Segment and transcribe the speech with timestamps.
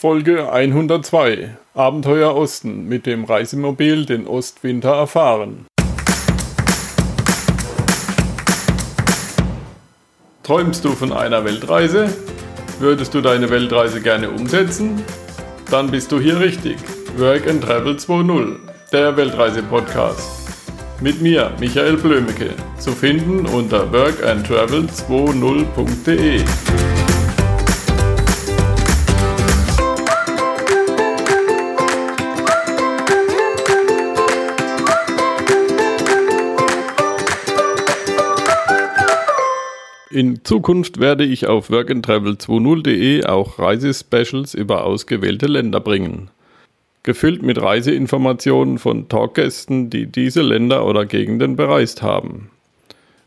[0.00, 5.66] Folge 102 Abenteuer Osten mit dem Reisemobil den Ostwinter erfahren.
[10.44, 12.16] Träumst du von einer Weltreise?
[12.78, 15.02] Würdest du deine Weltreise gerne umsetzen?
[15.68, 16.76] Dann bist du hier richtig.
[17.16, 18.54] Work and Travel 2.0,
[18.92, 20.48] der Weltreise-Podcast.
[21.00, 26.44] Mit mir, Michael Blömecke, zu finden unter workandtravel20.de.
[40.18, 46.28] In Zukunft werde ich auf workandtravel20.de auch Reisespecials über ausgewählte Länder bringen.
[47.04, 52.50] Gefüllt mit Reiseinformationen von Talkgästen, die diese Länder oder Gegenden bereist haben.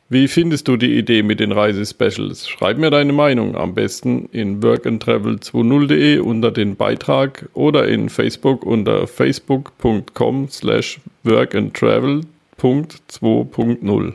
[0.10, 2.50] Wie findest du die Idee mit den Reisespecials?
[2.50, 9.08] Schreib mir deine Meinung am besten in workandtravel20.de unter den Beitrag oder in Facebook unter
[9.08, 14.14] facebook.com slash workandtravel.2.0.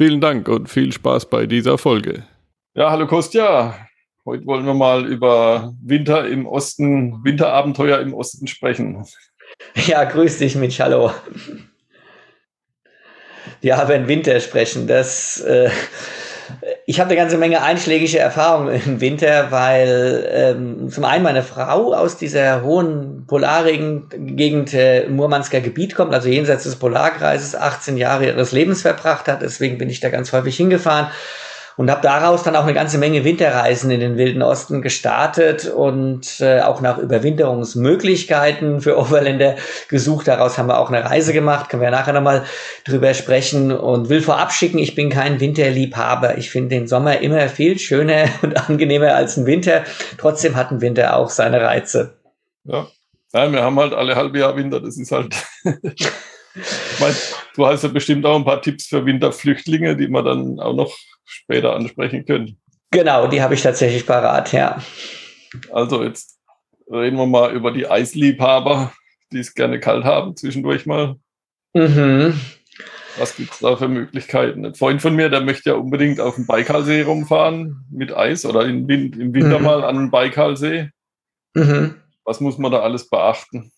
[0.00, 2.24] Vielen Dank und viel Spaß bei dieser Folge.
[2.72, 3.86] Ja, hallo Kostja.
[4.24, 9.04] Heute wollen wir mal über Winter im Osten, Winterabenteuer im Osten sprechen.
[9.74, 10.82] Ja, grüß dich, Mitch.
[10.82, 11.12] Hallo.
[13.60, 15.42] Ja, wenn Winter sprechen, das.
[15.42, 15.68] Äh,
[16.86, 21.94] ich habe eine ganze Menge einschlägige Erfahrungen im Winter, weil ähm, zum einen meine Frau
[21.94, 28.26] aus dieser hohen polarigen Gegend äh, Murmansker Gebiet kommt, also jenseits des Polarkreises, 18 Jahre
[28.26, 29.42] ihres Lebens verbracht hat.
[29.42, 31.08] Deswegen bin ich da ganz häufig hingefahren
[31.80, 36.38] und habe daraus dann auch eine ganze Menge Winterreisen in den Wilden Osten gestartet und
[36.40, 39.56] äh, auch nach Überwinterungsmöglichkeiten für Overländer
[39.88, 40.28] gesucht.
[40.28, 42.44] Daraus haben wir auch eine Reise gemacht, können wir nachher nochmal
[42.84, 46.36] drüber sprechen und will vorab schicken, ich bin kein Winterliebhaber.
[46.36, 49.84] Ich finde den Sommer immer viel schöner und angenehmer als ein Winter.
[50.18, 52.12] Trotzdem hat ein Winter auch seine Reize.
[52.64, 52.88] Ja,
[53.32, 55.34] ja wir haben halt alle halbe Jahr Winter, das ist halt
[56.54, 57.14] Ich meine,
[57.54, 60.96] du hast ja bestimmt auch ein paar Tipps für Winterflüchtlinge, die wir dann auch noch
[61.30, 62.58] später ansprechen können.
[62.90, 64.82] Genau, die habe ich tatsächlich parat, ja.
[65.72, 66.38] Also jetzt
[66.90, 68.92] reden wir mal über die Eisliebhaber,
[69.32, 71.16] die es gerne kalt haben, zwischendurch mal.
[71.74, 72.40] Mhm.
[73.18, 74.64] Was gibt es da für Möglichkeiten?
[74.64, 78.64] Ein Freund von mir, der möchte ja unbedingt auf dem Baikalsee rumfahren mit Eis oder
[78.64, 79.64] im, Winter mhm.
[79.64, 80.90] mal an den Baikalsee.
[81.54, 81.96] Mhm.
[82.24, 83.72] Was muss man da alles beachten?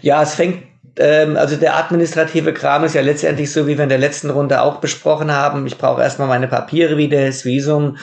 [0.00, 0.62] Ja, es fängt
[0.96, 4.60] ähm, also der administrative Kram ist ja letztendlich so, wie wir in der letzten Runde
[4.60, 5.66] auch besprochen haben.
[5.66, 7.96] Ich brauche erstmal meine Papiere wieder, das Visum,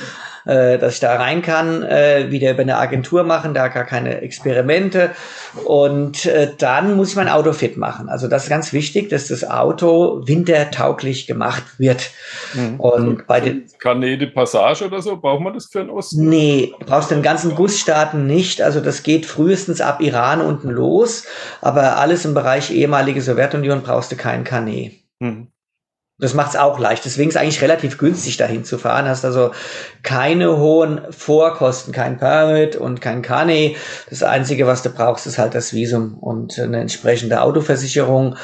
[0.48, 4.22] äh, dass ich da rein kann, äh, wieder über eine Agentur machen, da gar keine
[4.22, 5.12] Experimente.
[5.66, 8.10] Und äh, dann muss ich mein Auto fit machen.
[8.10, 12.10] Also das ist ganz wichtig, dass das Auto wintertauglich gemacht wird.
[12.54, 12.80] Mhm.
[12.80, 16.30] Und also, bei den Kanäle Passage oder so, braucht man das für den Osten?
[16.30, 18.62] Nee, du brauchst den ganzen Busstaaten nicht.
[18.62, 21.26] Also das geht frühestens ab Iran unten los.
[21.62, 24.92] Aber alles im Bereich ehemalige Sowjetunion brauchst du keinen Kanä.
[25.20, 25.48] Mhm.
[26.20, 27.06] Das macht es auch leicht.
[27.06, 29.08] Deswegen ist es eigentlich relativ günstig, dahin zu fahren.
[29.08, 29.52] Hast also
[30.02, 33.78] keine hohen Vorkosten, kein Permit und kein Kani.
[34.10, 38.36] Das Einzige, was du brauchst, ist halt das Visum und eine entsprechende Autoversicherung.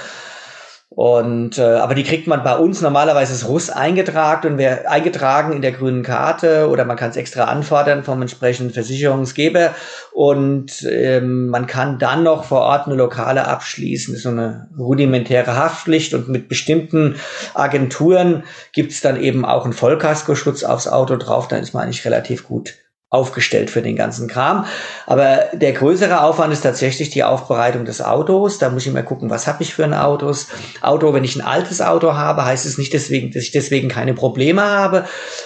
[0.95, 2.81] Und äh, aber die kriegt man bei uns.
[2.81, 7.17] Normalerweise ist Russ eingetragen und wer eingetragen in der grünen Karte oder man kann es
[7.17, 9.73] extra anfordern vom entsprechenden Versicherungsgeber.
[10.11, 15.55] Und ähm, man kann dann noch vor Ort eine Lokale abschließen, ist so eine rudimentäre
[15.55, 16.13] Haftpflicht.
[16.13, 17.15] Und mit bestimmten
[17.55, 22.47] Agenturen gibt's dann eben auch einen Vollkaskoschutz aufs Auto drauf, dann ist man eigentlich relativ
[22.47, 22.75] gut
[23.13, 24.65] aufgestellt für den ganzen Kram.
[25.05, 28.57] Aber der größere Aufwand ist tatsächlich die Aufbereitung des Autos.
[28.57, 30.47] Da muss ich mal gucken, was habe ich für ein Autos.
[30.81, 34.15] Auto, wenn ich ein altes Auto habe, heißt es nicht deswegen, dass ich deswegen keine
[34.15, 35.05] Probleme habe.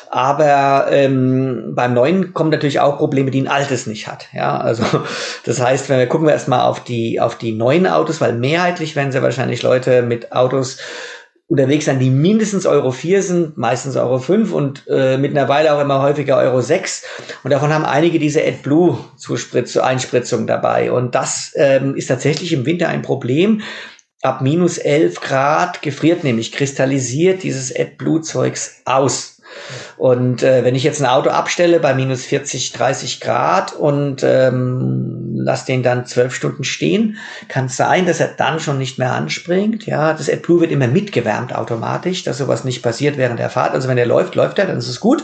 [0.09, 4.27] Aber ähm, beim neuen kommen natürlich auch Probleme, die ein altes nicht hat.
[4.31, 4.83] Ja, also
[5.44, 8.95] das heißt, wenn wir gucken wir erstmal auf die auf die neuen Autos, weil mehrheitlich
[8.95, 10.77] werden sie wahrscheinlich Leute mit Autos
[11.47, 16.01] unterwegs sein, die mindestens Euro 4 sind, meistens Euro 5 und äh, mittlerweile auch immer
[16.01, 17.03] häufiger Euro 6.
[17.43, 18.97] Und davon haben einige diese AdBlue
[19.83, 20.91] Einspritzung dabei.
[20.91, 23.61] Und das ähm, ist tatsächlich im Winter ein Problem.
[24.21, 29.37] Ab minus 11 Grad gefriert nämlich, kristallisiert dieses AdBlue-Zeugs aus.
[29.97, 35.31] Und äh, wenn ich jetzt ein Auto abstelle bei minus 40, 30 Grad und ähm,
[35.35, 37.17] lass den dann zwölf Stunden stehen,
[37.47, 39.88] kann es sein, dass er dann schon nicht mehr anspringt.
[39.88, 43.73] Ja, das AdBlue wird immer mitgewärmt automatisch, dass sowas nicht passiert während der Fahrt.
[43.73, 45.23] Also wenn er läuft, läuft er, dann ist es gut.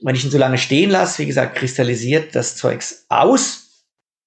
[0.00, 3.64] Wenn ich ihn so lange stehen lasse, wie gesagt, kristallisiert das Zeugs aus.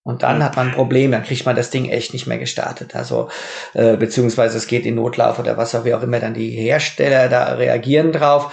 [0.03, 2.95] Und dann hat man ein Problem, dann kriegt man das Ding echt nicht mehr gestartet.
[2.95, 3.29] Also,
[3.73, 7.29] äh, beziehungsweise es geht in Notlauf oder was auch, wie auch immer dann die Hersteller
[7.29, 8.51] da reagieren drauf.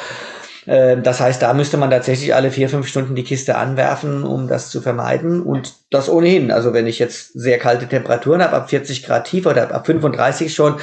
[0.68, 4.46] Ähm, das heißt, da müsste man tatsächlich alle vier, fünf Stunden die Kiste anwerfen, um
[4.48, 5.42] das zu vermeiden.
[5.42, 6.52] Und das ohnehin.
[6.52, 10.54] Also wenn ich jetzt sehr kalte Temperaturen habe, ab 40 Grad tief oder ab 35
[10.54, 10.76] schon,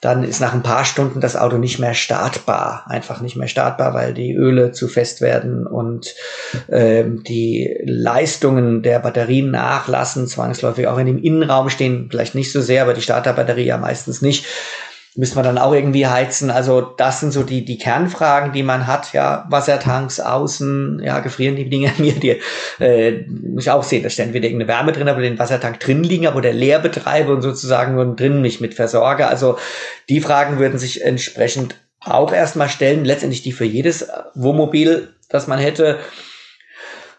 [0.00, 2.84] dann ist nach ein paar Stunden das Auto nicht mehr startbar.
[2.86, 6.14] Einfach nicht mehr startbar, weil die Öle zu fest werden und
[6.68, 12.60] ähm, die Leistungen der Batterien nachlassen, zwangsläufig auch in dem Innenraum stehen, vielleicht nicht so
[12.60, 14.46] sehr, aber die Starterbatterie ja meistens nicht
[15.16, 16.50] müssen wir dann auch irgendwie heizen.
[16.50, 19.12] Also das sind so die, die Kernfragen, die man hat.
[19.12, 22.40] Ja, Wassertanks außen, ja, gefrieren die Dinge mir, die
[22.78, 26.04] äh, muss ich auch sehen, da stände wieder irgendeine Wärme drin, aber den Wassertank drin
[26.04, 29.26] liegen, aber der leer betreibe und sozusagen nur drin mich mit versorge.
[29.26, 29.58] Also
[30.08, 35.58] die Fragen würden sich entsprechend auch erstmal stellen, letztendlich die für jedes Wohnmobil, das man
[35.58, 35.98] hätte.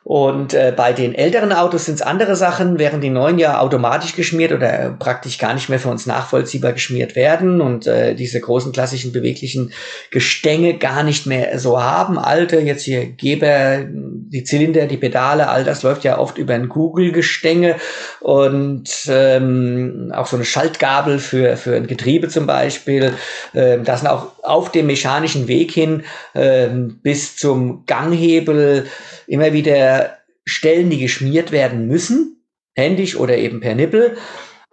[0.10, 4.16] Und äh, bei den älteren Autos sind es andere Sachen, während die neuen ja automatisch
[4.16, 8.72] geschmiert oder praktisch gar nicht mehr für uns nachvollziehbar geschmiert werden und äh, diese großen
[8.72, 9.72] klassischen beweglichen
[10.10, 12.18] Gestänge gar nicht mehr so haben.
[12.18, 16.70] Alte, jetzt hier Geber, die Zylinder, die Pedale, all das läuft ja oft über ein
[16.70, 17.76] Kugelgestänge
[18.20, 23.14] und ähm, auch so eine Schaltgabel für, für ein Getriebe zum Beispiel.
[23.54, 26.04] Ähm, das sind auch auf dem mechanischen Weg hin
[26.36, 28.88] ähm, bis zum Ganghebel
[29.28, 32.44] immer wieder Stellen, die geschmiert werden müssen,
[32.76, 34.18] händisch oder eben per Nippel.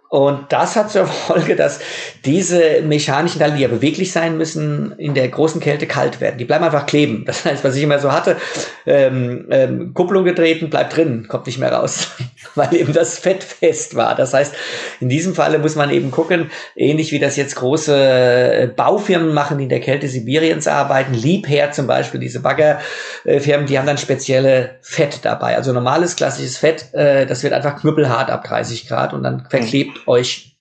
[0.09, 1.79] Und das hat zur Folge, dass
[2.23, 6.37] diese mechanischen Teile, die ja beweglich sein müssen, in der großen Kälte kalt werden.
[6.37, 7.25] Die bleiben einfach kleben.
[7.25, 8.37] Das heißt, was ich immer so hatte,
[8.85, 12.09] ähm, ähm, Kupplung getreten, bleibt drin, kommt nicht mehr raus,
[12.55, 14.15] weil eben das Fett fest war.
[14.15, 14.53] Das heißt,
[15.01, 19.57] in diesem Falle muss man eben gucken, ähnlich wie das jetzt große äh, Baufirmen machen,
[19.57, 24.75] die in der Kälte Sibiriens arbeiten, Liebherr zum Beispiel, diese Baggerfirmen, die haben dann spezielle
[24.81, 25.57] Fett dabei.
[25.57, 29.96] Also normales klassisches Fett, äh, das wird einfach knüppelhart ab 30 Grad und dann verklebt
[30.05, 30.57] euch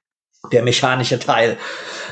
[0.53, 1.57] der mechanische Teil.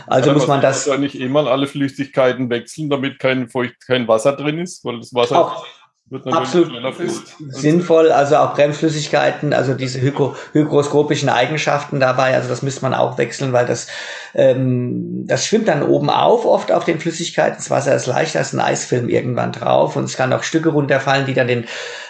[0.06, 0.86] Also ja, muss man das.
[0.86, 5.14] Ja nicht mal alle Flüssigkeiten wechseln, damit kein Feucht, kein Wasser drin ist, weil das
[5.14, 5.66] Wasser auch,
[6.06, 6.72] wird absolut
[7.48, 8.12] sinnvoll.
[8.12, 12.34] Also auch Bremsflüssigkeiten, also diese hygroskopischen Eigenschaften dabei.
[12.34, 13.86] Also das müsste man auch wechseln, weil das
[14.34, 17.56] ähm, das schwimmt dann oben auf, oft auf den Flüssigkeiten.
[17.58, 21.26] Das Wasser ist leichter als ein Eisfilm irgendwann drauf und es kann auch Stücke runterfallen,
[21.26, 21.64] die dann den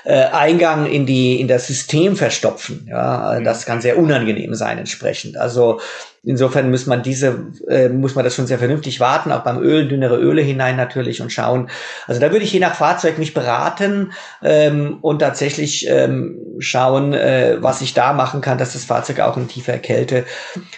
[0.05, 2.87] äh, Eingang in die in das System verstopfen.
[2.91, 3.45] Ja, mhm.
[3.45, 5.37] das kann sehr unangenehm sein entsprechend.
[5.37, 5.81] Also
[6.23, 9.87] insofern muss man diese äh, muss man das schon sehr vernünftig warten, auch beim Öl
[9.87, 11.69] dünnere Öle hinein natürlich und schauen.
[12.07, 14.13] Also da würde ich je nach Fahrzeug mich beraten
[14.43, 19.37] ähm, und tatsächlich ähm, schauen, äh, was ich da machen kann, dass das Fahrzeug auch
[19.37, 20.25] in tiefer Kälte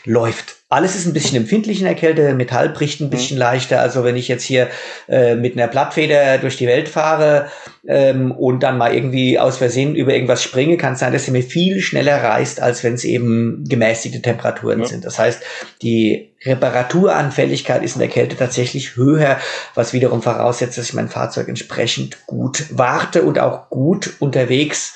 [0.04, 0.55] läuft.
[0.68, 3.42] Alles ist ein bisschen empfindlich in der Kälte, Metall bricht ein bisschen mhm.
[3.42, 3.80] leichter.
[3.80, 4.68] Also wenn ich jetzt hier
[5.08, 7.46] äh, mit einer Blattfeder durch die Welt fahre
[7.86, 11.30] ähm, und dann mal irgendwie aus Versehen über irgendwas springe, kann es sein, dass sie
[11.30, 14.86] mir viel schneller reißt, als wenn es eben gemäßigte Temperaturen ja.
[14.86, 15.04] sind.
[15.04, 15.40] Das heißt,
[15.82, 19.38] die Reparaturanfälligkeit ist in der Kälte tatsächlich höher,
[19.76, 24.94] was wiederum voraussetzt, dass ich mein Fahrzeug entsprechend gut warte und auch gut unterwegs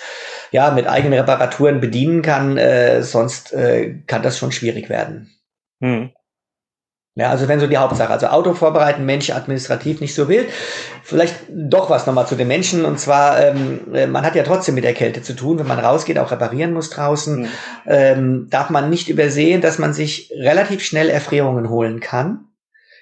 [0.50, 2.56] ja mit eigenen Reparaturen bedienen kann.
[2.56, 5.31] Äh, sonst äh, kann das schon schwierig werden.
[5.81, 6.11] Hm.
[7.17, 10.49] Ja, also wenn so die Hauptsache, also Auto vorbereiten, Mensch administrativ nicht so wild.
[11.03, 14.77] Vielleicht doch was nochmal zu den Menschen und zwar, ähm, äh, man hat ja trotzdem
[14.77, 17.49] mit der Kälte zu tun, wenn man rausgeht, auch reparieren muss draußen, mhm.
[17.87, 22.47] ähm, darf man nicht übersehen, dass man sich relativ schnell Erfrierungen holen kann.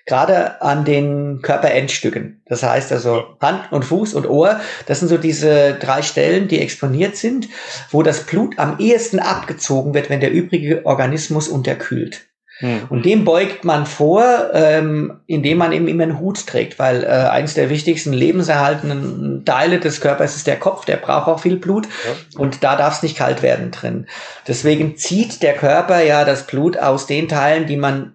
[0.07, 2.43] Gerade an den Körperendstücken.
[2.47, 6.61] Das heißt also Hand und Fuß und Ohr, das sind so diese drei Stellen, die
[6.61, 7.49] exponiert sind,
[7.91, 12.28] wo das Blut am ehesten abgezogen wird, wenn der übrige Organismus unterkühlt.
[12.61, 12.83] Hm.
[12.89, 17.07] Und dem beugt man vor, ähm, indem man eben immer einen Hut trägt, weil äh,
[17.07, 21.87] eines der wichtigsten lebenserhaltenden Teile des Körpers ist der Kopf, der braucht auch viel Blut
[21.87, 22.41] ja.
[22.41, 24.07] und da darf es nicht kalt werden drin.
[24.49, 28.15] Deswegen zieht der Körper ja das Blut aus den Teilen, die man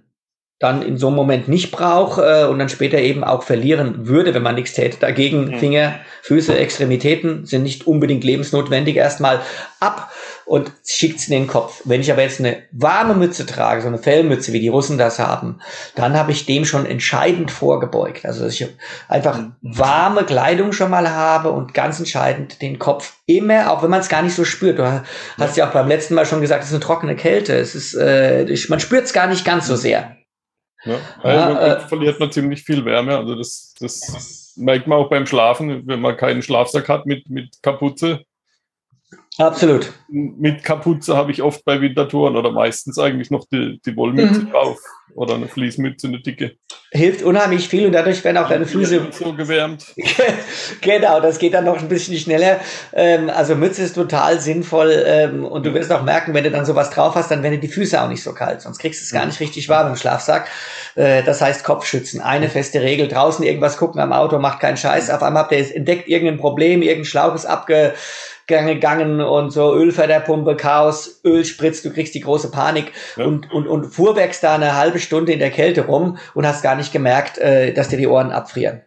[0.64, 4.34] dann in so einem Moment nicht braucht äh, und dann später eben auch verlieren würde,
[4.34, 4.98] wenn man nichts täte.
[4.98, 5.60] Dagegen mhm.
[5.60, 8.96] Finger, Füße, Extremitäten sind nicht unbedingt lebensnotwendig.
[8.96, 9.42] Erstmal
[9.82, 10.10] ab
[10.54, 11.82] und schickt es in den Kopf.
[11.84, 15.18] Wenn ich aber jetzt eine warme Mütze trage, so eine Fellmütze, wie die Russen das
[15.18, 15.62] haben,
[15.96, 18.24] dann habe ich dem schon entscheidend vorgebeugt.
[18.24, 18.68] Also dass ich
[19.08, 24.02] einfach warme Kleidung schon mal habe und ganz entscheidend den Kopf immer, auch wenn man
[24.02, 24.78] es gar nicht so spürt.
[24.78, 25.04] Du
[25.40, 27.56] hast ja auch beim letzten Mal schon gesagt, es ist eine trockene Kälte.
[27.56, 30.18] Es ist, äh, man spürt es gar nicht ganz so sehr.
[30.86, 33.18] Ja, ja äh, verliert man ziemlich viel Wärme.
[33.18, 37.64] Also das, das merkt man auch beim Schlafen, wenn man keinen Schlafsack hat mit, mit
[37.64, 38.24] Kapuze.
[39.40, 39.92] Absolut.
[40.10, 44.52] Mit Kapuze habe ich oft bei Wintertouren oder meistens eigentlich noch die, die Wollmütze mhm.
[44.52, 44.80] drauf
[45.16, 46.54] oder eine Fließmütze, eine dicke.
[46.92, 49.86] Hilft unheimlich viel und dadurch werden auch deine Füße so gewärmt.
[50.82, 52.60] genau, das geht dann noch ein bisschen schneller.
[52.94, 56.66] Ähm, also Mütze ist total sinnvoll ähm, und du wirst auch merken, wenn du dann
[56.66, 59.12] sowas drauf hast, dann werden die Füße auch nicht so kalt, sonst kriegst du es
[59.12, 60.48] gar nicht richtig warm im Schlafsack.
[60.94, 63.08] Äh, das heißt Kopfschützen, eine feste Regel.
[63.08, 65.10] Draußen irgendwas gucken am Auto macht keinen Scheiß.
[65.10, 67.94] Auf einmal habt ihr entdeckt irgendein Problem, irgendein Schlauch ist abge
[68.48, 73.26] gegangen und so Ölförderpumpe, Chaos, Öl spritzt, du kriegst die große Panik ja.
[73.26, 76.76] und, und, und fuhrwerkst da eine halbe Stunde in der Kälte rum und hast gar
[76.76, 78.82] nicht gemerkt, äh, dass dir die Ohren abfrieren.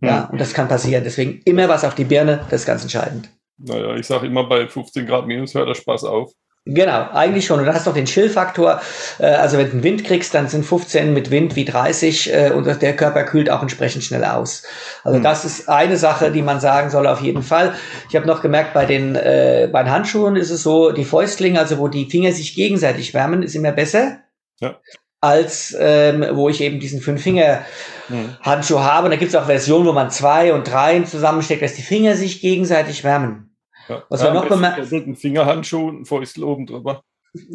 [0.00, 1.04] Ja, ja und das kann passieren.
[1.04, 3.30] Deswegen immer was auf die Birne, das ist ganz entscheidend.
[3.58, 6.32] Naja, ich sage immer, bei 15 Grad minus hört der Spaß auf.
[6.64, 7.58] Genau, eigentlich schon.
[7.58, 8.80] Und du hast noch den Chill-Faktor.
[9.18, 12.50] Äh, also wenn du einen Wind kriegst, dann sind 15 mit Wind wie 30 äh,
[12.50, 14.62] und der Körper kühlt auch entsprechend schnell aus.
[15.02, 15.24] Also mhm.
[15.24, 17.74] das ist eine Sache, die man sagen soll auf jeden Fall.
[18.08, 21.58] Ich habe noch gemerkt, bei den, äh, bei den Handschuhen ist es so, die Fäustlinge,
[21.58, 24.18] also wo die Finger sich gegenseitig wärmen, ist immer besser.
[24.60, 24.78] Ja.
[25.20, 28.84] Als ähm, wo ich eben diesen Fünf-Finger-Handschuh mhm.
[28.84, 29.04] habe.
[29.06, 32.14] Und da gibt es auch Versionen, wo man zwei und drei zusammensteckt, dass die Finger
[32.14, 33.51] sich gegenseitig wärmen.
[33.88, 34.02] Ja.
[34.08, 34.50] Was ja, wir noch.
[34.50, 37.02] Ein Fingerhandschuh, ein Fäustel oben drüber.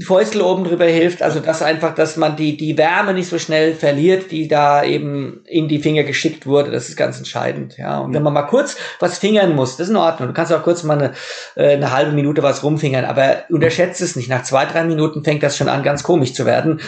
[0.03, 3.75] Fäustel oben drüber hilft, also das einfach, dass man die, die Wärme nicht so schnell
[3.75, 6.71] verliert, die da eben in die Finger geschickt wurde.
[6.71, 7.99] Das ist ganz entscheidend, ja.
[7.99, 10.29] Und wenn man mal kurz was fingern muss, das ist in Ordnung.
[10.29, 11.13] Du kannst auch kurz mal eine,
[11.55, 14.29] äh, eine halbe Minute was rumfingern, aber unterschätze es nicht.
[14.29, 16.81] Nach zwei, drei Minuten fängt das schon an, ganz komisch zu werden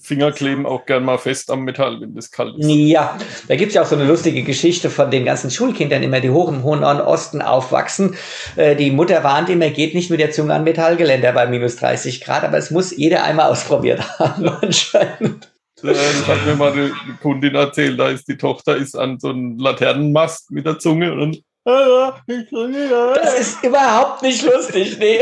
[0.00, 2.68] Finger kleben auch gern mal fest am Metall, wenn das kalt ist.
[2.68, 3.18] Ja,
[3.48, 6.30] da gibt es ja auch so eine lustige Geschichte von den ganzen Schulkindern immer, die
[6.30, 8.14] hoch im hohen Osten aufwachsen.
[8.56, 12.20] Äh, die Mutter warnt immer, geht nicht mit der Zunge an Metallgeländer bei minus 30
[12.20, 15.50] Grad, aber es muss jeder einmal ausprobiert haben anscheinend.
[15.82, 16.90] Das hat mir mal eine
[17.22, 21.42] Kundin erzählt, da ist die Tochter ist an so einem Laternenmast mit der Zunge und
[21.68, 25.20] das ist überhaupt nicht lustig, nee.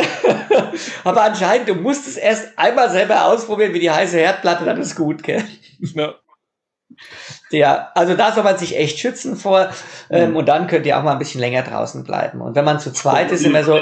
[1.04, 4.94] Aber anscheinend, du musst es erst einmal selber ausprobieren, wie die heiße Herdplatte, dann ist
[4.94, 5.42] gut, gell?
[5.94, 6.14] Ja.
[7.50, 9.70] Ja, also da soll man sich echt schützen vor
[10.08, 10.36] ähm, mhm.
[10.36, 12.40] und dann könnt ihr auch mal ein bisschen länger draußen bleiben.
[12.40, 13.80] Und wenn man zu zweit ist, immer so.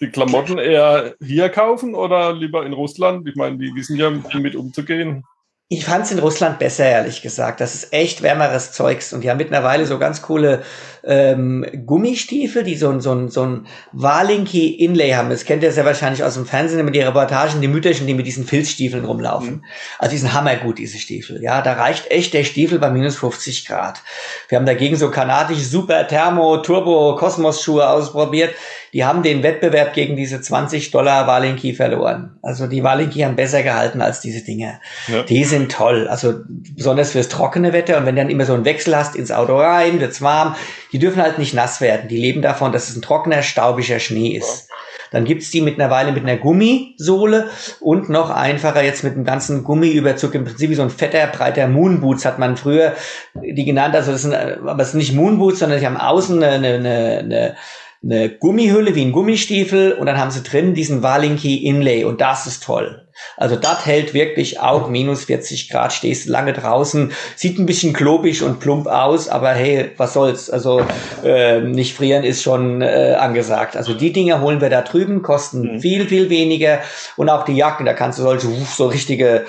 [0.00, 3.28] Die Klamotten eher hier kaufen oder lieber in Russland?
[3.28, 5.24] Ich meine, die wissen ja, mit umzugehen.
[5.68, 7.58] Ich fand es in Russland besser, ehrlich gesagt.
[7.58, 9.14] Das ist echt wärmeres Zeugs.
[9.14, 10.62] Und die haben mittlerweile so ganz coole
[11.02, 15.30] ähm, Gummistiefel, die so ein, so ein, so ein Walinki-Inlay haben.
[15.30, 18.26] Das kennt ihr sehr wahrscheinlich aus dem Fernsehen, immer die Reportagen, die Mütterchen, die mit
[18.26, 19.54] diesen Filzstiefeln rumlaufen.
[19.54, 19.64] Mhm.
[19.98, 21.42] Also die sind hammergut, diese Stiefel.
[21.42, 24.02] Ja, da reicht echt der Stiefel bei minus 50 Grad.
[24.48, 28.54] Wir haben dagegen so kanadische Super Thermo Turbo Kosmos Schuhe ausprobiert
[28.94, 32.38] die haben den Wettbewerb gegen diese 20 Dollar Walinki verloren.
[32.42, 34.80] Also die Walinki haben besser gehalten als diese Dinge.
[35.08, 35.24] Ja.
[35.24, 36.06] Die sind toll.
[36.06, 37.98] Also besonders fürs trockene Wetter.
[37.98, 40.54] Und wenn du dann immer so einen Wechsel hast ins Auto rein, wird's warm.
[40.92, 42.06] Die dürfen halt nicht nass werden.
[42.06, 44.68] Die leben davon, dass es ein trockener, staubiger Schnee ist.
[44.68, 44.74] Ja.
[45.10, 47.48] Dann gibt's die mittlerweile mit einer Gummisohle
[47.80, 50.36] und noch einfacher jetzt mit einem ganzen Gummiüberzug.
[50.36, 52.94] Im Prinzip wie so ein fetter, breiter Moonboots hat man früher
[53.34, 53.96] die genannt.
[53.96, 57.56] Also das sind, aber es sind nicht Moonboots, sondern sie haben außen eine, eine, eine
[58.04, 62.46] eine Gummihülle wie ein Gummistiefel und dann haben sie drin diesen Walinki Inlay und das
[62.46, 63.00] ist toll.
[63.36, 68.42] Also das hält wirklich auch minus 40 Grad, stehst lange draußen, sieht ein bisschen klobig
[68.42, 70.84] und plump aus, aber hey, was soll's, also
[71.24, 73.76] äh, nicht frieren ist schon äh, angesagt.
[73.76, 75.80] Also die Dinger holen wir da drüben, kosten mhm.
[75.80, 76.80] viel, viel weniger
[77.16, 79.44] und auch die Jacken, da kannst du solche so richtige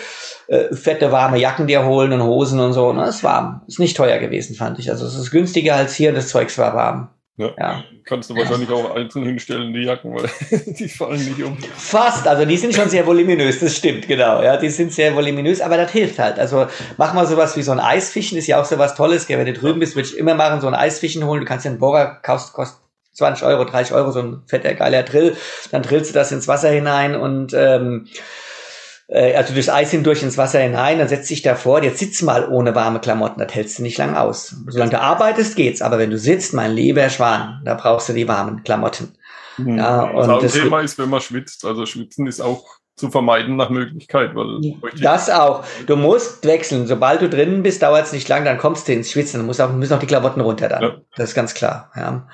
[0.47, 2.87] äh, fette, warme Jacken dir holen und Hosen und so.
[2.87, 3.61] Und das ist warm.
[3.67, 4.91] Ist nicht teuer gewesen, fand ich.
[4.91, 7.09] Also es ist günstiger als hier, das Zeugs war warm.
[7.37, 7.53] Ja.
[7.57, 7.83] ja.
[8.05, 10.29] Kannst du wahrscheinlich auch einzeln hinstellen, die Jacken, weil
[10.67, 11.57] die fallen nicht um.
[11.75, 14.41] Fast, also die sind schon sehr voluminös, das stimmt, genau.
[14.41, 16.39] Ja, die sind sehr voluminös, aber das hilft halt.
[16.39, 19.27] Also mach mal sowas wie so ein Eisfischen, ist ja auch so was Tolles.
[19.27, 21.41] Wenn du drüben bist, würde ich immer machen, so ein Eisfischen holen.
[21.41, 22.79] Du kannst ja einen Bohrer, kostet, kostet
[23.15, 25.35] 20 Euro, 30 Euro, so ein fetter, geiler Drill.
[25.71, 28.07] Dann drillst du das ins Wasser hinein und ähm,
[29.07, 32.47] äh, also durchs Eis hindurch ins Wasser hinein, dann setzt dich davor, jetzt sitz mal
[32.49, 34.55] ohne warme Klamotten, das hältst du nicht lang aus.
[34.67, 38.27] Solange du arbeitest, geht's, aber wenn du sitzt, mein lieber Schwan, da brauchst du die
[38.27, 39.13] warmen Klamotten.
[39.57, 39.77] Mhm.
[39.77, 43.57] Ja, und das, das Thema ist, wenn man schwitzt, also schwitzen ist auch zu vermeiden
[43.57, 44.35] nach Möglichkeit.
[44.35, 44.61] Weil
[45.01, 45.63] das auch.
[45.85, 46.87] Du musst wechseln.
[46.87, 49.39] Sobald du drinnen bist, dauert es nicht lang, dann kommst du ins Schwitzen.
[49.39, 50.81] Dann musst auch, müssen auch die Klamotten runter dann.
[50.81, 50.95] Ja.
[51.15, 51.91] Das ist ganz klar.
[51.95, 52.27] Ja.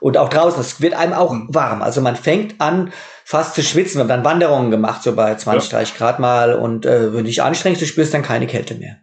[0.00, 1.52] Und auch draußen, es wird einem auch mhm.
[1.52, 1.82] warm.
[1.82, 2.92] Also man fängt an,
[3.28, 3.98] fast zu schwitzen.
[3.98, 5.78] Wir haben dann Wanderungen gemacht, so bei 20, ja.
[5.78, 6.54] 30 Grad mal.
[6.54, 8.96] Und äh, wenn du dich anstrengst, du spürst dann keine Kälte mehr.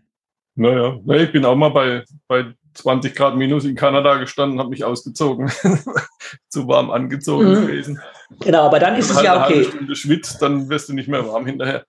[0.55, 4.83] Naja, ich bin auch mal bei, bei 20 Grad minus in Kanada gestanden, habe mich
[4.83, 5.51] ausgezogen.
[6.49, 7.67] Zu warm angezogen mhm.
[7.67, 8.01] gewesen.
[8.39, 9.67] Genau, aber dann ist es ja okay.
[9.71, 11.85] Wenn du schwitzt, dann wirst du nicht mehr warm hinterher.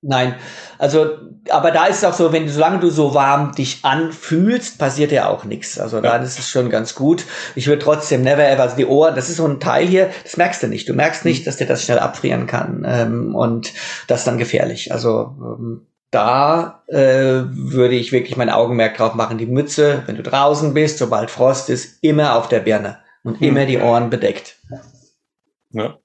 [0.00, 0.36] Nein,
[0.78, 1.18] also,
[1.50, 5.10] aber da ist es auch so, wenn du, solange du so warm dich anfühlst, passiert
[5.10, 5.78] ja auch nichts.
[5.78, 6.02] Also ja.
[6.02, 7.24] dann ist es schon ganz gut.
[7.56, 10.36] Ich würde trotzdem never ever, also die Ohren, das ist so ein Teil hier, das
[10.36, 10.88] merkst du nicht.
[10.88, 11.44] Du merkst nicht, mhm.
[11.46, 12.86] dass dir das schnell abfrieren kann.
[12.86, 13.72] Ähm, und
[14.06, 14.92] das ist dann gefährlich.
[14.92, 19.36] Also ähm, da äh, würde ich wirklich mein Augenmerk drauf machen.
[19.36, 23.48] Die Mütze, wenn du draußen bist, sobald Frost ist, immer auf der Birne und mhm.
[23.48, 24.58] immer die Ohren bedeckt.
[25.70, 25.98] Ja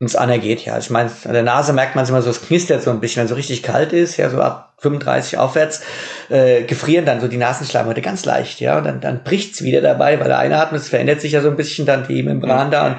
[0.00, 0.76] und es anergeht, ja.
[0.78, 3.18] Ich meine, an der Nase merkt man es immer so, es knistert so ein bisschen,
[3.18, 5.82] wenn es so richtig kalt ist, ja, so ab 35 aufwärts,
[6.30, 10.18] äh, gefrieren dann so die Nasenschleimhäute ganz leicht, ja, und dann, dann bricht's wieder dabei,
[10.18, 12.96] weil der Einatmen, es verändert sich ja so ein bisschen dann die Membran da und,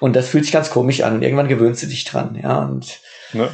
[0.00, 2.98] und das fühlt sich ganz komisch an und irgendwann gewöhnst du dich dran, ja, und
[3.32, 3.48] ja.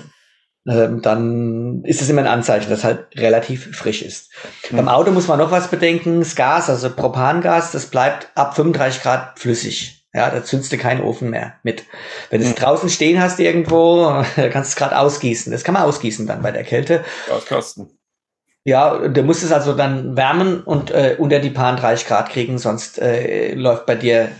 [0.66, 4.30] Ähm, dann ist es immer ein Anzeichen, dass halt relativ frisch ist.
[4.70, 4.76] Mhm.
[4.78, 9.02] Beim Auto muss man noch was bedenken, das Gas, also Propangas, das bleibt ab 35
[9.02, 10.03] Grad flüssig.
[10.14, 11.84] Ja, da zündest du keinen Ofen mehr mit.
[12.30, 12.62] Wenn du es hm.
[12.62, 14.06] draußen stehen hast irgendwo,
[14.36, 15.50] kannst du es gerade ausgießen.
[15.50, 17.04] Das kann man ausgießen dann bei der Kälte.
[17.28, 17.90] Gaskasten.
[18.66, 22.56] Ja, du musst es also dann wärmen und äh, unter die paar 30 Grad kriegen,
[22.56, 24.30] sonst äh, läuft bei dir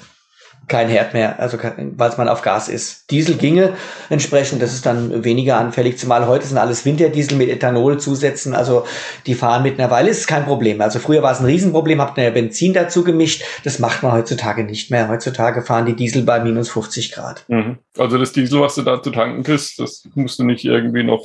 [0.68, 3.10] kein Herd mehr, also weil man auf Gas ist.
[3.10, 3.72] Diesel ginge
[4.10, 8.84] entsprechend, das ist dann weniger anfällig, zumal heute sind alles Winterdiesel mit Ethanol zusetzen, also
[9.26, 10.80] die fahren mittlerweile, ist kein Problem.
[10.80, 14.64] Also früher war es ein Riesenproblem, habt ihr Benzin dazu gemischt, das macht man heutzutage
[14.64, 15.08] nicht mehr.
[15.08, 17.44] Heutzutage fahren die Diesel bei minus 50 Grad.
[17.48, 17.78] Mhm.
[17.98, 21.24] Also das Diesel, was du da zu tanken kriegst, das musst du nicht irgendwie noch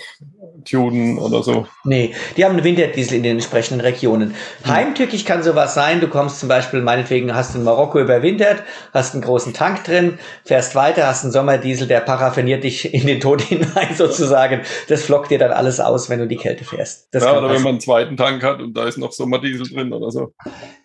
[0.63, 1.67] tunen oder so.
[1.83, 4.29] Nee, die haben einen Winterdiesel in den entsprechenden Regionen.
[4.63, 4.69] Mhm.
[4.69, 8.63] Heimtückig kann sowas sein, du kommst zum Beispiel, meinetwegen hast du in Marokko überwintert,
[8.93, 13.19] hast einen großen Tank drin, fährst weiter, hast einen Sommerdiesel, der paraffiniert dich in den
[13.19, 14.61] Tod hinein sozusagen.
[14.87, 17.07] Das flockt dir dann alles aus, wenn du die Kälte fährst.
[17.11, 17.55] Das ja, oder passen.
[17.55, 20.33] wenn man einen zweiten Tank hat und da ist noch Sommerdiesel drin oder so.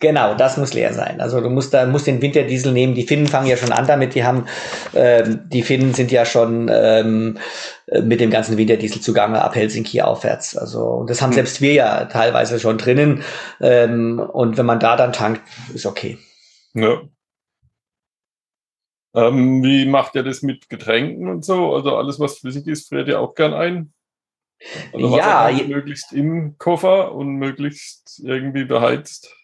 [0.00, 1.20] Genau, das muss leer sein.
[1.20, 2.94] Also du musst da musst den Winterdiesel nehmen.
[2.94, 4.14] Die Finnen fangen ja schon an damit.
[4.14, 4.46] Die haben,
[4.94, 7.38] ähm, die Finnen sind ja schon ähm,
[8.02, 10.56] mit dem ganzen Winterdiesel zugange ab Helsinki aufwärts.
[10.56, 11.34] Also das haben hm.
[11.34, 13.22] selbst wir ja teilweise schon drinnen.
[13.60, 15.42] Ähm, und wenn man da dann tankt,
[15.74, 16.18] ist okay.
[16.72, 17.02] Ja.
[19.14, 21.74] Ähm, wie macht ihr das mit Getränken und so?
[21.74, 23.92] Also alles, was flüssig ist, friert ihr auch gern ein?
[24.92, 29.34] Also ja, möglichst im Koffer und möglichst irgendwie beheizt.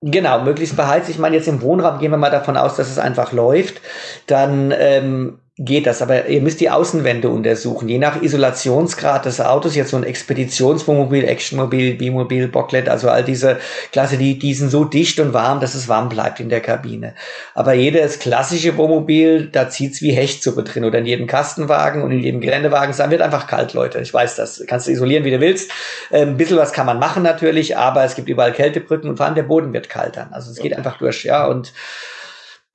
[0.00, 1.10] Genau, möglichst beheizt.
[1.10, 3.82] Ich meine, jetzt im Wohnraum gehen wir mal davon aus, dass es einfach läuft.
[4.26, 6.02] Dann ähm, geht das.
[6.02, 7.88] Aber ihr müsst die Außenwände untersuchen.
[7.88, 13.58] Je nach Isolationsgrad des Autos, jetzt so ein Expeditionswohnmobil, Actionmobil, Bimobil, Bocklet, also all diese
[13.90, 17.14] Klasse, die, die sind so dicht und warm, dass es warm bleibt in der Kabine.
[17.54, 22.20] Aber jedes klassische Wohnmobil, da zieht's wie Hechtsuppe drin oder in jedem Kastenwagen und in
[22.20, 22.90] jedem Geländewagen.
[22.90, 23.98] Es wird einfach kalt, Leute.
[23.98, 24.62] Ich weiß das.
[24.66, 25.70] Kannst du isolieren, wie du willst.
[26.12, 29.26] Ähm, ein bisschen was kann man machen natürlich, aber es gibt überall Kältebrücken und vor
[29.26, 30.32] allem der Boden wird kalt dann.
[30.32, 31.46] Also es geht einfach durch, ja.
[31.46, 31.72] Und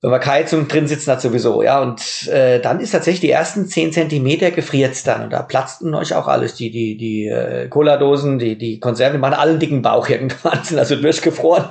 [0.04, 1.82] wenn wir Heizung drin sitzen hat sowieso, ja.
[1.82, 5.24] Und äh, dann ist tatsächlich die ersten zehn Zentimeter gefriert's dann.
[5.24, 6.56] Und da platzten euch auch alles.
[6.56, 10.78] Die, die, die äh, Cola-Dosen, die, die Konserven, die machen allen dicken Bauch irgendwann, sind
[10.78, 11.70] also durchgefroren.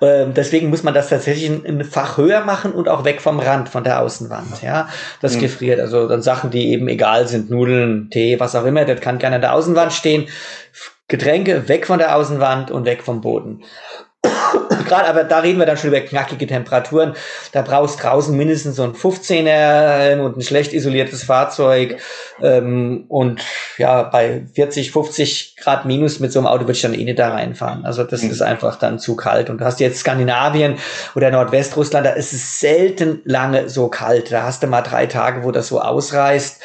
[0.00, 0.08] Ja.
[0.08, 3.40] Ähm, deswegen muss man das tatsächlich ein, ein, Fach höher machen und auch weg vom
[3.40, 4.60] Rand, von der Außenwand.
[4.60, 4.90] Ja,
[5.22, 5.40] das mhm.
[5.40, 5.80] gefriert.
[5.80, 9.36] Also dann Sachen, die eben egal sind, Nudeln, Tee, was auch immer, das kann gerne
[9.36, 10.28] an der Außenwand stehen.
[11.08, 13.62] Getränke weg von der Außenwand und weg vom Boden.
[14.86, 17.14] Gerade, aber da reden wir dann schon über knackige Temperaturen.
[17.52, 21.98] Da brauchst draußen mindestens so ein 15er und ein schlecht isoliertes Fahrzeug.
[22.42, 23.42] Ähm, und
[23.78, 27.18] ja, bei 40, 50 Grad minus mit so einem Auto würde ich dann eh nicht
[27.18, 27.84] da reinfahren.
[27.84, 28.30] Also das mhm.
[28.30, 29.48] ist einfach dann zu kalt.
[29.48, 30.76] Und du hast jetzt Skandinavien
[31.14, 34.32] oder Nordwestrussland, da ist es selten lange so kalt.
[34.32, 36.60] Da hast du mal drei Tage, wo das so ausreißt.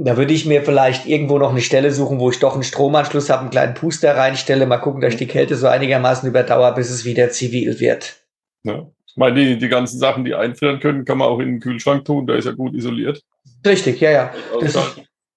[0.00, 3.30] Da würde ich mir vielleicht irgendwo noch eine Stelle suchen, wo ich doch einen Stromanschluss
[3.30, 6.88] habe, einen kleinen Puster reinstelle, mal gucken, dass ich die Kälte so einigermaßen überdauere, bis
[6.88, 8.16] es wieder zivil wird.
[8.62, 8.86] Ja.
[9.06, 12.04] Ich meine, die, die ganzen Sachen, die einfrieren können, kann man auch in den Kühlschrank
[12.04, 13.24] tun, der ist ja gut isoliert.
[13.66, 14.34] Richtig, ja, ja.
[14.60, 14.76] Das,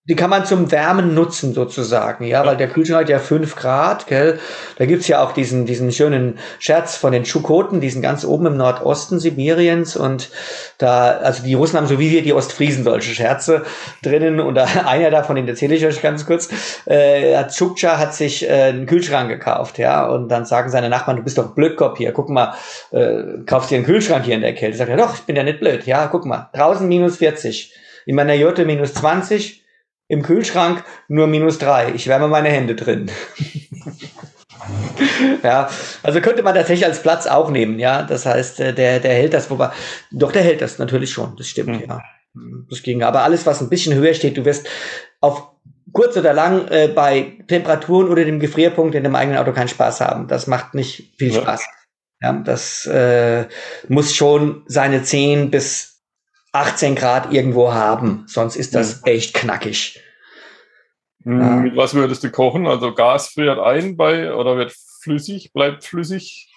[0.05, 4.07] die kann man zum Wärmen nutzen sozusagen, ja, weil der Kühlschrank hat ja fünf Grad,
[4.07, 4.39] gell.
[4.79, 8.47] Da gibt's ja auch diesen, diesen schönen Scherz von den Tschukoten, die sind ganz oben
[8.47, 10.31] im Nordosten Sibiriens und
[10.79, 13.63] da, also die Russen haben so wie wir die Ostfriesen solche Scherze
[14.01, 16.49] drinnen und da, einer davon, den erzähle ich euch ganz kurz,
[16.85, 21.23] äh, Tschukcha hat sich äh, einen Kühlschrank gekauft, ja, und dann sagen seine Nachbarn, du
[21.23, 22.55] bist doch Blödkopf hier, guck mal,
[22.89, 24.77] äh, kaufst dir einen Kühlschrank hier in der Kälte.
[24.77, 27.71] Sagt er, doch, ich bin ja nicht blöd, ja, guck mal, draußen minus 40,
[28.07, 29.60] in meiner Jotte minus 20,
[30.11, 31.93] im Kühlschrank nur minus drei.
[31.95, 33.09] Ich wärme meine Hände drin.
[35.43, 35.69] ja,
[36.03, 38.03] also könnte man tatsächlich als Platz auch nehmen, ja.
[38.03, 39.71] Das heißt, äh, der, der hält das, wobei,
[40.11, 41.87] doch, der hält das natürlich schon, das stimmt, mhm.
[41.87, 42.01] ja.
[42.69, 43.03] Das ging.
[43.03, 44.67] Aber alles, was ein bisschen höher steht, du wirst
[45.21, 45.53] auf
[45.93, 50.01] kurz oder lang äh, bei Temperaturen oder dem Gefrierpunkt in dem eigenen Auto keinen Spaß
[50.01, 50.27] haben.
[50.27, 51.41] Das macht nicht viel ja.
[51.41, 51.65] Spaß.
[52.21, 53.45] Ja, das äh,
[53.87, 55.90] muss schon seine 10 bis
[56.51, 59.07] 18 Grad irgendwo haben, sonst ist das mhm.
[59.07, 60.01] echt knackig.
[61.23, 61.55] Hm, ja.
[61.57, 62.67] Mit was würdest du kochen?
[62.67, 66.49] Also Gas friert ein bei oder wird flüssig, bleibt flüssig?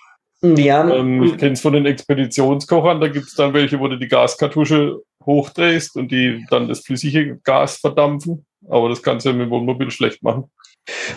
[0.43, 0.87] Ja.
[0.89, 4.09] Ähm, ich kenne es von den Expeditionskochern, da gibt es dann welche, wo du die
[4.09, 8.45] Gaskartusche hochdrehst und die dann das flüssige Gas verdampfen.
[8.69, 10.51] Aber das kannst du ja mit dem Wohnmobil schlecht machen.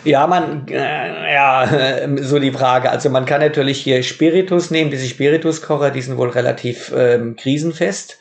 [0.06, 2.90] Ja, man, äh, ja, so die Frage.
[2.90, 8.18] Also man kann natürlich hier Spiritus nehmen, diese Spirituskocher, die sind wohl relativ ähm, krisenfest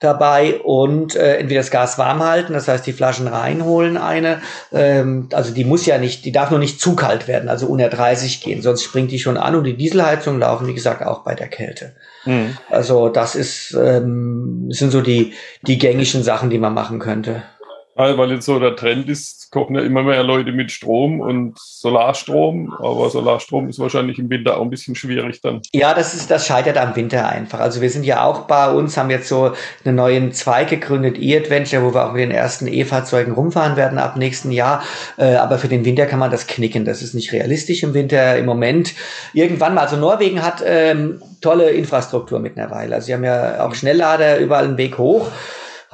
[0.00, 4.40] dabei und äh, entweder das Gas warm halten, das heißt die Flaschen reinholen eine.
[4.72, 7.88] Ähm, also die muss ja nicht, die darf nur nicht zu kalt werden, also unter
[7.88, 11.34] 30 gehen, sonst springt die schon an und die Dieselheizungen laufen, wie gesagt, auch bei
[11.34, 11.92] der Kälte.
[12.24, 12.56] Mhm.
[12.68, 15.32] Also das ist, ähm, sind so die,
[15.62, 17.42] die gängigen Sachen, die man machen könnte.
[17.96, 22.74] Weil jetzt so der Trend ist, kochen ja immer mehr Leute mit Strom und Solarstrom,
[22.78, 25.62] aber Solarstrom ist wahrscheinlich im Winter auch ein bisschen schwierig dann.
[25.72, 27.58] Ja, das ist, das scheitert am Winter einfach.
[27.58, 29.52] Also wir sind ja auch bei uns, haben jetzt so
[29.84, 34.16] einen neuen Zweig gegründet, E-Adventure, wo wir auch mit den ersten E-Fahrzeugen rumfahren werden ab
[34.16, 34.82] nächsten Jahr.
[35.16, 36.84] Äh, aber für den Winter kann man das knicken.
[36.84, 38.92] Das ist nicht realistisch im Winter im Moment.
[39.32, 42.96] Irgendwann mal, also Norwegen hat ähm, tolle Infrastruktur mittlerweile.
[42.96, 45.30] Also sie haben ja auch Schnelllader überall einen Weg hoch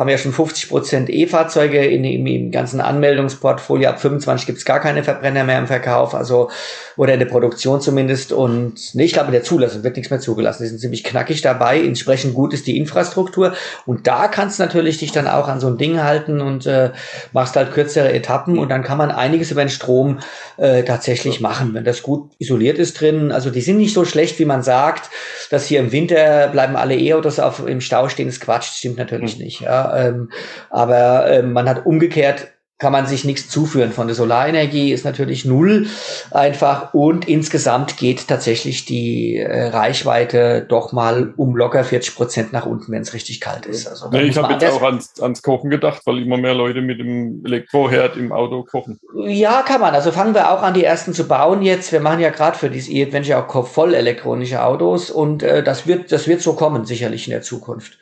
[0.02, 3.88] haben ja schon 50 Prozent E-Fahrzeuge in, im, im ganzen Anmeldungsportfolio.
[3.88, 6.50] Ab 25 gibt es gar keine Verbrenner mehr im Verkauf, also
[6.96, 8.32] oder in der Produktion zumindest.
[8.32, 10.64] Und nee, ich glaube, in der Zulassung wird nichts mehr zugelassen.
[10.64, 11.80] Die sind ziemlich knackig dabei.
[11.80, 13.54] Entsprechend gut ist die Infrastruktur.
[13.86, 16.90] Und da kannst du natürlich dich dann auch an so ein Ding halten und äh,
[17.32, 20.18] machst halt kürzere Etappen und dann kann man einiges über den Strom
[20.56, 23.30] äh, tatsächlich machen, wenn das gut isoliert ist drin.
[23.30, 25.10] Also die sind nicht so schlecht, wie man sagt,
[25.50, 28.26] dass hier im Winter bleiben alle E-Autos auf im Stau stehen.
[28.26, 29.44] Das Quatsch, das stimmt natürlich mhm.
[29.44, 29.60] nicht.
[29.60, 30.30] Ja ähm,
[30.70, 32.52] aber ähm, man hat umgekehrt
[32.82, 33.92] kann man sich nichts zuführen.
[33.92, 35.86] Von der Solarenergie ist natürlich null
[36.32, 42.66] einfach und insgesamt geht tatsächlich die äh, Reichweite doch mal um locker 40 Prozent nach
[42.66, 43.86] unten, wenn es richtig kalt ist.
[43.86, 46.98] Also, nee, ich habe jetzt auch ans, ans Kochen gedacht, weil immer mehr Leute mit
[46.98, 48.98] dem Elektroherd im Auto kochen.
[49.26, 49.94] Ja, kann man.
[49.94, 51.92] Also fangen wir auch an, die ersten zu bauen jetzt.
[51.92, 56.10] Wir machen ja gerade für dieses E-Adventure auch voll elektronische Autos und äh, das wird,
[56.10, 57.98] das wird so kommen, sicherlich in der Zukunft.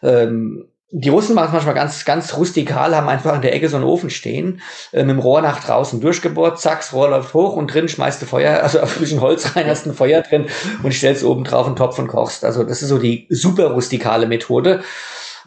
[0.00, 3.76] Ähm, die Russen machen es manchmal ganz, ganz rustikal, haben einfach in der Ecke so
[3.76, 4.60] einen Ofen stehen,
[4.92, 8.20] äh, mit dem Rohr nach draußen durchgebohrt, zack, das Rohr läuft hoch und drin schmeißt
[8.20, 10.48] du Feuer, also auf ein bisschen Holz rein, hast ein Feuer drin
[10.82, 12.44] und stellst oben drauf einen Topf und kochst.
[12.44, 14.82] Also das ist so die super rustikale Methode.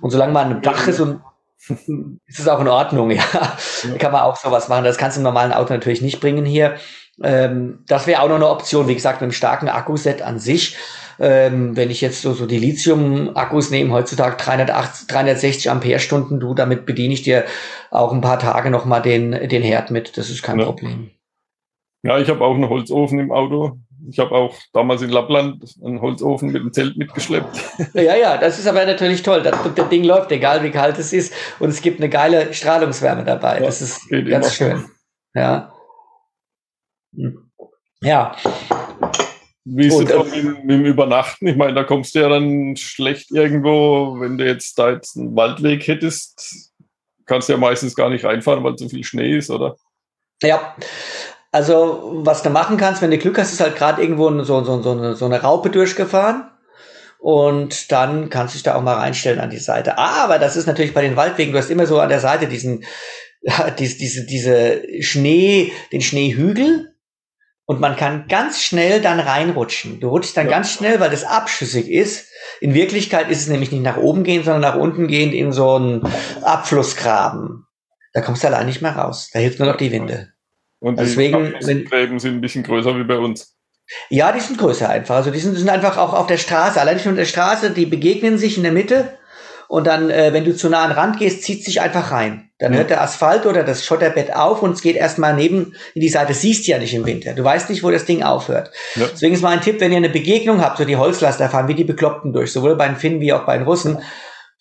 [0.02, 1.22] Und solange man ein Dach ist und
[2.26, 3.24] ist es auch in Ordnung, ja.
[3.32, 3.98] ja.
[4.00, 4.84] Kann man auch sowas machen.
[4.84, 6.76] Das kannst du im normalen Auto natürlich nicht bringen hier.
[7.24, 10.76] Ähm, das wäre auch noch eine Option, wie gesagt, mit einem starken Akkuset an sich
[11.20, 16.86] ähm, wenn ich jetzt so, so die Lithium-Akkus nehme, heutzutage 380, 360 Ampere-Stunden, du, damit
[16.86, 17.46] bediene ich dir
[17.92, 20.18] auch ein paar Tage nochmal den, den Herd mit.
[20.18, 20.66] Das ist kein ja.
[20.66, 21.12] Problem.
[22.04, 23.80] Ja, ich habe auch einen Holzofen im Auto.
[24.08, 27.60] Ich habe auch damals in Lappland einen Holzofen mit dem Zelt mitgeschleppt.
[27.94, 29.42] Ja, ja, das ist aber natürlich toll.
[29.42, 31.34] Das, das Ding läuft, egal wie kalt es ist.
[31.60, 33.60] Und es gibt eine geile Strahlungswärme dabei.
[33.60, 34.86] Ja, das ist ganz schön.
[35.34, 35.74] Ja.
[37.16, 37.50] Hm.
[38.02, 38.36] Ja.
[39.66, 41.48] Wie ist es äh, mit, mit, dem Übernachten?
[41.48, 45.36] Ich meine, da kommst du ja dann schlecht irgendwo, wenn du jetzt da jetzt einen
[45.36, 46.72] Waldweg hättest,
[47.26, 49.76] kannst du ja meistens gar nicht reinfahren, weil so viel Schnee ist, oder?
[50.44, 50.76] Ja.
[51.52, 54.82] Also, was du machen kannst, wenn du Glück hast, ist halt gerade irgendwo so, so,
[54.84, 56.52] so, eine, so eine Raupe durchgefahren.
[57.18, 59.98] Und dann kannst du dich da auch mal reinstellen an die Seite.
[59.98, 62.86] Aber das ist natürlich bei den Waldwegen, du hast immer so an der Seite diesen,
[63.80, 66.95] diese, diese, diese Schnee, den Schneehügel
[67.66, 70.00] und man kann ganz schnell dann reinrutschen.
[70.00, 70.52] Du rutschst dann ja.
[70.52, 72.30] ganz schnell, weil das abschüssig ist.
[72.62, 75.76] In Wirklichkeit ist es nämlich nicht nach oben gehen, sondern nach unten gehend in so
[75.76, 76.08] einen
[76.44, 77.66] Abflussgraben.
[78.14, 79.30] Da kommst du allein nicht mehr raus.
[79.34, 80.30] Da hilft nur noch die Winde.
[80.80, 83.58] Und Deswegen die Gräben sind ein bisschen größer wie bei uns.
[84.10, 85.16] Ja, die sind größer einfach.
[85.16, 86.80] Also die sind, sind einfach auch auf der Straße.
[86.80, 89.18] Allein schon auf der Straße, die begegnen sich in der Mitte
[89.68, 92.45] und dann, äh, wenn du zu nah an den Rand gehst, zieht sich einfach rein.
[92.58, 96.10] Dann hört der Asphalt oder das Schotterbett auf und es geht erstmal neben in die
[96.10, 96.34] Seite.
[96.34, 97.34] Siehst du ja nicht im Winter.
[97.34, 98.72] Du weißt nicht, wo das Ding aufhört.
[98.96, 99.08] Ja.
[99.12, 101.84] Deswegen ist mein Tipp, wenn ihr eine Begegnung habt, so die Holzlaster fahren wie die
[101.84, 104.02] Bekloppten durch, sowohl bei den Finnen wie auch bei den Russen,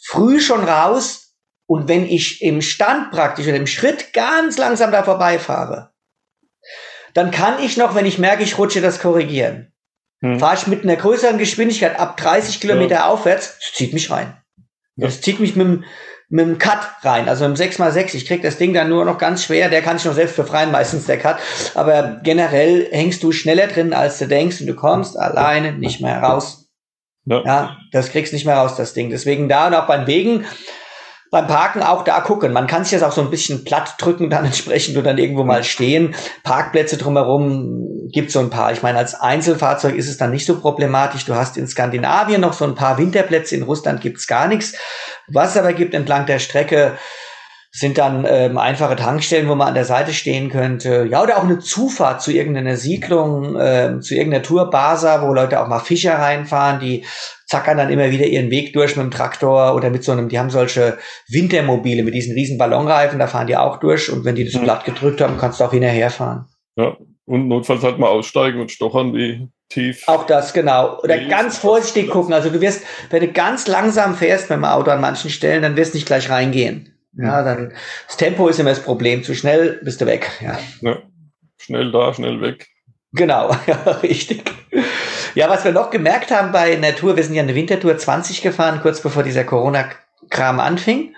[0.02, 1.34] früh schon raus
[1.66, 5.92] und wenn ich im Stand praktisch oder im Schritt ganz langsam da vorbeifahre,
[7.14, 9.72] dann kann ich noch, wenn ich merke, ich rutsche, das korrigieren.
[10.20, 10.40] Hm.
[10.40, 13.06] Fahre ich mit einer größeren Geschwindigkeit ab 30 Kilometer ja.
[13.06, 14.36] aufwärts, zieht mich rein.
[14.96, 15.06] Ja.
[15.06, 15.84] Das zieht mich mit dem,
[16.34, 18.16] mit dem Cut rein, also im 6x6.
[18.16, 20.72] Ich krieg das Ding dann nur noch ganz schwer, der kann sich noch selbst befreien,
[20.72, 21.36] meistens der Cut.
[21.76, 26.20] Aber generell hängst du schneller drin, als du denkst und du kommst alleine nicht mehr
[26.20, 26.66] raus.
[27.24, 27.42] Ja.
[27.44, 29.10] ja, das kriegst nicht mehr raus, das Ding.
[29.10, 30.44] Deswegen da und auch beim Wegen
[31.34, 32.52] beim Parken auch da gucken.
[32.52, 35.42] Man kann sich das auch so ein bisschen platt drücken, dann entsprechend und dann irgendwo
[35.42, 36.14] mal stehen.
[36.44, 38.70] Parkplätze drumherum gibt so ein paar.
[38.70, 41.24] Ich meine, als Einzelfahrzeug ist es dann nicht so problematisch.
[41.24, 44.74] Du hast in Skandinavien noch so ein paar Winterplätze, in Russland gibt's gar nichts.
[45.26, 46.92] Was es aber gibt entlang der Strecke,
[47.72, 51.08] sind dann ähm, einfache Tankstellen, wo man an der Seite stehen könnte.
[51.10, 55.66] Ja, oder auch eine Zufahrt zu irgendeiner Siedlung, äh, zu irgendeiner Tourbasa, wo Leute auch
[55.66, 57.04] mal Fischer reinfahren, die
[57.46, 60.38] zackern dann immer wieder ihren Weg durch mit dem Traktor oder mit so einem, die
[60.38, 64.44] haben solche Wintermobile mit diesen riesen Ballonreifen, da fahren die auch durch und wenn die
[64.44, 64.60] das.
[64.60, 66.46] Blatt gedrückt haben, kannst du auch hinterherfahren.
[66.76, 70.04] Ja, und notfalls halt mal aussteigen und stochern, wie tief.
[70.06, 70.98] Auch das, genau.
[71.02, 72.32] Oder ganz vorsichtig gucken.
[72.32, 75.76] Also du wirst, wenn du ganz langsam fährst mit dem Auto an manchen Stellen, dann
[75.76, 76.90] wirst du nicht gleich reingehen.
[77.16, 77.72] Ja, dann
[78.06, 79.22] das Tempo ist immer das Problem.
[79.22, 80.30] Zu schnell bist du weg.
[80.40, 80.58] Ja.
[80.80, 80.98] ja
[81.58, 82.66] schnell da, schnell weg.
[83.12, 84.42] Genau, ja, richtig.
[85.34, 88.80] Ja, was wir noch gemerkt haben bei Natur, wir sind ja eine Wintertour 20 gefahren,
[88.82, 91.14] kurz bevor dieser Corona-Kram anfing,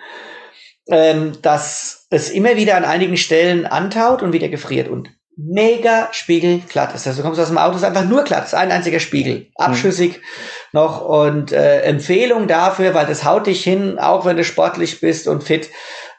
[0.89, 6.95] ähm, dass es immer wieder an einigen Stellen antaut und wieder gefriert und mega spiegelglatt
[6.95, 7.07] ist.
[7.07, 10.17] Also du kommst aus dem Auto, ist einfach nur glatt, ist ein einziger Spiegel, abschüssig
[10.17, 10.23] mhm.
[10.73, 15.29] noch und äh, Empfehlung dafür, weil das haut dich hin, auch wenn du sportlich bist
[15.29, 15.69] und fit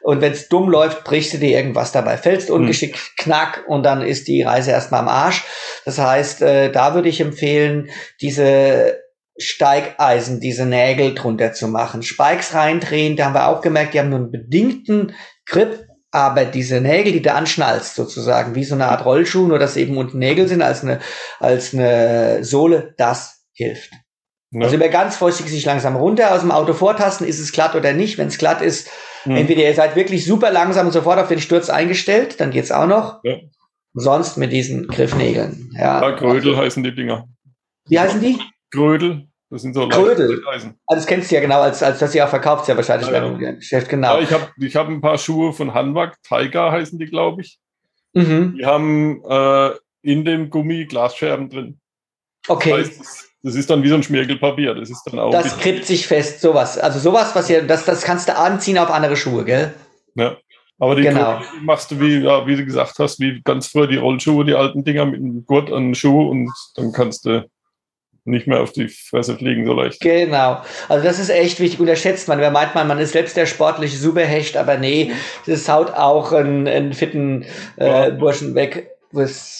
[0.02, 3.22] und wenn es dumm läuft, brichst du dir irgendwas dabei, fällst ungeschickt, mhm.
[3.22, 5.44] knack und dann ist die Reise erstmal am Arsch.
[5.84, 9.00] Das heißt, äh, da würde ich empfehlen, diese
[9.38, 12.02] Steigeisen, diese Nägel drunter zu machen.
[12.02, 15.14] Spikes reindrehen, da haben wir auch gemerkt, die haben nur einen bedingten
[15.46, 19.76] Grip, aber diese Nägel, die du anschnallst, sozusagen, wie so eine Art Rollschuh, nur dass
[19.76, 21.00] eben unten Nägel sind als eine,
[21.38, 23.92] als eine Sohle, das hilft.
[24.50, 24.62] Ja.
[24.62, 27.92] Also immer ganz vorsichtig sich langsam runter aus dem Auto vortasten, ist es glatt oder
[27.92, 28.16] nicht.
[28.16, 28.88] Wenn es glatt ist,
[29.28, 29.36] mhm.
[29.36, 32.86] entweder ihr seid wirklich super langsam und sofort auf den Sturz eingestellt, dann geht's auch
[32.86, 33.20] noch.
[33.24, 33.36] Ja.
[33.94, 35.70] Sonst mit diesen Griffnägeln.
[35.74, 37.26] Ja, ja Grödel heißen die Dinger.
[37.88, 38.38] Wie heißen die?
[38.70, 39.28] Grödel.
[39.50, 40.42] Das sind so Krödel.
[40.46, 43.24] Also das kennst du ja genau, als, als dass sie auch verkauft ja wahrscheinlich ja,
[43.24, 43.52] ja.
[43.52, 44.16] Geschäft, genau.
[44.16, 47.58] Ja, ich habe ich hab ein paar Schuhe von Hanwag, Tiger heißen die, glaube ich.
[48.12, 48.56] Mhm.
[48.58, 49.70] Die haben äh,
[50.02, 51.80] in dem Gummi Glasscherben drin.
[52.46, 52.70] Okay.
[52.70, 54.74] Das, heißt, das, das, ist dann wie so ein Schmirgelpapier.
[54.74, 55.30] Das ist dann auch.
[55.30, 56.78] Das krippt sich fest, sowas.
[56.78, 59.74] Also sowas, was ihr, das, das kannst du anziehen auf andere Schuhe, gell?
[60.14, 60.36] Ja.
[60.80, 61.40] Aber die genau.
[61.62, 64.84] machst du, wie, ja, wie du gesagt hast, wie ganz früher die Rollschuhe, die alten
[64.84, 67.48] Dinger mit einem Gurt an den Schuh und dann kannst du
[68.28, 70.00] nicht mehr auf die Fresse fliegen so leicht.
[70.00, 70.62] Genau.
[70.88, 71.80] Also das ist echt wichtig.
[71.80, 72.38] Unterschätzt man.
[72.38, 75.12] Wer meint man, man ist selbst der sportliche Superhecht, aber nee,
[75.46, 77.44] das haut auch einen, einen fitten
[77.78, 78.10] äh, ja.
[78.10, 78.90] Burschen weg.
[79.10, 79.57] Was,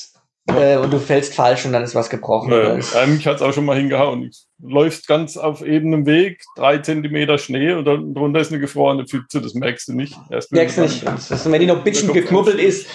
[0.57, 2.53] äh, und du fällst falsch und dann ist was gebrochen.
[2.53, 4.31] Ja, mich hat es auch schon mal hingehauen.
[4.59, 9.07] Du läufst ganz auf ebenem Weg, drei Zentimeter Schnee und dann drunter ist eine gefrorene
[9.07, 10.17] Pfütze, das merkst du nicht.
[10.31, 11.03] Erst merkst du nicht.
[11.03, 12.87] Ist, wenn die noch ein bisschen geknubbelt ist.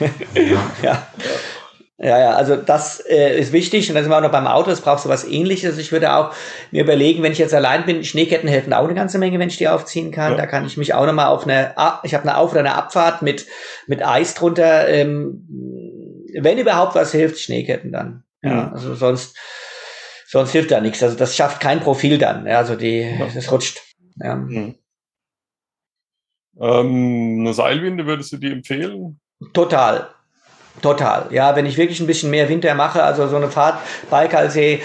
[0.34, 0.72] ja.
[0.82, 1.08] ja.
[2.00, 4.82] Ja, also das äh, ist wichtig und dann sind wir auch noch beim Auto, das
[4.82, 5.78] brauchst du was ähnliches.
[5.78, 6.32] Ich würde auch
[6.70, 9.56] mir überlegen, wenn ich jetzt allein bin, Schneeketten helfen auch eine ganze Menge, wenn ich
[9.56, 10.32] die aufziehen kann.
[10.32, 10.38] Ja.
[10.38, 11.74] Da kann ich mich auch nochmal auf eine,
[12.04, 13.46] ich habe eine Auf- oder eine Abfahrt mit,
[13.88, 15.44] mit Eis drunter, ähm,
[16.34, 18.24] wenn überhaupt was hilft, Schneeketten dann.
[18.42, 18.72] Ja, ja.
[18.72, 19.36] also sonst,
[20.26, 21.02] sonst hilft da nichts.
[21.02, 22.46] Also das schafft kein Profil dann.
[22.46, 23.26] Ja, also die, ja.
[23.32, 23.80] das rutscht.
[24.16, 24.36] Ja.
[24.36, 24.74] Mhm.
[26.60, 29.20] Ähm, eine Seilwinde würdest du die empfehlen?
[29.52, 30.08] Total.
[30.82, 31.26] Total.
[31.32, 34.80] Ja, wenn ich wirklich ein bisschen mehr Winter mache, also so eine Fahrt Baikalsee,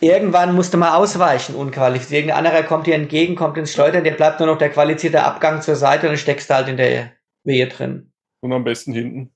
[0.00, 2.24] irgendwann musst du mal ausweichen, unqualifiziert.
[2.24, 5.62] Irgendein anderer kommt dir entgegen, kommt ins Schleudern, dir bleibt nur noch der qualifizierte Abgang
[5.62, 7.12] zur Seite und dann steckst du halt in der
[7.44, 8.12] Wehe drin.
[8.40, 9.33] Und am besten hinten.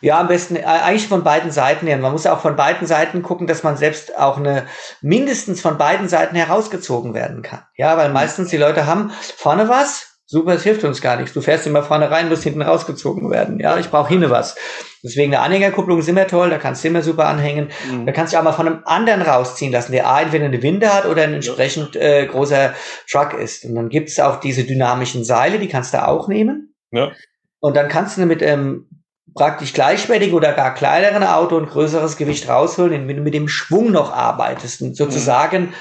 [0.00, 1.96] Ja, am besten äh, eigentlich von beiden Seiten her.
[1.96, 4.66] Man muss auch von beiden Seiten gucken, dass man selbst auch eine
[5.00, 7.62] mindestens von beiden Seiten herausgezogen werden kann.
[7.76, 11.34] Ja, weil meistens die Leute haben vorne was, Super, es hilft uns gar nichts.
[11.34, 13.60] Du fährst immer vorne rein, musst hinten rausgezogen werden.
[13.60, 14.56] Ja, ich brauche hinne was.
[15.02, 17.68] Deswegen eine Anhängerkupplung ist immer toll, da kannst du immer super anhängen.
[17.90, 18.06] Mhm.
[18.06, 20.92] Da kannst du auch mal von einem anderen rausziehen lassen, der A, entweder eine Winde
[20.92, 22.72] hat oder ein entsprechend äh, großer
[23.10, 23.66] Truck ist.
[23.66, 26.74] Und dann gibt es auch diese dynamischen Seile, die kannst du auch nehmen.
[26.90, 27.12] Ja.
[27.60, 28.88] Und dann kannst du mit ähm,
[29.34, 33.90] praktisch gleichwertigen oder gar kleineren Auto ein größeres Gewicht rausholen, wenn du mit dem Schwung
[33.90, 35.74] noch arbeitest und sozusagen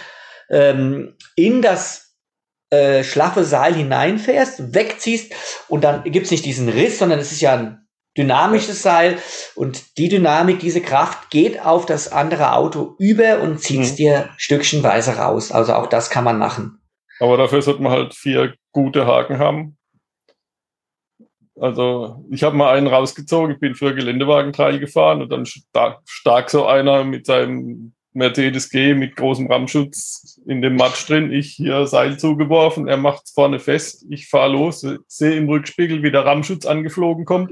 [0.49, 2.15] ähm, in das
[2.69, 5.33] äh, schlaffe Seil hineinfährst, wegziehst
[5.67, 9.17] und dann gibt's nicht diesen Riss, sondern es ist ja ein dynamisches Seil
[9.55, 13.95] und die Dynamik, diese Kraft geht auf das andere Auto über und zieht's mhm.
[13.95, 15.51] dir stückchenweise raus.
[15.51, 16.79] Also auch das kann man machen.
[17.19, 19.77] Aber dafür sollte man halt vier gute Haken haben.
[21.59, 26.49] Also ich habe mal einen rausgezogen, ich bin für Geländewagenteil gefahren und dann stark, stark
[26.49, 31.31] so einer mit seinem Mercedes G mit großem Rammschutz in dem Matsch drin.
[31.31, 36.11] Ich hier Seil zugeworfen, er macht vorne fest, ich fahre los, sehe im Rückspiegel, wie
[36.11, 37.51] der Rammschutz angeflogen kommt.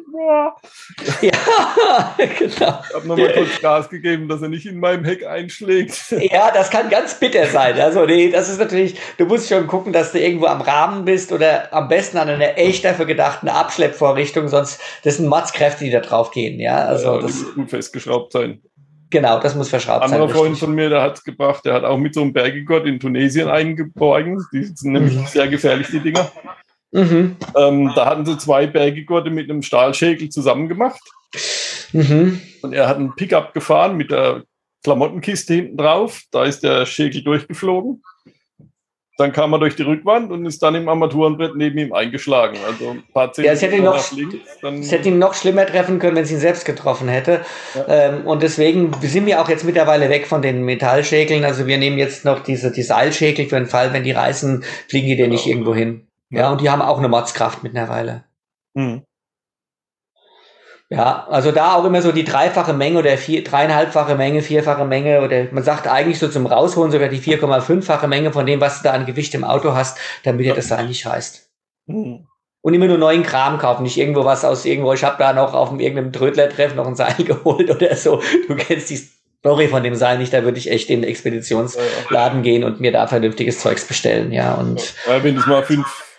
[1.21, 2.43] Ja, genau.
[2.49, 5.99] Ich habe nochmal kurz Gas gegeben, dass er nicht in meinem Heck einschlägt.
[6.31, 7.79] Ja, das kann ganz bitter sein.
[7.79, 11.31] Also nee, das ist natürlich, du musst schon gucken, dass du irgendwo am Rahmen bist
[11.31, 15.99] oder am besten an einer echt dafür gedachten Abschleppvorrichtung, sonst das sind Matzkräfte, die da
[15.99, 16.59] drauf gehen.
[16.59, 18.61] Ja, also ja, das muss gut festgeschraubt sein.
[19.11, 20.13] Genau, das muss verschraubt sein.
[20.13, 22.31] Ein anderer Freund von mir, der hat es gebracht, der hat auch mit so einem
[22.31, 24.43] Bergegott in Tunesien eingeborgen.
[24.53, 25.25] Die sind nämlich mhm.
[25.27, 26.31] sehr gefährlich, die Dinger.
[26.91, 27.35] Mhm.
[27.55, 31.01] Ähm, da hatten sie zwei Berggurte mit einem Stahlschäkel zusammen gemacht.
[31.91, 32.41] Mhm.
[32.61, 34.43] Und er hat einen Pickup gefahren mit der
[34.83, 36.21] Klamottenkiste hinten drauf.
[36.31, 38.01] Da ist der Schäkel durchgeflogen.
[39.17, 42.57] Dann kam er durch die Rückwand und ist dann im Armaturenbrett neben ihm eingeschlagen.
[42.65, 44.85] Also ein paar Zentimeter ja, es hätte ihn noch, links.
[44.85, 47.41] Es hätte ihn noch schlimmer treffen können, wenn es ihn selbst getroffen hätte.
[47.75, 47.87] Ja.
[47.87, 51.43] Ähm, und deswegen sind wir auch jetzt mittlerweile weg von den Metallschäkeln.
[51.43, 55.07] Also wir nehmen jetzt noch diese die Seilschäkel für den Fall, wenn die reißen, fliegen
[55.07, 55.35] die denn genau.
[55.35, 56.07] nicht irgendwo hin.
[56.29, 56.39] Ja.
[56.39, 58.23] ja, und die haben auch eine Mordskraft mittlerweile.
[58.73, 59.03] Mhm.
[60.93, 65.21] Ja, also da auch immer so die dreifache Menge oder vier, dreieinhalbfache Menge, vierfache Menge
[65.21, 68.89] oder man sagt eigentlich so zum Rausholen sogar die 4,5-fache Menge von dem, was du
[68.89, 71.49] da an Gewicht im Auto hast, damit dir das Seil nicht reißt.
[71.85, 72.27] Mhm.
[72.59, 74.91] Und immer nur neuen Kram kaufen, nicht irgendwo was aus irgendwo.
[74.91, 78.21] Ich habe da noch auf irgendeinem Trödler-Treff noch ein Seil geholt oder so.
[78.49, 78.99] Du kennst die
[79.39, 82.91] Story von dem Seil nicht, da würde ich echt in den Expeditionsladen gehen und mir
[82.91, 84.55] da vernünftiges Zeugs bestellen, ja.
[84.55, 86.10] Und ja, wenn das mal fünf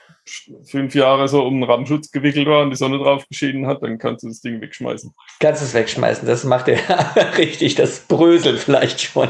[0.64, 3.98] fünf Jahre so um einen Rammschutz gewickelt war und die Sonne drauf geschieden hat, dann
[3.98, 5.12] kannst du das Ding wegschmeißen.
[5.40, 6.78] Kannst es wegschmeißen, das macht er
[7.38, 9.28] richtig, das bröselt vielleicht schon.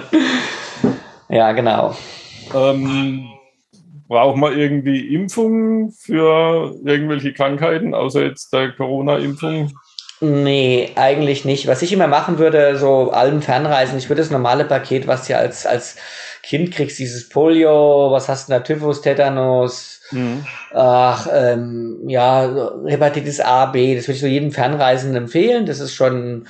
[1.29, 1.97] ja, genau.
[2.55, 3.29] Ähm,
[4.09, 9.73] braucht man irgendwie Impfungen für irgendwelche Krankheiten, außer jetzt der Corona-Impfung?
[10.21, 11.67] Nee, eigentlich nicht.
[11.67, 15.33] Was ich immer machen würde, so allem Fernreisen, ich würde das normale Paket, was du
[15.33, 15.97] ja als, als
[16.43, 20.45] Kind kriegst, dieses Polio, was hast du da, Typhus, Tetanus, Mhm.
[20.73, 25.67] Ach, ähm, ja, Hepatitis A, B, das würde ich so jedem Fernreisenden empfehlen.
[25.67, 26.47] Das ist schon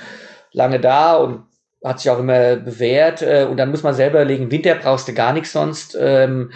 [0.51, 1.43] lange da und
[1.83, 3.21] hat sich auch immer bewährt.
[3.21, 5.97] Äh, und dann muss man selber überlegen, Winter brauchst du gar nichts sonst.
[5.99, 6.51] Ähm,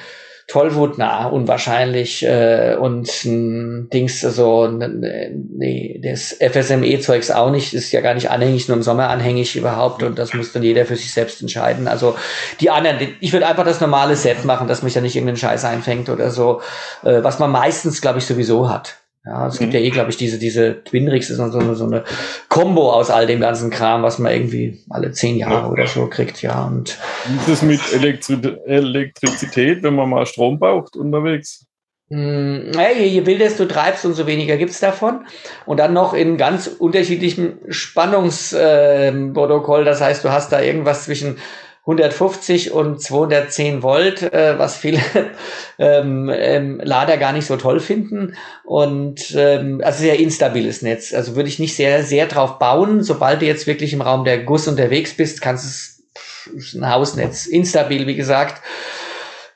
[0.48, 2.24] Tollwut, na, unwahrscheinlich.
[2.24, 8.70] Äh, und ein Dings, also, nee, das FSME-Zeugs auch nicht, ist ja gar nicht anhängig,
[8.70, 10.04] nur im Sommer anhängig überhaupt.
[10.04, 11.90] Und das muss dann jeder für sich selbst entscheiden.
[11.90, 12.16] Also
[12.62, 15.66] die anderen, ich würde einfach das normale Set machen, dass mich da nicht irgendein Scheiß
[15.66, 16.62] einfängt oder so,
[17.04, 18.96] äh, was man meistens, glaube ich, sowieso hat.
[19.28, 19.60] Ja, es mhm.
[19.60, 22.06] gibt ja eh, glaube ich, diese, diese Twinrix ist so eine, so eine
[22.48, 25.70] Combo aus all dem ganzen Kram, was man irgendwie alle zehn Jahre ja.
[25.70, 26.66] oder so kriegt, ja.
[26.66, 31.66] Und Wie ist es mit Elektri Elektrizität, wenn man mal Strom braucht unterwegs?
[32.10, 35.26] Hm, naja, je, je wilder du treibst, umso weniger gibt's davon.
[35.66, 39.82] Und dann noch in ganz unterschiedlichem Spannungsprotokoll.
[39.82, 41.38] Äh, das heißt, du hast da irgendwas zwischen
[41.88, 45.00] 150 und 210 Volt, äh, was viele
[45.80, 48.36] ähm, ähm, Lader gar nicht so toll finden.
[48.66, 51.14] Und ähm, also sehr instabiles Netz.
[51.14, 53.04] Also würde ich nicht sehr, sehr drauf bauen.
[53.04, 57.46] Sobald du jetzt wirklich im Raum der Guss unterwegs bist, kannst es ein Hausnetz.
[57.46, 58.62] Instabil, wie gesagt.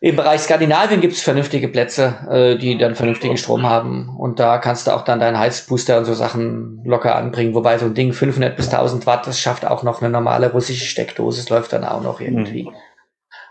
[0.03, 4.09] Im Bereich Skandinavien gibt es vernünftige Plätze, äh, die dann vernünftigen Strom haben.
[4.17, 7.53] Und da kannst du auch dann deinen Heizbooster und so Sachen locker anbringen.
[7.53, 10.85] Wobei so ein Ding 500 bis 1000 Watt, das schafft auch noch eine normale russische
[10.85, 11.41] Steckdose.
[11.41, 12.63] Das läuft dann auch noch irgendwie.
[12.63, 12.75] Mhm.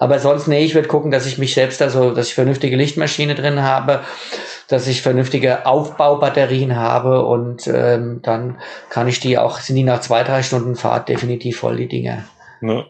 [0.00, 3.36] Aber sonst, nee, ich würde gucken, dass ich mich selbst, also, dass ich vernünftige Lichtmaschine
[3.36, 4.00] drin habe,
[4.66, 8.58] dass ich vernünftige Aufbaubatterien habe und ähm, dann
[8.88, 12.24] kann ich die auch, sind die nach zwei, drei Stunden Fahrt definitiv voll, die Dinge.
[12.60, 12.86] Ne?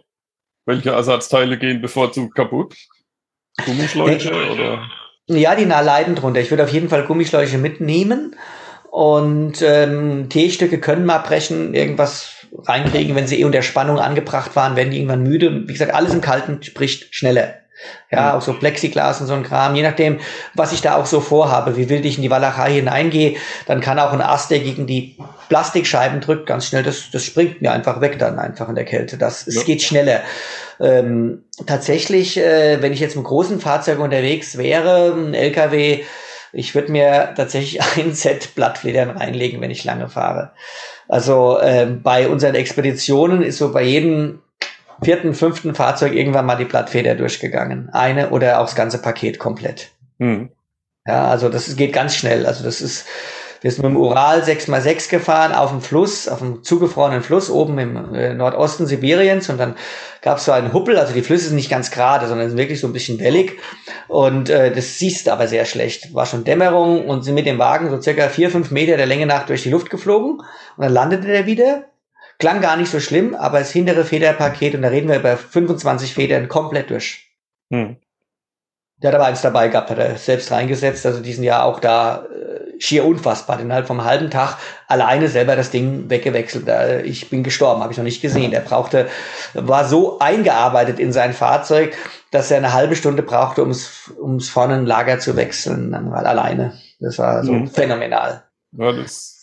[0.64, 2.74] Welche Ersatzteile gehen bevorzugt kaputt?
[3.64, 4.82] Gummischläuche oder?
[5.26, 6.40] Ja, die leiden drunter.
[6.40, 8.36] Ich würde auf jeden Fall Gummischläuche mitnehmen.
[8.90, 14.74] Und ähm, T-Stücke können mal brechen, irgendwas reinkriegen, wenn sie eh unter Spannung angebracht waren,
[14.74, 15.68] werden die irgendwann müde.
[15.68, 17.54] Wie gesagt, alles im Kalten spricht schneller.
[18.10, 19.74] Ja, auch so Plexiglas und so ein Kram.
[19.74, 20.18] Je nachdem,
[20.54, 23.98] was ich da auch so vorhabe, wie wild ich in die Walachei hineingehe, dann kann
[23.98, 25.16] auch ein Ast, der gegen die
[25.50, 29.18] Plastikscheiben drückt, ganz schnell, das, das springt mir einfach weg dann einfach in der Kälte.
[29.18, 29.60] Das, ja.
[29.60, 30.20] Es geht schneller.
[30.78, 36.04] Ähm, tatsächlich, äh, wenn ich jetzt mit großen Fahrzeugen unterwegs wäre, ein LKW,
[36.52, 40.52] ich würde mir tatsächlich ein Set Blattfledern reinlegen, wenn ich lange fahre.
[41.08, 44.38] Also äh, bei unseren Expeditionen ist so bei jedem
[45.02, 47.90] vierten, fünften Fahrzeug irgendwann mal die Blattfeder durchgegangen.
[47.92, 49.90] Eine oder auch das ganze Paket komplett.
[50.20, 50.50] Hm.
[51.08, 52.46] Ja, also das geht ganz schnell.
[52.46, 53.06] Also das ist,
[53.60, 57.78] wir sind mit dem Ural 6x6 gefahren auf dem Fluss, auf dem zugefrorenen Fluss oben
[57.78, 59.76] im äh, Nordosten Sibiriens und dann
[60.22, 62.80] gab es so einen Huppel, also die Flüsse sind nicht ganz gerade, sondern sind wirklich
[62.80, 63.58] so ein bisschen wellig
[64.08, 66.14] und äh, das siehst aber sehr schlecht.
[66.14, 69.26] War schon Dämmerung und sind mit dem Wagen so circa vier, fünf Meter der Länge
[69.26, 70.40] nach durch die Luft geflogen
[70.76, 71.84] und dann landete der wieder
[72.40, 76.14] Klang gar nicht so schlimm, aber das hintere Federpaket, und da reden wir über 25
[76.14, 77.28] Federn, komplett durch.
[77.70, 77.98] Hm.
[78.96, 82.24] Der hat aber eins dabei gehabt, hat er selbst reingesetzt, also diesen Jahr auch da
[82.24, 83.60] äh, schier unfassbar.
[83.60, 84.56] Innerhalb vom halben Tag
[84.88, 86.68] alleine selber das Ding weggewechselt.
[87.04, 88.50] Ich bin gestorben, habe ich noch nicht gesehen.
[88.50, 89.08] Der brauchte,
[89.54, 91.96] war so eingearbeitet in sein Fahrzeug,
[92.32, 96.74] dass er eine halbe Stunde brauchte, um es vorne ein Lager zu wechseln, alleine.
[96.98, 97.68] Das war so hm.
[97.68, 98.44] phänomenal.
[98.72, 99.39] Ja, das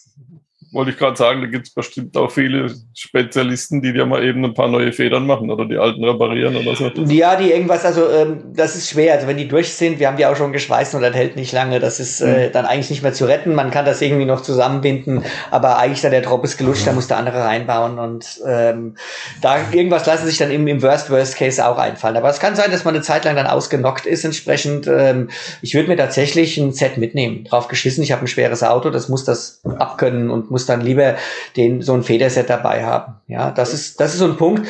[0.72, 4.44] wollte ich gerade sagen, da gibt es bestimmt auch viele Spezialisten, die dir mal eben
[4.44, 6.90] ein paar neue Federn machen oder die alten reparieren oder so.
[7.06, 9.14] Ja, die irgendwas, also ähm, das ist schwer.
[9.14, 11.54] Also wenn die durch sind, wir haben die auch schon geschweißt und das hält nicht
[11.54, 12.52] lange, das ist äh, mhm.
[12.52, 13.56] dann eigentlich nicht mehr zu retten.
[13.56, 17.08] Man kann das irgendwie noch zusammenbinden, aber eigentlich dann der Drop ist gelutscht, da muss
[17.08, 18.96] der andere reinbauen und ähm,
[19.42, 22.18] da irgendwas lassen sich dann im, im Worst Worst Case auch einfallen.
[22.18, 24.26] Aber es kann sein, dass man eine Zeit lang dann ausgenockt ist.
[24.26, 25.30] Entsprechend, ähm,
[25.62, 27.44] ich würde mir tatsächlich ein Set mitnehmen.
[27.46, 31.16] Drauf geschissen, ich habe ein schweres Auto, das muss das abkönnen und muss dann lieber
[31.56, 33.16] den so ein Federset dabei haben.
[33.28, 34.68] Ja, das ist das ist so ein Punkt.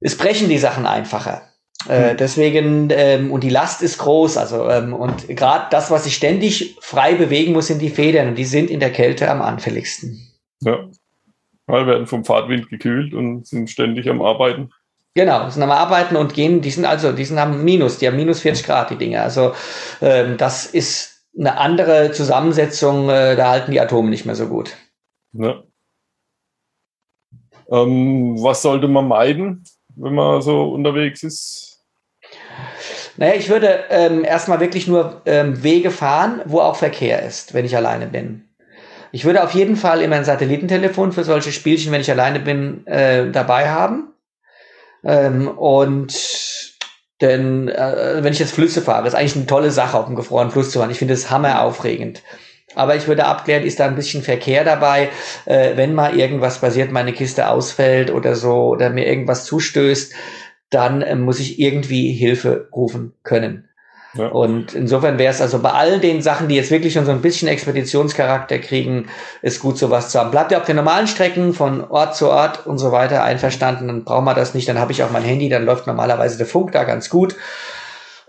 [0.00, 1.42] Es brechen die Sachen einfacher.
[1.88, 2.16] Äh, hm.
[2.16, 6.76] deswegen, ähm, und die Last ist groß, also ähm, und gerade das, was sich ständig
[6.80, 10.20] frei bewegen muss, sind die Federn und die sind in der Kälte am anfälligsten.
[10.60, 10.88] Ja.
[11.66, 14.70] Weil werden vom Fahrtwind gekühlt und sind ständig am Arbeiten.
[15.14, 18.16] Genau, sind am Arbeiten und gehen, die sind also, die sind am Minus, die haben
[18.16, 19.22] minus 40 Grad, die Dinge.
[19.22, 19.52] Also
[20.00, 24.76] ähm, das ist eine andere Zusammensetzung, äh, da halten die Atome nicht mehr so gut.
[25.32, 25.62] Ja.
[27.70, 29.64] Ähm, was sollte man meiden,
[29.96, 31.84] wenn man so unterwegs ist?
[33.16, 37.64] Naja, ich würde ähm, erstmal wirklich nur ähm, Wege fahren, wo auch Verkehr ist, wenn
[37.64, 38.48] ich alleine bin.
[39.10, 42.86] Ich würde auf jeden Fall immer ein Satellitentelefon für solche Spielchen, wenn ich alleine bin,
[42.86, 44.12] äh, dabei haben.
[45.04, 46.14] Ähm, und
[47.20, 50.52] denn äh, wenn ich jetzt Flüsse fahre, ist eigentlich eine tolle Sache, auf einem gefrorenen
[50.52, 50.90] Fluss zu fahren.
[50.90, 52.22] Ich finde es hammeraufregend.
[52.74, 55.08] Aber ich würde abklären, ist da ein bisschen Verkehr dabei,
[55.46, 60.12] äh, wenn mal irgendwas passiert, meine Kiste ausfällt oder so oder mir irgendwas zustößt,
[60.70, 63.68] dann äh, muss ich irgendwie Hilfe rufen können.
[64.14, 64.28] Ja.
[64.28, 67.20] Und insofern wäre es also bei all den Sachen, die jetzt wirklich schon so ein
[67.20, 69.08] bisschen Expeditionscharakter kriegen,
[69.42, 70.30] ist gut sowas zu haben.
[70.30, 74.04] Bleibt ihr auf den normalen Strecken von Ort zu Ort und so weiter einverstanden, dann
[74.04, 76.72] braucht man das nicht, dann habe ich auch mein Handy, dann läuft normalerweise der Funk
[76.72, 77.36] da ganz gut.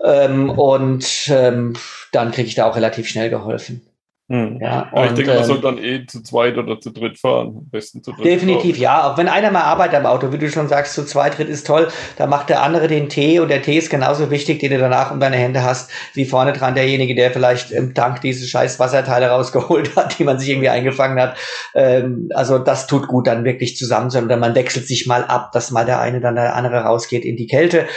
[0.02, 1.74] Ähm, und ähm,
[2.12, 3.82] dann kriege ich da auch relativ schnell geholfen.
[4.30, 4.58] Hm.
[4.60, 7.48] Ja, ja, ich denke, man ähm, soll dann eh zu zweit oder zu dritt fahren.
[7.48, 8.24] Am besten zu dritt.
[8.24, 8.82] Definitiv, fahren.
[8.82, 9.10] ja.
[9.10, 11.66] Auch wenn einer mal arbeitet am Auto, wie du schon sagst, zu zweit, dritt ist
[11.66, 11.88] toll.
[12.16, 15.10] Da macht der andere den Tee und der Tee ist genauso wichtig, den du danach
[15.10, 19.30] um deine Hände hast, wie vorne dran derjenige, der vielleicht im Tank diese scheiß Wasserteile
[19.30, 21.36] rausgeholt hat, die man sich irgendwie eingefangen hat.
[21.74, 25.50] Ähm, also das tut gut, dann wirklich zusammen zu Oder man wechselt sich mal ab,
[25.50, 27.88] dass mal der eine dann der andere rausgeht in die Kälte.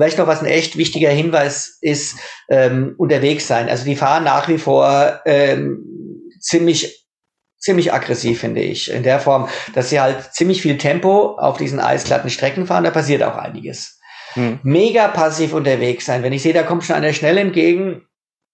[0.00, 2.16] Vielleicht noch was ein echt wichtiger Hinweis ist,
[2.48, 3.68] ähm, unterwegs sein.
[3.68, 5.84] Also die fahren nach wie vor ähm,
[6.40, 7.00] ziemlich
[7.58, 8.90] ziemlich aggressiv, finde ich.
[8.90, 12.90] In der Form, dass sie halt ziemlich viel Tempo auf diesen eisglatten Strecken fahren, da
[12.90, 14.00] passiert auch einiges.
[14.32, 14.60] Hm.
[14.62, 16.22] Mega passiv unterwegs sein.
[16.22, 18.06] Wenn ich sehe, da kommt schon einer schnell entgegen,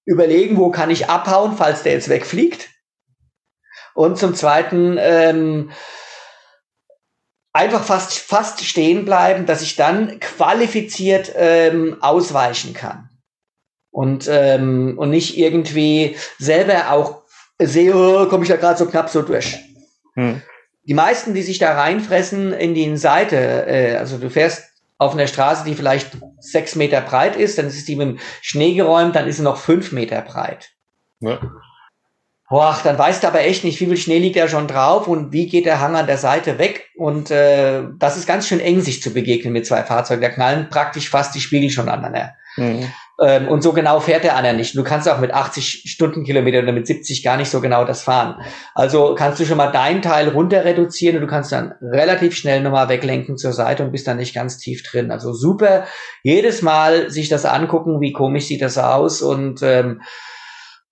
[0.04, 2.70] überlegen, wo kann ich abhauen, falls der jetzt wegfliegt.
[3.94, 5.70] Und zum Zweiten, ähm,
[7.56, 13.08] einfach fast, fast stehen bleiben, dass ich dann qualifiziert ähm, ausweichen kann.
[13.90, 17.22] Und, ähm, und nicht irgendwie selber auch
[17.58, 19.58] sehe, oh, komme ich da gerade so knapp so durch.
[20.14, 20.42] Hm.
[20.84, 23.36] Die meisten, die sich da reinfressen in die Seite,
[23.66, 24.64] äh, also du fährst
[24.98, 28.74] auf einer Straße, die vielleicht sechs Meter breit ist, dann ist die mit dem Schnee
[28.74, 30.70] geräumt, dann ist sie noch fünf Meter breit.
[31.20, 31.40] Ja.
[32.48, 35.32] Boah, dann weißt du aber echt nicht, wie viel Schnee liegt da schon drauf und
[35.32, 36.90] wie geht der Hang an der Seite weg.
[36.96, 40.22] Und äh, das ist ganz schön eng, sich zu begegnen mit zwei Fahrzeugen.
[40.22, 42.34] Da knallen praktisch fast die Spiegel schon aneinander.
[42.56, 42.92] Mhm.
[43.20, 44.76] Ähm, und so genau fährt der andere nicht.
[44.76, 48.36] Du kannst auch mit 80 Stundenkilometern oder mit 70 gar nicht so genau das fahren.
[48.74, 52.60] Also kannst du schon mal deinen Teil runter reduzieren und du kannst dann relativ schnell
[52.60, 55.10] nochmal weglenken zur Seite und bist dann nicht ganz tief drin.
[55.10, 55.86] Also super.
[56.22, 60.02] Jedes Mal sich das angucken, wie komisch sieht das aus und ähm,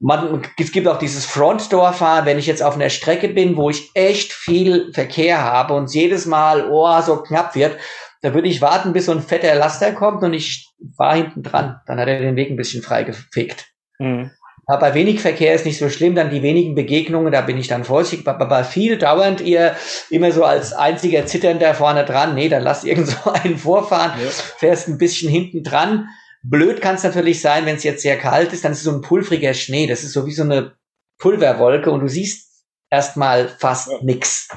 [0.05, 3.90] man, es gibt auch dieses Front-Door-Fahren, wenn ich jetzt auf einer Strecke bin, wo ich
[3.94, 7.78] echt viel Verkehr habe und jedes Mal, oh, so knapp wird,
[8.20, 11.80] da würde ich warten, bis so ein fetter Laster kommt und ich war hinten dran.
[11.86, 13.70] Dann hat er den Weg ein bisschen freigefegt.
[13.98, 14.30] Mhm.
[14.66, 17.68] Aber bei wenig Verkehr ist nicht so schlimm, dann die wenigen Begegnungen, da bin ich
[17.68, 18.28] dann vorsichtig.
[18.28, 19.74] Aber bei viel dauernd ihr
[20.11, 24.28] immer so als einziger Zitternder vorne dran, nee, dann lass irgend so einen vorfahren, ja.
[24.28, 26.09] fährst ein bisschen hinten dran,
[26.45, 28.92] Blöd kann es natürlich sein, wenn es jetzt sehr kalt ist, dann ist es so
[28.92, 29.86] ein pulveriger Schnee.
[29.86, 30.76] Das ist so wie so eine
[31.18, 33.99] Pulverwolke und du siehst erstmal fast ja.
[34.03, 34.49] nix.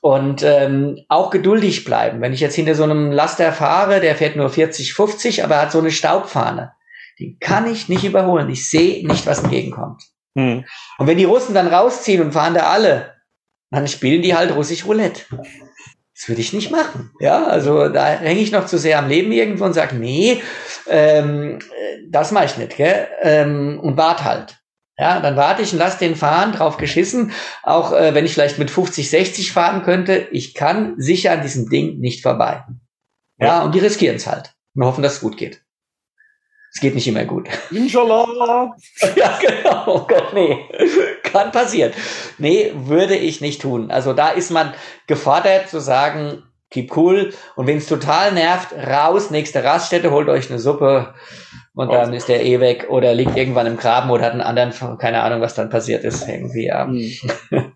[0.00, 2.20] Und ähm, auch geduldig bleiben.
[2.20, 5.72] Wenn ich jetzt hinter so einem Laster fahre, der fährt nur 40, 50, aber hat
[5.72, 6.72] so eine Staubfahne.
[7.18, 8.48] Die kann ich nicht überholen.
[8.48, 10.02] Ich sehe nicht, was entgegenkommt.
[10.36, 10.64] Hm.
[10.98, 13.14] Und wenn die Russen dann rausziehen und fahren da alle,
[13.70, 15.22] dann spielen die halt russisch Roulette.
[16.14, 17.10] Das würde ich nicht machen.
[17.20, 20.40] Ja, also da hänge ich noch zu sehr am Leben irgendwo und sage, nee,
[20.88, 21.58] ähm,
[22.08, 23.08] das mache ich nicht, gell?
[23.22, 24.58] Ähm, und warte halt.
[24.98, 27.32] Ja, dann warte ich und lass den fahren, drauf geschissen.
[27.62, 31.68] Auch äh, wenn ich vielleicht mit 50, 60 fahren könnte, ich kann sicher an diesem
[31.68, 32.64] Ding nicht vorbei.
[33.38, 35.62] Ja, ja und die riskieren es halt und hoffen, dass es gut geht.
[36.74, 37.48] Es geht nicht immer gut.
[37.70, 38.74] Inshallah.
[39.16, 39.84] ja, genau.
[39.86, 40.58] Oh Gott, nee.
[41.22, 41.92] kann passieren.
[42.38, 43.90] Nee, würde ich nicht tun.
[43.90, 44.72] Also da ist man
[45.06, 47.32] gefordert zu sagen, keep cool.
[47.56, 51.14] Und wenn es total nervt, raus, nächste Raststätte, holt euch eine Suppe
[51.74, 51.92] und oh.
[51.92, 55.22] dann ist der eh weg oder liegt irgendwann im Graben oder hat einen anderen, keine
[55.22, 56.86] Ahnung, was dann passiert ist, irgendwie, ja.
[56.86, 57.12] Mhm.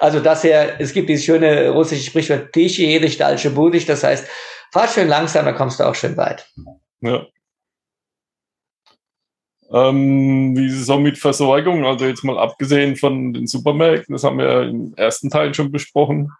[0.00, 4.26] Also das her, es gibt dieses schöne russische Sprichwort, Tische, jede Stalsche Budig, das heißt,
[4.72, 6.46] fahr schön langsam, dann kommst du auch schön weit.
[7.00, 7.26] Ja.
[9.72, 11.86] Ähm, wie ist es so mit Versorgung?
[11.86, 16.30] Also jetzt mal abgesehen von den Supermärkten, das haben wir im ersten Teil schon besprochen.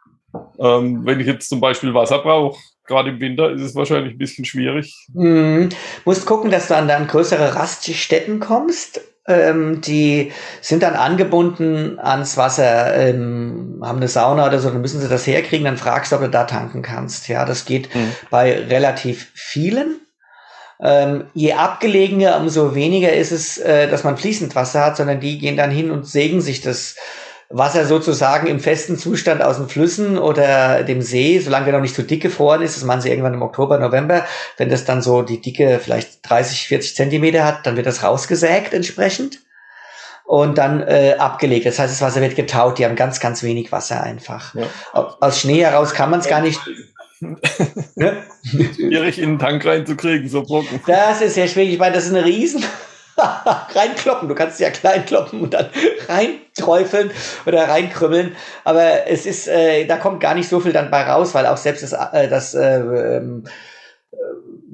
[0.58, 4.18] Ähm, wenn ich jetzt zum Beispiel Wasser brauche, gerade im Winter, ist es wahrscheinlich ein
[4.18, 5.06] bisschen schwierig.
[5.12, 5.68] Mhm.
[6.04, 9.00] Musst gucken, dass du an dann größere Raststätten kommst.
[9.28, 15.00] Ähm, die sind dann angebunden ans Wasser, ähm, haben eine Sauna oder so, dann müssen
[15.00, 17.28] sie das herkriegen, dann fragst du, ob du da tanken kannst.
[17.28, 18.12] Ja, das geht mhm.
[18.30, 20.00] bei relativ vielen.
[20.82, 25.38] Ähm, je abgelegener, umso weniger ist es, äh, dass man fließend Wasser hat, sondern die
[25.38, 26.96] gehen dann hin und sägen sich das
[27.52, 31.94] Wasser sozusagen im festen Zustand aus den Flüssen oder dem See, solange der noch nicht
[31.94, 34.24] zu dick gefroren ist, das machen sie irgendwann im Oktober, November,
[34.56, 38.72] wenn das dann so die Dicke vielleicht 30, 40 Zentimeter hat, dann wird das rausgesägt
[38.72, 39.40] entsprechend
[40.24, 41.66] und dann äh, abgelegt.
[41.66, 44.54] Das heißt, das Wasser wird getaut, die haben ganz, ganz wenig Wasser einfach.
[44.54, 44.66] Ja.
[44.92, 46.60] Aus Schnee heraus kann man es gar nicht.
[47.96, 48.12] ja?
[48.42, 50.80] Schwierig in den Tank reinzukriegen, so Brocken.
[50.86, 51.74] Das ist sehr schwierig.
[51.74, 52.64] Ich meine, das ist eine riesen
[53.74, 54.28] reinkloppen.
[54.28, 55.66] Du kannst ja klein kloppen und dann
[56.08, 57.10] reinträufeln
[57.46, 58.36] oder reinkrümmeln.
[58.64, 61.56] Aber es ist, äh, da kommt gar nicht so viel dann bei raus, weil auch
[61.56, 63.44] selbst das, äh, das äh, ähm,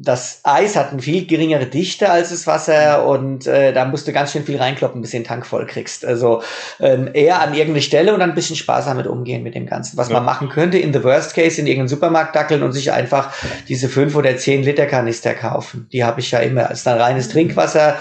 [0.01, 4.13] das Eis hat eine viel geringere Dichte als das Wasser und äh, da musst du
[4.13, 6.05] ganz schön viel reinkloppen, bis du den Tank voll kriegst.
[6.05, 6.43] Also
[6.79, 9.97] ähm, eher an irgendeine Stelle und dann ein bisschen sparsam mit umgehen mit dem Ganzen.
[9.97, 10.15] Was ja.
[10.15, 13.33] man machen könnte, in the worst case in irgendeinen Supermarkt dackeln und sich einfach
[13.69, 15.89] diese fünf oder zehn Liter Kanister kaufen.
[15.93, 17.99] Die habe ich ja immer als dann reines Trinkwasser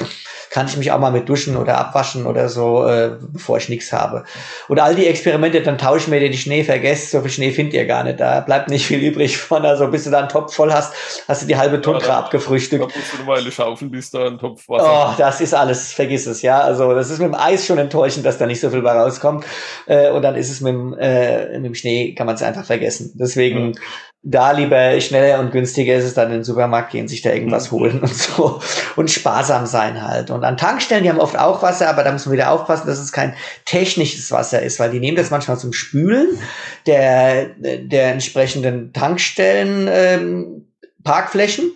[0.58, 3.94] kann ich mich auch mal mit duschen oder abwaschen oder so, äh, bevor ich nichts
[3.94, 4.24] habe.
[4.68, 7.86] Und all die Experimente, dann tauschen wir die Schnee, vergesst, so viel Schnee findet ihr
[7.86, 8.20] gar nicht.
[8.20, 9.64] Da bleibt nicht viel übrig von.
[9.68, 10.96] Also bis du da einen Topf voll hast,
[11.28, 12.82] hast du die halbe Tundra ja, abgefrühstückt.
[12.82, 15.12] Da musst du eine Weile schaufeln, bis da ein Topf Wasser.
[15.12, 16.60] Oh, das ist alles, vergiss es, ja.
[16.62, 19.46] Also das ist mit dem Eis schon enttäuschend, dass da nicht so viel bei rauskommt.
[19.86, 22.66] Äh, und dann ist es mit dem, äh, mit dem Schnee, kann man es einfach
[22.66, 23.12] vergessen.
[23.14, 23.82] Deswegen, ja
[24.24, 27.72] da lieber schneller und günstiger ist es dann in den Supermarkt gehen, sich da irgendwas
[27.72, 27.76] mhm.
[27.76, 28.60] holen und so
[28.96, 30.30] und sparsam sein halt.
[30.30, 33.00] Und an Tankstellen, die haben oft auch Wasser, aber da muss man wieder aufpassen, dass
[33.00, 36.38] es kein technisches Wasser ist, weil die nehmen das manchmal zum Spülen
[36.86, 40.68] der, der entsprechenden Tankstellen, ähm,
[41.04, 41.76] Parkflächen.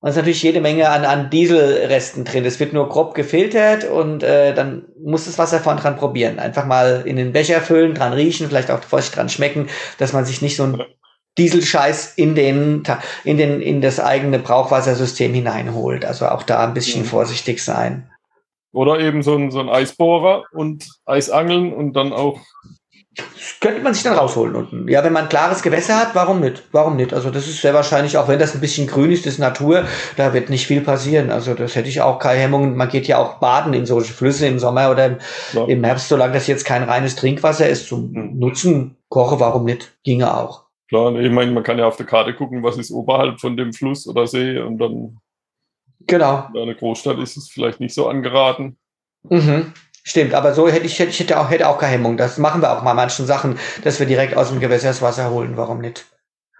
[0.00, 2.44] Und es ist natürlich jede Menge an, an Dieselresten drin.
[2.44, 6.38] Es wird nur grob gefiltert und äh, dann muss das Wasser vorn dran probieren.
[6.38, 10.26] Einfach mal in den Becher füllen, dran riechen, vielleicht auch vorsichtig dran schmecken, dass man
[10.26, 10.82] sich nicht so ein
[11.38, 12.82] Dieselscheiß in den,
[13.24, 16.04] in den, in das eigene Brauchwassersystem hineinholt.
[16.04, 17.06] Also auch da ein bisschen mhm.
[17.06, 18.08] vorsichtig sein.
[18.72, 22.40] Oder eben so ein, so ein Eisbohrer und Eisangeln und dann auch.
[23.16, 24.88] Das könnte man sich dann rausholen unten.
[24.88, 26.64] Ja, wenn man klares Gewässer hat, warum nicht?
[26.72, 27.14] Warum nicht?
[27.14, 29.84] Also das ist sehr wahrscheinlich, auch wenn das ein bisschen grün ist, das ist Natur,
[30.16, 31.30] da wird nicht viel passieren.
[31.30, 32.76] Also das hätte ich auch keine Hemmungen.
[32.76, 35.16] Man geht ja auch baden in solche Flüsse im Sommer oder im,
[35.52, 35.64] ja.
[35.66, 38.38] im Herbst, solange das jetzt kein reines Trinkwasser ist zum mhm.
[38.40, 39.92] Nutzen, koche, warum nicht?
[40.02, 40.63] Ginge auch.
[40.88, 43.72] Klar, ich meine, man kann ja auf der Karte gucken, was ist oberhalb von dem
[43.72, 45.18] Fluss oder See und dann.
[46.06, 46.48] Genau.
[46.52, 48.76] In einer Großstadt ist es vielleicht nicht so angeraten.
[49.22, 49.72] Mhm.
[50.06, 52.18] Stimmt, aber so hätte ich, ich hätte auch, hätte auch keine Hemmung.
[52.18, 55.30] Das machen wir auch mal manchen Sachen, dass wir direkt aus dem Gewässer das Wasser
[55.30, 55.56] holen.
[55.56, 56.04] Warum nicht?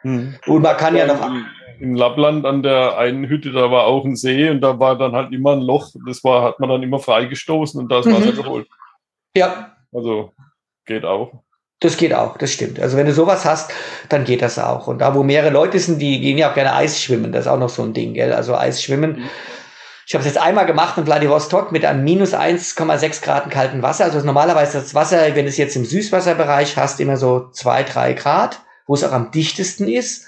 [0.02, 0.36] Mhm.
[0.46, 1.30] Und man kann ja, ja noch.
[1.78, 5.12] In Lappland an der einen Hütte, da war auch ein See und da war dann
[5.12, 5.90] halt immer ein Loch.
[6.06, 8.36] Das war, hat man dann immer freigestoßen und da ist Wasser mhm.
[8.36, 8.68] geholt.
[9.36, 9.76] Ja.
[9.92, 10.32] Also
[10.86, 11.43] geht auch.
[11.84, 12.80] Das geht auch, das stimmt.
[12.80, 13.70] Also wenn du sowas hast,
[14.08, 14.86] dann geht das auch.
[14.86, 17.30] Und da, wo mehrere Leute sind, die gehen ja auch gerne Eis schwimmen.
[17.30, 18.32] Das ist auch noch so ein Ding, gell?
[18.32, 19.16] Also Eis schwimmen.
[19.16, 19.30] Mhm.
[20.06, 24.04] Ich habe es jetzt einmal gemacht in Vladivostok mit einem minus 1,6 Grad kalten Wasser.
[24.04, 28.14] Also normalerweise das Wasser, wenn du es jetzt im Süßwasserbereich hast, immer so zwei, drei
[28.14, 30.26] Grad, wo es auch am dichtesten ist,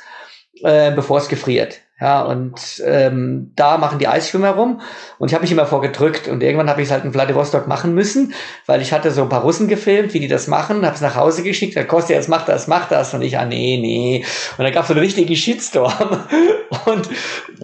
[0.63, 1.81] äh, bevor es gefriert.
[1.99, 4.83] Ja, und ähm, da machen die Eisschwimmer rum
[5.19, 7.95] und ich habe mich immer vorgedrückt und irgendwann habe ich es halt in Vladivostok machen
[7.95, 8.35] müssen,
[8.67, 11.17] weil ich hatte so ein paar Russen gefilmt, wie die das machen, habe es nach
[11.17, 14.27] Hause geschickt, der Kostja, jetzt macht das, macht das und ich, ah nee, nee.
[14.59, 16.27] Und dann gab es so einen richtigen Shitstorm
[16.85, 17.09] und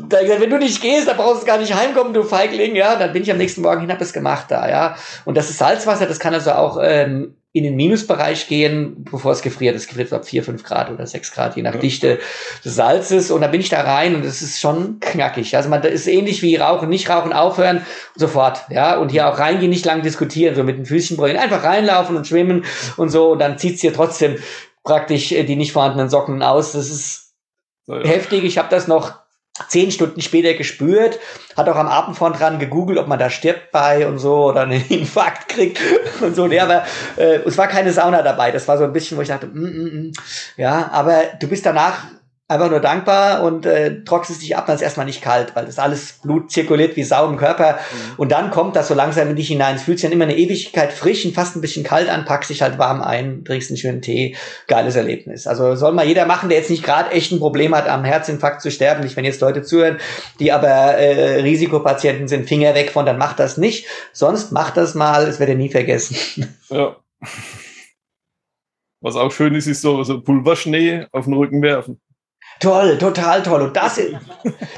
[0.09, 2.95] da gesagt, wenn du nicht gehst, dann brauchst du gar nicht heimkommen, du Feigling, ja.
[2.95, 4.97] Und dann bin ich am nächsten Morgen hin, habe es gemacht da, ja.
[5.27, 9.43] Und das ist Salzwasser, das kann also auch ähm, in den Minusbereich gehen, bevor es
[9.43, 9.77] gefriert.
[9.77, 11.81] Es gefriert ab 4, 5 Grad oder 6 Grad, je nach ja.
[11.81, 12.19] Dichte
[12.65, 13.31] des Salzes.
[13.31, 15.55] Und da bin ich da rein und es ist schon knackig.
[15.55, 17.85] Also man, das ist ähnlich wie Rauchen, nicht rauchen, aufhören,
[18.17, 18.63] sofort.
[18.71, 22.17] Ja, und hier auch reingehen, nicht lang diskutieren, so mit den Füßchen brüllen, einfach reinlaufen
[22.17, 22.65] und schwimmen
[22.97, 23.33] und so.
[23.33, 24.39] Und dann zieht's hier trotzdem
[24.83, 26.73] praktisch äh, die nicht vorhandenen Socken aus.
[26.73, 27.35] Das ist
[27.87, 27.99] ja.
[27.99, 28.45] heftig.
[28.45, 29.22] Ich habe das noch
[29.69, 31.19] zehn Stunden später gespürt,
[31.57, 34.63] hat auch am Abend vorn dran gegoogelt, ob man da stirbt bei und so oder
[34.63, 35.79] einen Infarkt kriegt
[36.21, 36.47] und so.
[36.47, 36.85] Nee, aber
[37.17, 38.51] äh, es war keine Sauna dabei.
[38.51, 40.13] Das war so ein bisschen, wo ich dachte, mm, mm, mm.
[40.57, 42.05] ja, aber du bist danach
[42.53, 45.79] einfach nur dankbar und äh, trocknest dich ab, dann ist erstmal nicht kalt, weil das
[45.79, 47.73] alles Blut zirkuliert wie Sau im Körper.
[47.73, 48.15] Mhm.
[48.19, 49.77] Und dann kommt das so langsam in dich hinein.
[49.77, 52.51] Es fühlt sich dann immer eine Ewigkeit frisch und fast ein bisschen kalt an, packst
[52.51, 54.37] dich halt warm ein, trinkst einen schönen Tee.
[54.69, 55.47] Geiles Erlebnis.
[55.47, 58.63] Also soll mal jeder machen, der jetzt nicht gerade echt ein Problem hat, am Herzinfarkt
[58.63, 59.03] zu sterben.
[59.03, 59.99] Nicht, wenn jetzt Leute zuhören,
[60.39, 63.87] die aber äh, Risikopatienten sind, Finger weg von, dann macht das nicht.
[64.13, 66.17] Sonst macht das mal, es wird ja nie vergessen.
[66.71, 66.97] Ja.
[69.03, 72.01] Was auch schön ist, ist so, so Pulverschnee auf den Rücken werfen.
[72.63, 73.61] Toll, total toll.
[73.61, 74.01] Und das,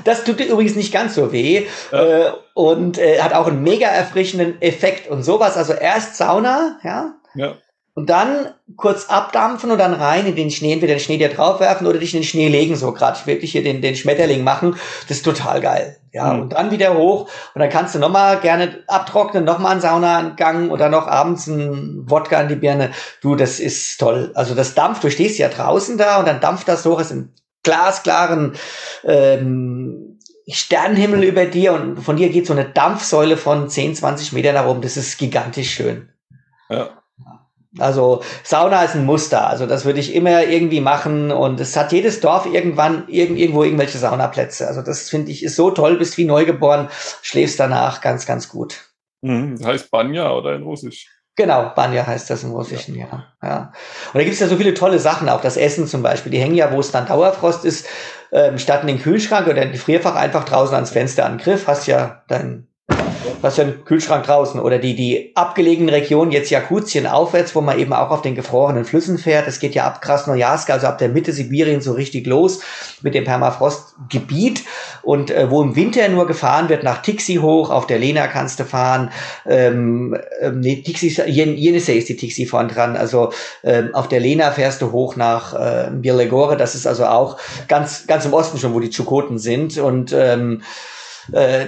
[0.04, 2.02] das tut dir übrigens nicht ganz so weh ja.
[2.02, 5.58] äh, und äh, hat auch einen mega erfrischenden Effekt und sowas.
[5.58, 7.14] Also erst Sauna, ja.
[7.34, 7.56] Ja.
[7.96, 11.86] Und dann kurz abdampfen und dann rein in den Schnee, entweder den Schnee dir draufwerfen
[11.86, 14.76] oder dich in den Schnee legen, so gerade wirklich hier den, den Schmetterling machen.
[15.06, 15.98] Das ist total geil.
[16.10, 16.42] Ja, mhm.
[16.42, 20.88] und dann wieder hoch und dann kannst du nochmal gerne abtrocknen, nochmal einen Saunagang oder
[20.88, 22.92] noch abends einen Wodka in die Birne.
[23.20, 24.32] Du, das ist toll.
[24.34, 27.30] Also das dampft, du stehst ja draußen da und dann dampft das hoch, es sind
[27.64, 28.54] glasklaren
[29.04, 34.54] ähm, Sternenhimmel über dir und von dir geht so eine Dampfsäule von 10, 20 Metern
[34.54, 34.82] nach oben.
[34.82, 36.10] Das ist gigantisch schön.
[36.68, 36.90] Ja.
[37.78, 39.48] Also Sauna ist ein Muster.
[39.48, 43.64] Also das würde ich immer irgendwie machen und es hat jedes Dorf irgendwann irg irgendwo
[43.64, 44.68] irgendwelche Saunaplätze.
[44.68, 46.88] Also das finde ich ist so toll, bist wie neugeboren,
[47.22, 48.90] schläfst danach ganz, ganz gut.
[49.22, 51.08] Mhm, das heißt Banja oder in Russisch?
[51.36, 53.26] Genau, Banja heißt das im Russischen, ja.
[53.42, 53.72] ja.
[54.12, 56.30] Und da gibt es ja so viele tolle Sachen, auch das Essen zum Beispiel.
[56.30, 57.86] Die hängen ja, wo es dann Dauerfrost ist,
[58.30, 61.66] ähm, statt in den Kühlschrank oder in den Gefrierfach einfach draußen ans Fenster an Griff,
[61.66, 62.68] hast ja dein
[63.44, 67.78] Hast ja einen Kühlschrank draußen oder die, die abgelegenen Regionen, jetzt Jakutien aufwärts, wo man
[67.78, 69.46] eben auch auf den gefrorenen Flüssen fährt.
[69.46, 72.60] Es geht ja ab Krasnojarsk, also ab der Mitte Sibirien so richtig los
[73.02, 74.64] mit dem Permafrostgebiet.
[75.02, 78.60] Und äh, wo im Winter nur gefahren wird nach Tixi hoch, auf der Lena kannst
[78.60, 79.10] du fahren,
[79.46, 83.32] ähm, ähm, nee, Tixi, Jenisei ist die Tixi vorn dran, also
[83.62, 87.38] ähm, auf der Lena fährst du hoch nach äh, Birlegore, das ist also auch
[87.68, 89.76] ganz, ganz im Osten schon, wo die Tschukoten sind.
[89.78, 90.62] Und ähm,
[91.32, 91.66] äh,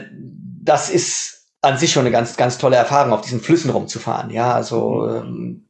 [0.63, 1.36] das ist
[1.67, 4.31] an sich schon eine ganz, ganz tolle Erfahrung, auf diesen Flüssen rumzufahren.
[4.31, 5.66] Ja, also ähm,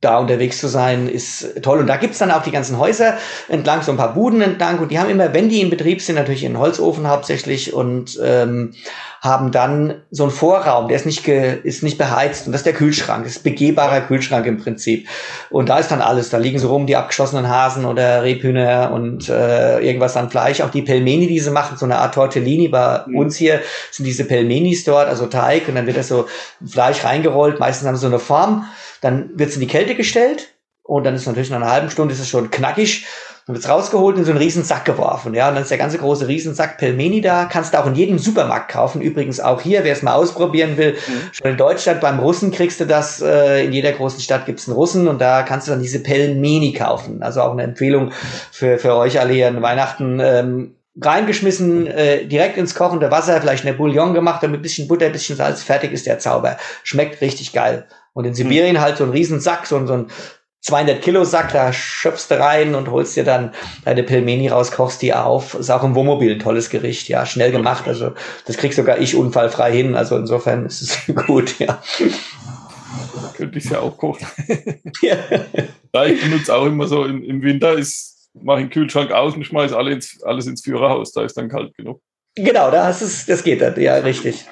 [0.00, 1.80] da unterwegs zu sein, ist toll.
[1.80, 4.78] Und da gibt's dann auch die ganzen Häuser entlang, so ein paar Buden entlang.
[4.78, 8.72] Und die haben immer, wenn die in Betrieb sind, natürlich einen Holzofen hauptsächlich und ähm,
[9.20, 12.46] haben dann so einen Vorraum, der ist nicht, ge, ist nicht beheizt.
[12.46, 15.06] Und das ist der Kühlschrank, das ist begehbarer Kühlschrank im Prinzip.
[15.50, 16.30] Und da ist dann alles.
[16.30, 20.62] Da liegen so rum die abgeschossenen Hasen oder Rebhühner und äh, irgendwas an Fleisch.
[20.62, 22.68] Auch die Pelmeni, die sie machen, so eine Art Tortellini.
[22.68, 23.16] Bei mhm.
[23.16, 25.68] uns hier sind diese Pelmenis dort, also Teig.
[25.68, 26.26] Und dann wird das so
[26.66, 27.60] Fleisch reingerollt.
[27.60, 28.64] Meistens haben sie so eine Form
[29.00, 32.12] dann wird es in die Kälte gestellt und dann ist natürlich nach einer halben Stunde
[32.14, 33.06] ist es schon knackig.
[33.46, 35.34] Dann wird es rausgeholt und in so einen riesen Sack geworfen.
[35.34, 37.46] Ja, und dann ist der ganze große Riesensack Pelmeni da.
[37.46, 39.00] Kannst du auch in jedem Supermarkt kaufen.
[39.00, 40.92] Übrigens auch hier, wer es mal ausprobieren will.
[40.92, 41.20] Mhm.
[41.32, 43.22] Schon in Deutschland beim Russen kriegst du das.
[43.22, 46.00] Äh, in jeder großen Stadt gibt es einen Russen und da kannst du dann diese
[46.00, 47.22] Pelmeni kaufen.
[47.22, 48.12] Also auch eine Empfehlung
[48.50, 50.20] für, für euch alle hier an Weihnachten.
[50.20, 55.08] Ähm, reingeschmissen, äh, direkt ins kochende Wasser, vielleicht eine Bouillon gemacht und mit bisschen Butter,
[55.08, 56.56] bisschen Salz, fertig ist der Zauber.
[56.82, 57.86] Schmeckt richtig geil.
[58.12, 58.82] Und in Sibirien hm.
[58.82, 60.06] halt so ein riesen Sack, so, so ein
[60.62, 63.54] 200 Kilo Sack, da schöpfst du rein und holst dir dann
[63.84, 65.54] deine Pelmeni raus, kochst die auf.
[65.54, 67.88] Ist auch im Wohnmobil ein tolles Gericht, ja, schnell gemacht.
[67.88, 68.12] Also
[68.46, 69.94] das kriegst sogar ich unfallfrei hin.
[69.94, 71.82] Also insofern ist es gut, ja.
[73.36, 74.26] Könnte ich ja auch kochen.
[75.02, 75.16] ja.
[75.94, 76.04] ja.
[76.04, 79.44] ich benutze auch immer so im, im Winter ist, mache ich den Kühlschrank aus und
[79.44, 82.02] schmeiße alle ins, alles ins Führerhaus, da ist dann kalt genug.
[82.36, 84.46] Genau, das ist, das geht dann, ja, richtig.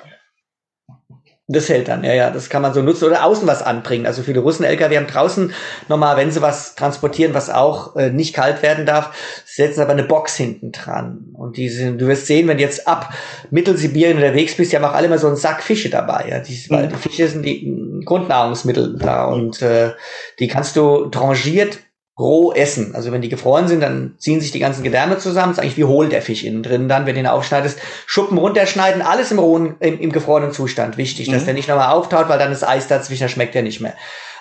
[1.50, 4.04] Das hält dann, ja, ja, das kann man so nutzen oder außen was anbringen.
[4.04, 5.50] Also viele Russen-LKW haben draußen
[5.88, 10.02] nochmal, wenn sie was transportieren, was auch äh, nicht kalt werden darf, setzen aber eine
[10.02, 11.30] Box hinten dran.
[11.32, 13.14] Und diese, du wirst sehen, wenn du jetzt ab
[13.50, 16.26] Mittelsibirien unterwegs bist, die haben auch alle mal so einen Sack Fische dabei.
[16.28, 19.92] Ja, die, weil die Fische sind die Grundnahrungsmittel da und äh,
[20.40, 21.78] die kannst du trangiert
[22.18, 22.94] roh essen.
[22.94, 25.50] Also wenn die gefroren sind, dann ziehen sich die ganzen Gedärme zusammen.
[25.50, 26.88] Das ist eigentlich wie hohl der Fisch innen drin.
[26.88, 30.96] Dann, wenn du ihn aufschneidest, Schuppen runterschneiden, alles im rohen, im, im gefrorenen Zustand.
[30.96, 31.32] Wichtig, mhm.
[31.32, 33.94] dass der nicht nochmal auftaut, weil dann ist Eis dazwischen, schmeckt er nicht mehr.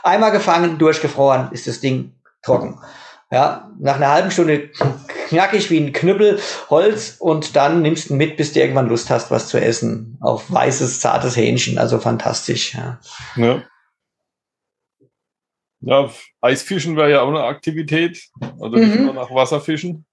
[0.04, 2.80] Einmal gefangen, durchgefroren, ist das Ding trocken.
[3.30, 4.70] Ja, nach einer halben Stunde
[5.28, 9.30] knackig wie ein Knüppel Holz und dann nimmst du mit, bis du irgendwann Lust hast,
[9.32, 10.18] was zu essen.
[10.22, 12.74] Auf weißes, zartes Hähnchen, also fantastisch.
[12.74, 13.00] Ja.
[13.36, 13.62] ja.
[15.82, 16.12] Ja,
[16.42, 18.30] Eisfischen wäre ja auch eine Aktivität.
[18.60, 19.14] Also mhm.
[19.14, 20.06] nach Wasserfischen.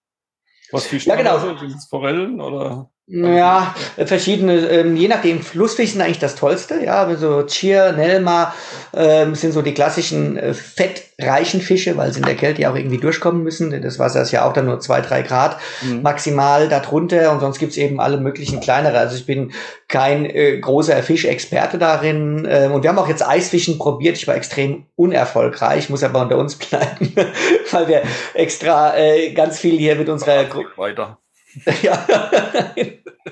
[0.70, 1.38] Was fischen ja, genau.
[1.38, 2.90] Sind es Forellen oder?
[3.06, 3.74] Ja,
[4.06, 8.54] verschiedene, ähm, je nachdem, Flussfisch sind eigentlich das Tollste, ja, so Chier, Nelma
[8.94, 12.76] ähm, sind so die klassischen äh, fettreichen Fische, weil sie in der Kälte ja auch
[12.76, 16.00] irgendwie durchkommen müssen, denn das Wasser ist ja auch dann nur zwei, drei Grad mhm.
[16.00, 19.52] maximal darunter und sonst gibt's eben alle möglichen kleinere, also ich bin
[19.88, 24.34] kein äh, großer Fischexperte darin äh, und wir haben auch jetzt Eisfischen probiert, ich war
[24.34, 27.12] extrem unerfolgreich, muss aber unter uns bleiben,
[27.70, 28.02] weil wir
[28.32, 31.18] extra äh, ganz viel hier mit unserer Gruppe weiter
[31.82, 32.06] ja.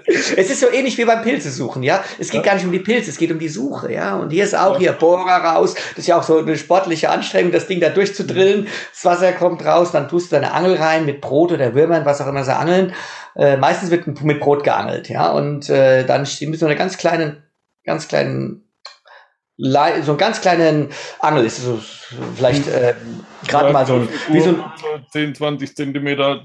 [0.07, 2.05] es ist so ähnlich wie beim Pilze suchen, ja.
[2.19, 2.47] Es geht ja.
[2.47, 4.17] gar nicht um die Pilze, es geht um die Suche, ja.
[4.17, 5.75] Und hier ist auch hier Bohrer raus.
[5.75, 8.69] Das ist ja auch so eine sportliche Anstrengung, das Ding da durchzudrillen.
[8.93, 12.21] Das Wasser kommt raus, dann tust du deine Angel rein mit Brot oder Würmern, was
[12.21, 12.95] auch immer sie angeln.
[13.35, 15.31] Äh, meistens wird mit Brot geangelt, ja.
[15.31, 17.43] Und äh, dann mit so einer ganz kleinen,
[17.85, 18.69] ganz kleinen
[19.59, 20.89] so einen ganz kleinen
[21.21, 21.81] Angel ist so
[22.35, 22.95] vielleicht äh,
[23.47, 24.65] gerade mal so ein, wie so ein
[25.13, 26.43] 10, 20 Zentimeter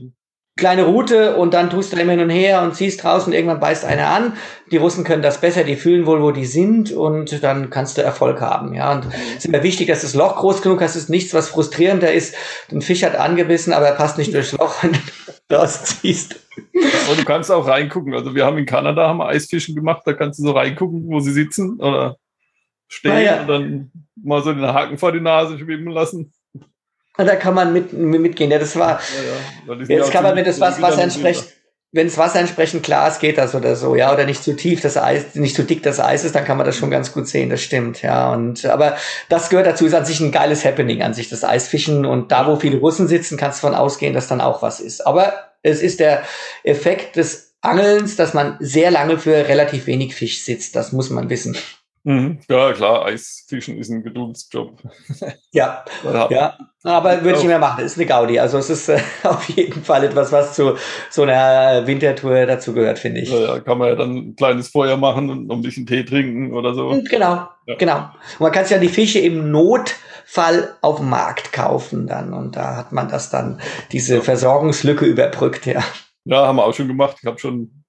[0.58, 3.86] kleine Route und dann tust du immer hin und her und ziehst draußen, irgendwann beißt
[3.86, 4.34] einer an.
[4.72, 8.02] Die Russen können das besser, die fühlen wohl, wo die sind und dann kannst du
[8.02, 8.74] Erfolg haben.
[8.74, 10.92] Ja, und es ist immer wichtig, dass das Loch groß genug ist.
[10.92, 12.36] Es ist nichts, was frustrierender ist.
[12.72, 16.40] Ein Fisch hat angebissen, aber er passt nicht durchs Loch, wenn du rausziehst.
[17.10, 18.14] Und du kannst auch reingucken.
[18.14, 21.32] Also wir haben in Kanada haben Eisfischen gemacht, da kannst du so reingucken, wo sie
[21.32, 22.18] sitzen oder
[22.88, 23.42] stehen ja.
[23.42, 26.34] und dann mal so den Haken vor die Nase schwimmen lassen.
[27.18, 28.52] Da kann man mit, mitgehen.
[28.52, 29.00] Ja, das war,
[29.68, 29.84] ja, ja.
[29.88, 31.48] jetzt kann man, wenn das Wasser entsprechend,
[31.94, 34.82] wenn das Wasser entsprechend klar ist, geht das oder so, ja, oder nicht zu tief
[34.82, 37.28] das Eis, nicht zu dick das Eis ist, dann kann man das schon ganz gut
[37.28, 38.98] sehen, das stimmt, ja, und, aber
[39.30, 42.46] das gehört dazu, ist an sich ein geiles Happening an sich, das Eisfischen und da,
[42.46, 45.08] wo viele Russen sitzen, kannst du davon ausgehen, dass dann auch was ist.
[45.08, 46.24] Aber es ist der
[46.64, 51.30] Effekt des Angelns, dass man sehr lange für relativ wenig Fisch sitzt, das muss man
[51.30, 51.58] wissen.
[52.08, 52.40] Mhm.
[52.50, 54.82] Ja, klar, Eisfischen ist ein Geduldsjob.
[55.52, 55.84] Ja,
[56.30, 57.84] ja, aber würde ich nicht mehr machen.
[57.84, 58.40] Ist eine Gaudi.
[58.40, 60.78] Also es ist äh, auf jeden Fall etwas, was zu
[61.10, 63.32] so einer Wintertour dazu gehört, finde ich.
[63.32, 66.04] Ja, ja, kann man ja dann ein kleines Feuer machen und noch ein bisschen Tee
[66.04, 66.90] trinken oder so.
[67.10, 67.76] Genau, ja.
[67.78, 67.98] genau.
[67.98, 72.56] Und man kann sich ja die Fische im Notfall auf dem Markt kaufen dann und
[72.56, 73.60] da hat man das dann,
[73.92, 75.84] diese Versorgungslücke überbrückt, ja.
[76.24, 77.18] Ja, haben wir auch schon gemacht.
[77.20, 77.84] Ich habe schon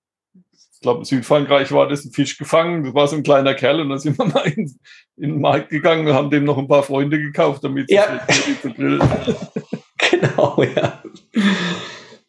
[0.79, 2.85] ich glaube, in Südfrankreich war das ein Fisch gefangen.
[2.85, 4.79] Das war so ein kleiner Kerl und dann sind wir mal in,
[5.17, 8.25] in den Markt gegangen und haben dem noch ein paar Freunde gekauft, damit ja.
[8.29, 9.03] sie zu grillen.
[9.99, 11.03] genau, ja.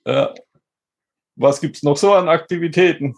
[0.03, 0.33] ja.
[1.35, 3.13] Was gibt's noch so an Aktivitäten?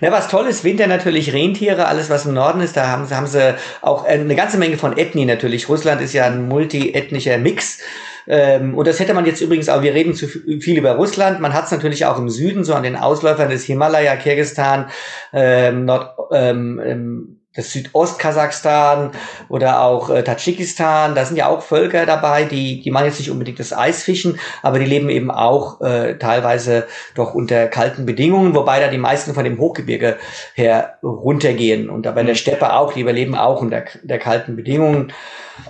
[0.00, 3.26] Na, was toll ist, Winter natürlich Rentiere, alles was im Norden ist, da haben, haben
[3.26, 5.68] sie auch eine ganze Menge von Ethnie natürlich.
[5.68, 7.80] Russland ist ja ein multiethnischer Mix.
[8.28, 11.54] Ähm, und das hätte man jetzt übrigens auch, wir reden zu viel über Russland, man
[11.54, 14.90] hat es natürlich auch im Süden, so an den Ausläufern des Himalaya, Kirgistan,
[15.32, 19.10] ähm, Nord, ähm, ähm das Südostkasachstan
[19.48, 23.32] oder auch äh, Tadschikistan, da sind ja auch Völker dabei, die, die machen jetzt nicht
[23.32, 26.86] unbedingt das Eisfischen, aber die leben eben auch äh, teilweise
[27.16, 30.18] doch unter kalten Bedingungen, wobei da die meisten von dem Hochgebirge
[30.54, 32.38] her runtergehen und aber in der mhm.
[32.38, 35.12] Steppe auch, die überleben auch unter der kalten Bedingungen.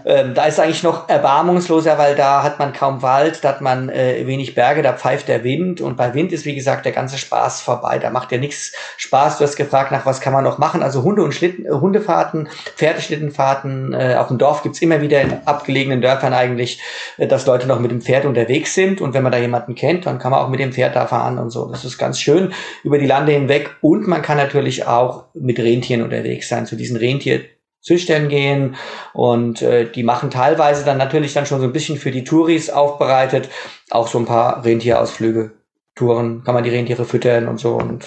[0.04, 3.88] Ähm, da ist eigentlich noch erbarmungsloser, weil da hat man kaum Wald, da hat man
[3.88, 7.18] äh, wenig Berge, da pfeift der Wind und bei Wind ist, wie gesagt, der ganze
[7.18, 7.98] Spaß vorbei.
[7.98, 9.38] Da macht ja nichts Spaß.
[9.38, 10.82] Du hast gefragt, nach was kann man noch machen?
[10.82, 13.92] Also Hunde und Schlitten, Hundefahrten, Pferdeschlittenfahrten.
[13.92, 16.80] Äh, auf dem Dorf gibt's immer wieder in abgelegenen Dörfern eigentlich,
[17.16, 20.06] äh, dass Leute noch mit dem Pferd unterwegs sind und wenn man da jemanden kennt,
[20.06, 21.70] dann kann man auch mit dem Pferd da fahren und so.
[21.70, 22.52] Das ist ganz schön
[22.84, 26.66] über die Lande hinweg und man kann natürlich auch mit Rentieren unterwegs sein.
[26.66, 27.40] Zu diesen Rentier
[27.80, 28.76] Züchtern gehen
[29.14, 32.70] und äh, die machen teilweise dann natürlich dann schon so ein bisschen für die Touris
[32.70, 33.48] aufbereitet,
[33.90, 35.57] auch so ein paar Rentierausflüge.
[35.98, 38.04] Touren kann man die Rentiere füttern und so und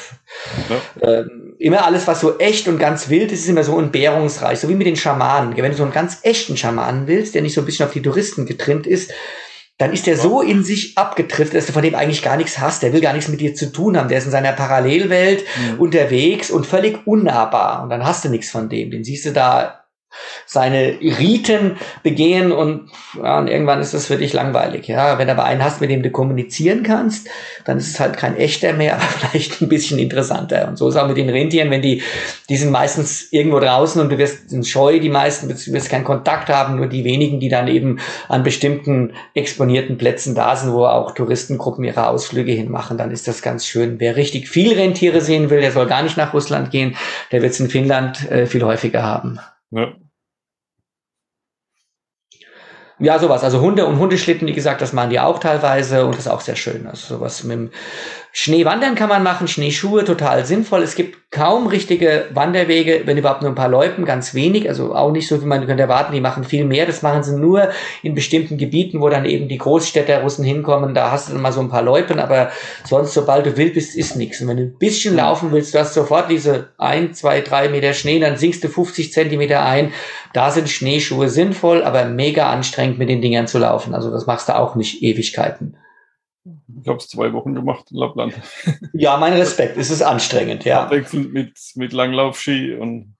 [0.69, 1.07] ja.
[1.07, 1.25] äh,
[1.59, 4.75] immer alles, was so echt und ganz wild ist, ist immer so entbehrungsreich, so wie
[4.75, 5.55] mit den Schamanen.
[5.57, 8.01] Wenn du so einen ganz echten Schamanen willst, der nicht so ein bisschen auf die
[8.01, 9.11] Touristen getrimmt ist,
[9.77, 12.83] dann ist der so in sich abgetrifft, dass du von dem eigentlich gar nichts hast.
[12.83, 14.09] Der will gar nichts mit dir zu tun haben.
[14.09, 15.79] Der ist in seiner Parallelwelt mhm.
[15.79, 17.83] unterwegs und völlig unnahbar.
[17.83, 18.91] Und dann hast du nichts von dem.
[18.91, 19.80] Den siehst du da
[20.45, 24.87] seine Riten begehen und, ja, und irgendwann ist das für dich langweilig.
[24.87, 27.29] Ja, wenn du aber einen hast, mit dem du kommunizieren kannst,
[27.65, 30.67] dann ist es halt kein echter mehr, aber vielleicht ein bisschen interessanter.
[30.67, 32.03] Und so ist auch mit den Rentieren, wenn die,
[32.49, 36.49] die sind meistens irgendwo draußen und du wirst scheu, die meisten, du wirst keinen Kontakt
[36.49, 41.13] haben, nur die wenigen, die dann eben an bestimmten exponierten Plätzen da sind, wo auch
[41.13, 43.99] Touristengruppen ihre Ausflüge hinmachen, dann ist das ganz schön.
[43.99, 46.95] Wer richtig viel Rentiere sehen will, der soll gar nicht nach Russland gehen,
[47.31, 49.39] der wird es in Finnland äh, viel häufiger haben.
[49.71, 49.95] Ja.
[52.99, 53.43] Ja, sowas.
[53.43, 56.41] Also Hunde und Hundeschlitten, wie gesagt, das machen die auch teilweise und das ist auch
[56.41, 56.85] sehr schön.
[56.87, 57.71] Also sowas mit dem
[58.33, 60.83] Schneewandern kann man machen, Schneeschuhe total sinnvoll.
[60.83, 65.11] Es gibt kaum richtige Wanderwege, wenn überhaupt nur ein paar Loipen, ganz wenig, also auch
[65.11, 66.85] nicht so, wie man könnte erwarten, die machen viel mehr.
[66.85, 67.71] Das machen sie nur
[68.03, 71.51] in bestimmten Gebieten, wo dann eben die Großstädter Russen hinkommen, da hast du dann mal
[71.51, 72.51] so ein paar Loipen, aber
[72.85, 74.39] sonst, sobald du wild bist, ist nichts.
[74.39, 77.93] Und wenn du ein bisschen laufen willst, du hast sofort diese ein, zwei, drei Meter
[77.93, 79.91] Schnee, dann sinkst du 50 Zentimeter ein.
[80.33, 83.93] Da sind Schneeschuhe sinnvoll, aber mega anstrengend mit den Dingern zu laufen.
[83.93, 85.75] Also das machst du auch nicht Ewigkeiten.
[86.43, 88.33] Ich habe es zwei Wochen gemacht in Lappland.
[88.93, 89.77] Ja, mein Respekt.
[89.77, 90.83] Es ist anstrengend, ja.
[90.83, 93.15] Abwechselnd mit, mit Langlaufski und.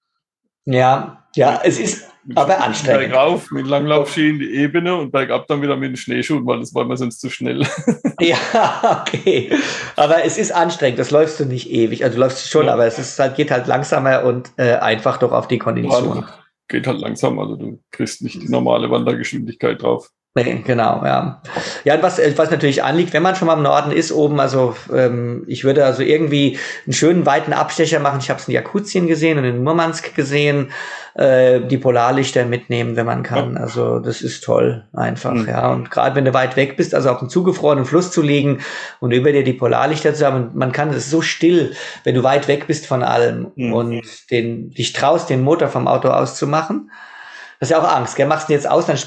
[0.65, 3.11] Ja, ja, es ist aber anstrengend.
[3.11, 6.74] Bergauf mit Langlaufski in die Ebene und bergab dann wieder mit den Schneeschuhen, weil das
[6.74, 7.65] war mir sonst zu schnell.
[8.19, 9.51] Ja, okay.
[9.95, 10.99] Aber es ist anstrengend.
[10.99, 12.03] Das läufst du nicht ewig.
[12.03, 12.74] Also du läufst schon, ja.
[12.74, 16.19] aber es ist halt, geht halt langsamer und äh, einfach doch auf die Kondition.
[16.19, 16.30] Ja,
[16.67, 17.39] geht halt langsam.
[17.39, 20.11] Also du kriegst nicht die normale Wandergeschwindigkeit drauf.
[20.34, 21.41] Nee, genau, ja.
[21.84, 25.43] Ja, was, was natürlich anliegt, wenn man schon mal im Norden ist, oben, also ähm,
[25.45, 28.19] ich würde also irgendwie einen schönen weiten Abstecher machen.
[28.21, 30.71] Ich habe es in Jakutien gesehen und in Murmansk gesehen,
[31.15, 33.57] äh, die Polarlichter mitnehmen, wenn man kann.
[33.57, 35.49] Also das ist toll, einfach, mhm.
[35.49, 35.69] ja.
[35.69, 38.59] Und gerade wenn du weit weg bist, also auf einem zugefrorenen Fluss zu liegen
[39.01, 41.75] und über dir die Polarlichter zu haben, man kann, es ist so still,
[42.05, 43.73] wenn du weit weg bist von allem mhm.
[43.73, 44.01] und
[44.32, 46.89] den, dich traust, den Motor vom Auto auszumachen.
[47.59, 48.27] Das ist ja auch Angst, gell?
[48.27, 48.97] Machst du jetzt aus, dann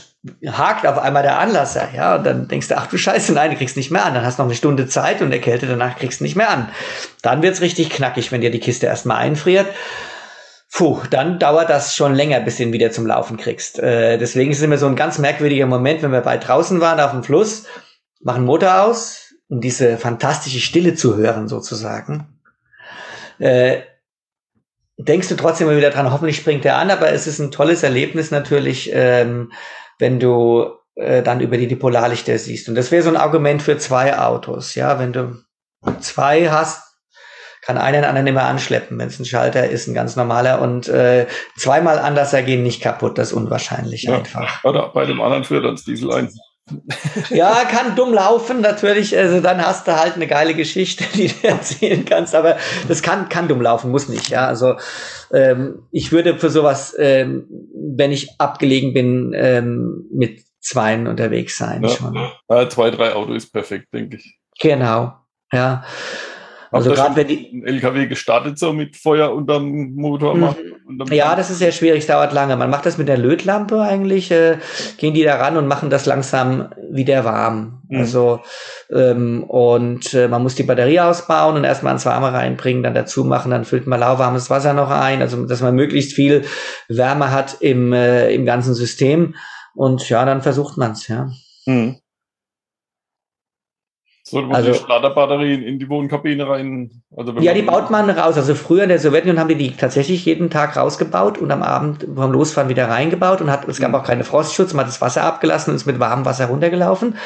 [0.47, 3.57] hakt auf einmal der Anlasser, ja, und dann denkst du, ach du Scheiße, nein, du
[3.57, 4.15] kriegst nicht mehr an.
[4.15, 6.69] Dann hast noch eine Stunde Zeit und der Kälte danach kriegst du nicht mehr an.
[7.23, 9.67] Dann wird's richtig knackig, wenn dir die Kiste erstmal einfriert.
[10.73, 13.79] Puh, dann dauert das schon länger, bis du ihn wieder zum Laufen kriegst.
[13.79, 16.99] Äh, deswegen ist es immer so ein ganz merkwürdiger Moment, wenn wir weit draußen waren
[17.01, 17.67] auf dem Fluss,
[18.21, 22.41] machen Motor aus, um diese fantastische Stille zu hören, sozusagen.
[23.39, 23.83] Äh,
[24.97, 27.83] denkst du trotzdem immer wieder dran, hoffentlich springt er an, aber es ist ein tolles
[27.83, 29.53] Erlebnis natürlich, ähm,
[29.99, 32.69] wenn du äh, dann über die, Polarlichter siehst.
[32.69, 34.75] Und das wäre so ein Argument für zwei Autos.
[34.75, 35.37] Ja, wenn du
[36.01, 36.83] zwei hast,
[37.63, 38.99] kann einer den anderen immer anschleppen.
[38.99, 40.61] Wenn es ein Schalter ist, ein ganz normaler.
[40.61, 41.27] Und äh,
[41.57, 44.19] zweimal anders ergehen nicht kaputt, das ist unwahrscheinlich ja.
[44.19, 44.63] einfach.
[44.65, 46.31] Oder bei dem anderen führt ans Diesel ein.
[47.31, 49.17] Ja, kann dumm laufen, natürlich.
[49.17, 52.57] Also dann hast du halt eine geile Geschichte, die du erzählen kannst, aber
[52.89, 54.31] das kann, kann dumm laufen, muss nicht.
[54.31, 54.77] Ja, also
[55.33, 57.47] ähm, ich würde für sowas, ähm,
[57.97, 61.91] wenn ich abgelegen bin, ähm, mit Zweien unterwegs sein ja.
[61.91, 62.19] schon.
[62.49, 64.39] Ja, zwei, drei Auto ist perfekt, denke ich.
[64.59, 65.13] Genau,
[65.53, 65.85] ja.
[66.75, 70.75] Also gerade wenn die LKW gestartet so mit Feuer unterm Motor machen.
[70.87, 72.57] Unterm ja, das ist sehr schwierig, dauert lange.
[72.57, 74.59] Man macht das mit der Lötlampe eigentlich, äh,
[74.97, 77.83] gehen die da ran und machen das langsam wieder warm.
[77.89, 77.99] Mhm.
[77.99, 78.41] Also
[78.91, 83.25] ähm, und äh, man muss die Batterie ausbauen und erstmal ins Warme reinbringen, dann dazu
[83.25, 86.45] machen, dann füllt man lauwarmes Wasser noch ein, also dass man möglichst viel
[86.89, 89.35] Wärme hat im, äh, im ganzen System.
[89.75, 91.31] Und ja, dann versucht man es, ja.
[91.67, 91.97] Mhm.
[94.27, 97.03] So, also, die Starterbatterien in die Wohnkabine rein.
[97.15, 98.39] Also ja, die baut man raus.
[98.39, 102.07] Also früher in der Sowjetunion haben die die tatsächlich jeden Tag rausgebaut und am Abend
[102.15, 103.97] beim Losfahren wieder reingebaut und hat, es gab mhm.
[103.97, 107.19] auch keine Frostschutz, man hat das Wasser abgelassen und ist mit warmem Wasser runtergelaufen,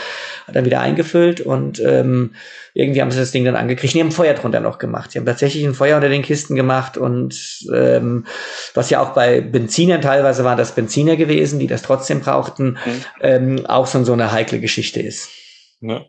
[0.48, 2.34] hat dann wieder eingefüllt und ähm,
[2.74, 3.94] irgendwie haben sie das Ding dann angekriegt.
[3.94, 5.12] Die haben Feuer drunter noch gemacht.
[5.12, 8.26] Sie haben tatsächlich ein Feuer unter den Kisten gemacht und ähm,
[8.74, 13.04] was ja auch bei Benzinern teilweise waren das Benziner gewesen, die das trotzdem brauchten, mhm.
[13.20, 15.28] ähm, auch so, so eine heikle Geschichte ist.
[15.80, 16.00] Ja,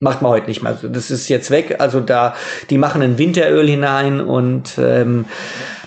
[0.00, 0.74] Macht man heute nicht mehr.
[0.74, 1.76] Das ist jetzt weg.
[1.80, 2.34] Also da,
[2.70, 5.24] die machen ein Winteröl hinein und ähm,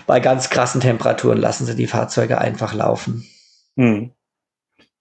[0.05, 3.25] bei ganz krassen Temperaturen lassen sie die Fahrzeuge einfach laufen.
[3.77, 4.11] Hm.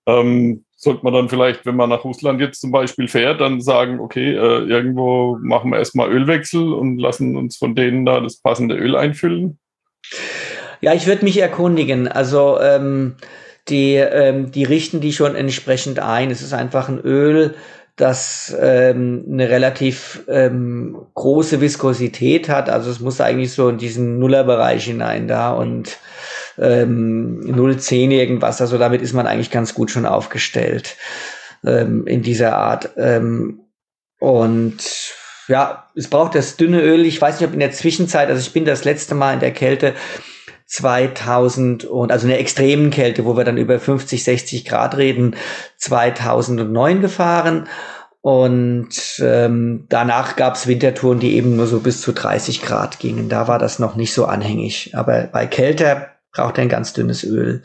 [0.07, 4.01] Ähm, sollte man dann vielleicht, wenn man nach Russland jetzt zum Beispiel fährt, dann sagen,
[4.01, 8.77] okay, äh, irgendwo machen wir erstmal Ölwechsel und lassen uns von denen da das passende
[8.77, 9.59] Öl einfüllen?
[10.81, 12.09] Ja, ich würde mich erkundigen.
[12.09, 13.17] Also ähm,
[13.69, 16.31] die, ähm, die richten die schon entsprechend ein.
[16.31, 17.55] Es ist einfach ein Öl,
[18.01, 22.71] das ähm, eine relativ ähm, große Viskosität hat.
[22.71, 25.99] Also es muss eigentlich so in diesen Nullerbereich hinein da und
[26.59, 28.61] ähm, 0,10 irgendwas.
[28.61, 30.97] Also damit ist man eigentlich ganz gut schon aufgestellt
[31.65, 32.91] ähm, in dieser Art.
[32.97, 33.61] Ähm,
[34.19, 34.79] und
[35.49, 37.05] ja, es braucht das dünne Öl.
[37.05, 39.53] Ich weiß nicht, ob in der Zwischenzeit, also ich bin das letzte Mal in der
[39.53, 39.95] Kälte
[40.71, 45.35] 2000 und also in der extremen Kälte, wo wir dann über 50, 60 Grad reden,
[45.79, 47.69] 2009 gefahren.
[48.23, 53.29] Und ähm, danach gab es Wintertouren, die eben nur so bis zu 30 Grad gingen.
[53.29, 54.95] Da war das noch nicht so anhängig.
[54.95, 57.63] Aber bei Kälte braucht er ein ganz dünnes Öl.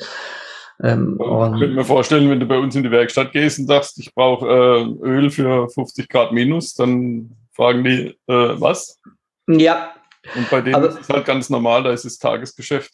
[0.81, 3.99] Ähm, ich könnte mir vorstellen, wenn du bei uns in die Werkstatt gehst und sagst,
[3.99, 8.99] ich brauche äh, Öl für 50 Grad minus, dann fragen die, äh, was?
[9.47, 9.94] Ja,
[10.33, 12.91] und bei denen aber, ist es halt ganz normal, da ist es Tagesgeschäft.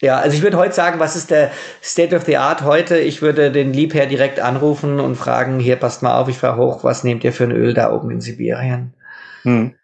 [0.00, 1.50] Ja, also ich würde heute sagen, was ist der
[1.82, 2.98] State of the Art heute?
[2.98, 6.84] Ich würde den Liebherr direkt anrufen und fragen, hier passt mal auf, ich fahre hoch,
[6.84, 8.94] was nehmt ihr für ein Öl da oben in Sibirien?
[9.42, 9.74] Hm.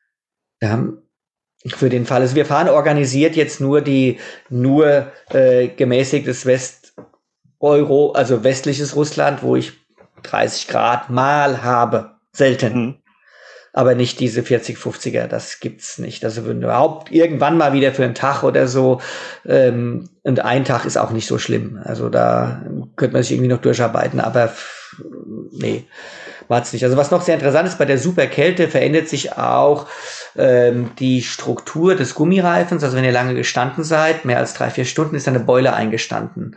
[0.60, 0.88] Ja,
[1.66, 2.22] für den Fall.
[2.22, 4.18] Also wir fahren organisiert jetzt nur die
[4.48, 6.94] nur äh, gemäßigtes West
[7.58, 9.72] Euro, also westliches Russland, wo ich
[10.22, 12.16] 30 Grad mal habe.
[12.32, 12.72] Selten.
[12.72, 12.94] Hm
[13.76, 16.24] aber nicht diese 40, 50er, das gibt's nicht.
[16.24, 19.02] Also wenn überhaupt irgendwann mal wieder für einen Tag oder so,
[19.46, 21.78] ähm, und ein Tag ist auch nicht so schlimm.
[21.84, 22.62] Also da
[22.96, 24.50] könnte man sich irgendwie noch durcharbeiten, aber
[25.52, 25.84] nee,
[26.48, 26.84] macht's nicht.
[26.84, 29.86] Also was noch sehr interessant ist, bei der Superkälte verändert sich auch
[30.36, 32.82] ähm, die Struktur des Gummireifens.
[32.82, 36.56] Also wenn ihr lange gestanden seid, mehr als drei, vier Stunden, ist eine Beule eingestanden.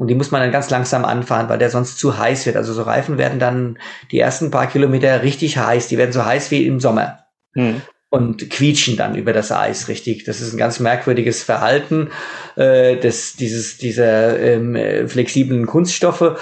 [0.00, 2.56] Und die muss man dann ganz langsam anfahren, weil der sonst zu heiß wird.
[2.56, 3.78] Also so Reifen werden dann
[4.10, 5.88] die ersten paar Kilometer richtig heiß.
[5.88, 7.26] Die werden so heiß wie im Sommer.
[7.52, 7.82] Hm.
[8.08, 10.24] Und quietschen dann über das Eis richtig.
[10.24, 12.08] Das ist ein ganz merkwürdiges Verhalten
[12.56, 16.38] äh, des, dieses, dieser ähm, flexiblen Kunststoffe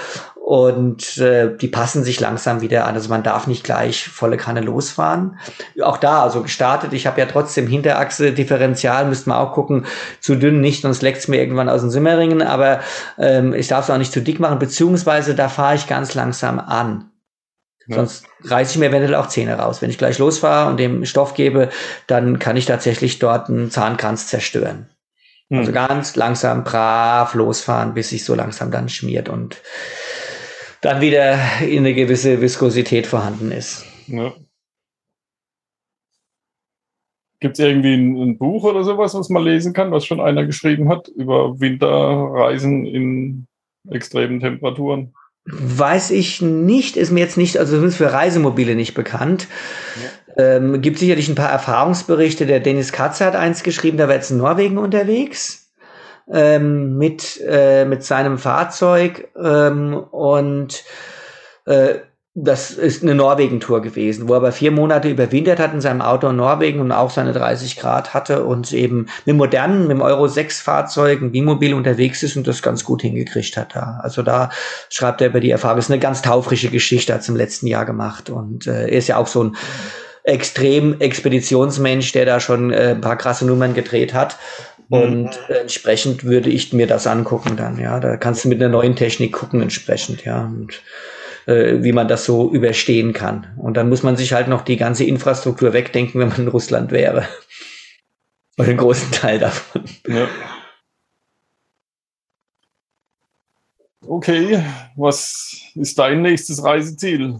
[0.49, 2.95] und äh, die passen sich langsam wieder an.
[2.95, 5.37] Also man darf nicht gleich volle Kanne losfahren.
[5.79, 9.85] Auch da, also gestartet, ich habe ja trotzdem Hinterachse, Differential, müsste man auch gucken,
[10.19, 12.79] zu dünn nicht, sonst leckt's mir irgendwann aus den Simmeringen, aber
[13.19, 16.57] ähm, ich darf es auch nicht zu dick machen, beziehungsweise da fahre ich ganz langsam
[16.57, 17.11] an.
[17.85, 17.97] Ja.
[17.97, 19.83] Sonst reiße ich mir eventuell auch Zähne raus.
[19.83, 21.69] Wenn ich gleich losfahre und dem Stoff gebe,
[22.07, 24.89] dann kann ich tatsächlich dort einen Zahnkranz zerstören.
[25.51, 25.59] Hm.
[25.59, 29.61] Also ganz langsam, brav losfahren, bis sich so langsam dann schmiert und
[30.81, 33.85] dann wieder eine gewisse Viskosität vorhanden ist.
[34.07, 34.33] Ja.
[37.41, 40.45] Gibt es irgendwie ein, ein, Buch oder sowas, was man lesen kann, was schon einer
[40.45, 43.47] geschrieben hat über Winterreisen in
[43.89, 45.13] extremen Temperaturen?
[45.45, 49.47] Weiß ich nicht, ist mir jetzt nicht, also zumindest für Reisemobile nicht bekannt.
[50.37, 50.55] Ja.
[50.57, 52.45] Ähm, gibt sicherlich ein paar Erfahrungsberichte.
[52.45, 55.58] Der Dennis Katze hat eins geschrieben, da war jetzt in Norwegen unterwegs
[56.31, 60.83] ähm, mit, äh, mit seinem Fahrzeug ähm, und
[61.65, 61.95] äh,
[62.35, 66.29] das ist eine Norwegen-Tour gewesen, wo er aber vier Monate überwintert hat in seinem Auto
[66.29, 70.27] in Norwegen und auch seine 30 Grad hatte und eben mit modernen, mit dem Euro
[70.27, 73.99] 6 Fahrzeugen, Bimobil unterwegs ist und das ganz gut hingekriegt hat da.
[74.03, 74.51] Also da
[74.89, 75.77] schreibt er über die Erfahrung.
[75.77, 78.97] Das ist eine ganz taufrische Geschichte, hat es im letzten Jahr gemacht und äh, er
[78.97, 79.57] ist ja auch so ein
[80.23, 84.37] extrem Expeditionsmensch, der da schon äh, ein paar krasse Nummern gedreht hat.
[84.89, 85.55] Und mhm.
[85.61, 87.99] entsprechend würde ich mir das angucken dann, ja.
[87.99, 90.45] Da kannst du mit einer neuen Technik gucken entsprechend, ja.
[90.45, 90.81] Und
[91.45, 93.47] äh, wie man das so überstehen kann.
[93.57, 96.91] Und dann muss man sich halt noch die ganze Infrastruktur wegdenken, wenn man in Russland
[96.91, 97.27] wäre.
[98.57, 99.83] Oder einen großen Teil davon.
[100.07, 100.27] Ja.
[104.01, 104.63] Okay,
[104.95, 107.39] was ist dein nächstes Reiseziel?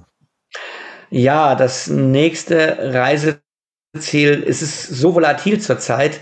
[1.10, 6.20] Ja, das nächste Reiseziel ist es so volatil zurzeit,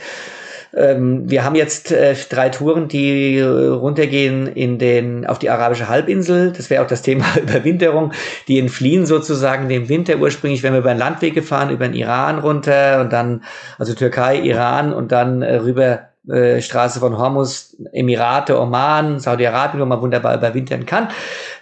[0.76, 6.52] ähm, wir haben jetzt äh, drei Touren, die runtergehen in den, auf die arabische Halbinsel.
[6.52, 8.14] Das wäre auch das Thema Überwinterung.
[8.48, 10.18] Die entfliehen sozusagen dem Winter.
[10.18, 13.44] Ursprünglich wären wir über den Landweg gefahren, über den Iran runter und dann,
[13.78, 19.86] also Türkei, Iran und dann äh, rüber äh, Straße von Hormuz, Emirate, Oman, Saudi-Arabien, wo
[19.86, 21.08] man wunderbar überwintern kann.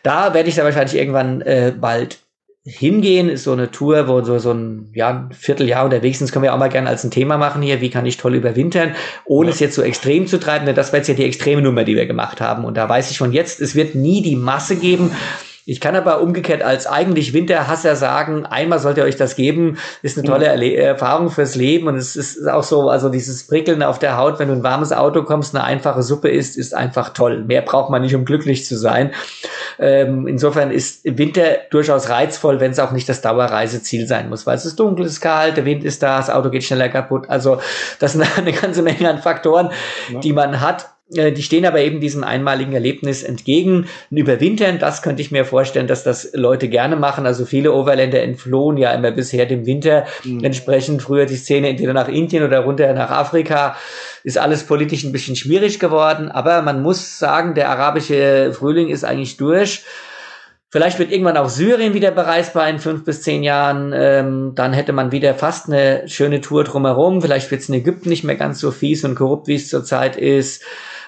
[0.01, 2.24] Da werde ich da wahrscheinlich irgendwann äh, bald
[2.65, 6.27] hingehen, ist so eine Tour, wo so, so ein, ja, ein Vierteljahr unterwegs sind.
[6.27, 7.79] Das können wir auch mal gerne als ein Thema machen hier.
[7.79, 9.53] Wie kann ich toll überwintern, ohne ja.
[9.53, 10.65] es jetzt so extrem zu treiben?
[10.65, 12.65] Denn das war jetzt ja die extreme Nummer, die wir gemacht haben.
[12.65, 15.11] Und da weiß ich schon jetzt, es wird nie die Masse geben,
[15.67, 20.15] ich kann aber umgekehrt als eigentlich Winterhasser sagen, einmal sollt ihr euch das geben, ist
[20.15, 23.97] eine tolle Erle Erfahrung fürs Leben und es ist auch so, also dieses Prickeln auf
[23.97, 27.09] der Haut, wenn du in ein warmes Auto kommst, eine einfache Suppe isst, ist einfach
[27.09, 27.43] toll.
[27.45, 29.11] Mehr braucht man nicht, um glücklich zu sein.
[29.79, 34.57] Ähm, insofern ist Winter durchaus reizvoll, wenn es auch nicht das Dauerreiseziel sein muss, weil
[34.57, 37.27] es ist dunkel, es ist kalt, der Wind ist da, das Auto geht schneller kaputt.
[37.27, 37.59] Also
[37.99, 39.71] das sind eine ganze Menge an Faktoren,
[40.13, 40.19] ja.
[40.19, 43.87] die man hat die stehen aber eben diesem einmaligen Erlebnis entgegen.
[44.11, 47.27] Ein Überwintern, das könnte ich mir vorstellen, dass das Leute gerne machen.
[47.27, 50.05] Also viele Overländer entflohen ja immer bisher dem Winter.
[50.23, 50.43] Mhm.
[50.43, 53.75] Entsprechend früher die Szene entweder nach Indien oder runter nach Afrika.
[54.23, 56.31] Ist alles politisch ein bisschen schwierig geworden.
[56.31, 59.83] Aber man muss sagen, der arabische Frühling ist eigentlich durch.
[60.69, 63.93] Vielleicht wird irgendwann auch Syrien wieder bereisbar in fünf bis zehn Jahren.
[63.95, 67.21] Ähm, dann hätte man wieder fast eine schöne Tour drumherum.
[67.21, 70.15] Vielleicht wird es in Ägypten nicht mehr ganz so fies und korrupt, wie es zurzeit
[70.17, 70.63] ist.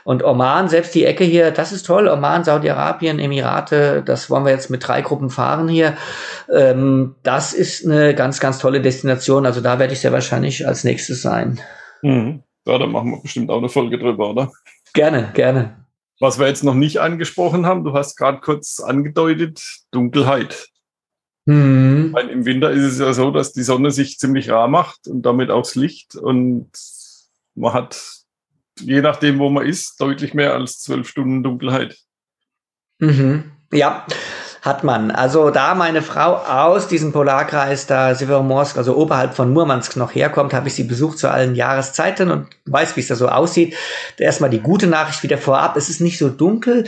[0.07, 2.07] Und Oman, selbst die Ecke hier, das ist toll.
[2.07, 5.97] Oman, Saudi-Arabien, Emirate, das wollen wir jetzt mit drei Gruppen fahren hier.
[6.49, 9.45] Ähm, das ist eine ganz, ganz tolle Destination.
[9.45, 11.59] Also da werde ich sehr wahrscheinlich als nächstes sein.
[12.03, 12.41] Mhm.
[12.65, 14.49] Ja, da machen wir bestimmt auch eine Folge drüber, oder?
[14.93, 15.75] Gerne, gerne.
[16.21, 20.69] Was wir jetzt noch nicht angesprochen haben, du hast gerade kurz angedeutet, Dunkelheit.
[21.43, 22.15] Mhm.
[22.31, 25.51] Im Winter ist es ja so, dass die Sonne sich ziemlich rar macht und damit
[25.51, 26.69] auch das Licht und
[27.55, 28.16] man hat
[28.81, 31.97] je nachdem, wo man ist, deutlich mehr als zwölf Stunden Dunkelheit.
[32.99, 33.51] Mhm.
[33.71, 34.05] Ja,
[34.61, 35.11] hat man.
[35.11, 40.53] Also da meine Frau aus diesem Polarkreis da Severomorsk, also oberhalb von Murmansk noch herkommt,
[40.53, 43.75] habe ich sie besucht zu allen Jahreszeiten und weiß, wie es da so aussieht.
[44.17, 45.77] Erstmal die gute Nachricht wieder vorab.
[45.77, 46.85] Es ist nicht so dunkel.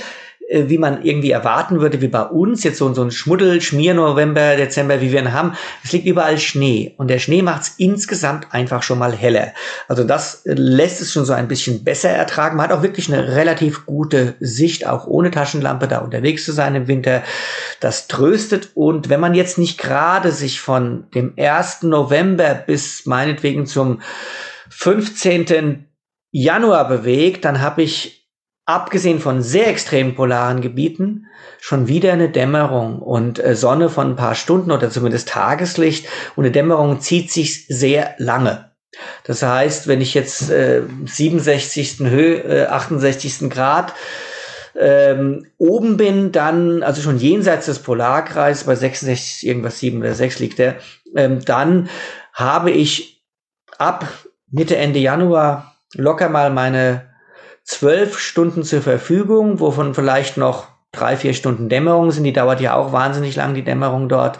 [0.49, 3.93] Äh, wie man irgendwie erwarten würde, wie bei uns, jetzt so, so ein Schmuddel, Schmier
[3.93, 5.53] November, Dezember, wie wir ihn haben.
[5.83, 9.53] Es liegt überall Schnee und der Schnee macht es insgesamt einfach schon mal heller.
[9.87, 12.57] Also das lässt es schon so ein bisschen besser ertragen.
[12.57, 16.73] Man hat auch wirklich eine relativ gute Sicht, auch ohne Taschenlampe da unterwegs zu sein
[16.73, 17.21] im Winter.
[17.79, 21.83] Das tröstet und wenn man jetzt nicht gerade sich von dem 1.
[21.83, 24.01] November bis meinetwegen zum
[24.69, 25.85] 15.
[26.31, 28.18] Januar bewegt, dann habe ich
[28.69, 31.25] abgesehen von sehr extremen polaren Gebieten,
[31.59, 36.45] schon wieder eine Dämmerung und äh, Sonne von ein paar Stunden oder zumindest Tageslicht und
[36.45, 38.71] eine Dämmerung zieht sich sehr lange.
[39.23, 41.99] Das heißt, wenn ich jetzt äh, 67.
[42.01, 43.49] Höhe, äh, 68.
[43.49, 43.93] Grad
[44.77, 50.39] ähm, oben bin, dann, also schon jenseits des Polarkreises, bei 66, irgendwas 7 oder 6
[50.39, 50.75] liegt der,
[51.15, 51.89] ähm, dann
[52.33, 53.23] habe ich
[53.79, 54.07] ab
[54.51, 57.08] Mitte, Ende Januar locker mal meine
[57.63, 62.23] zwölf Stunden zur Verfügung, wovon vielleicht noch drei, vier Stunden Dämmerung sind.
[62.23, 64.39] Die dauert ja auch wahnsinnig lang, die Dämmerung dort.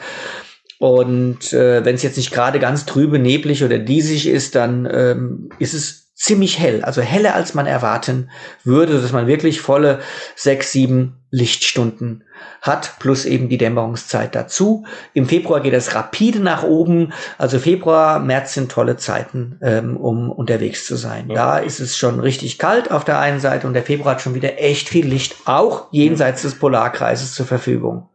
[0.79, 5.49] Und äh, wenn es jetzt nicht gerade ganz trübe, neblig oder diesig ist, dann ähm,
[5.59, 6.83] ist es ziemlich hell.
[6.83, 8.29] Also heller, als man erwarten
[8.65, 10.01] würde, dass man wirklich volle
[10.35, 12.25] sechs, sieben Lichtstunden
[12.61, 14.85] hat, plus eben die Dämmerungszeit dazu.
[15.13, 17.13] Im Februar geht es rapide nach oben.
[17.37, 21.29] Also Februar, März sind tolle Zeiten, ähm, um unterwegs zu sein.
[21.29, 21.35] Ja.
[21.35, 24.35] Da ist es schon richtig kalt auf der einen Seite und der Februar hat schon
[24.35, 28.09] wieder echt viel Licht, auch jenseits des Polarkreises zur Verfügung.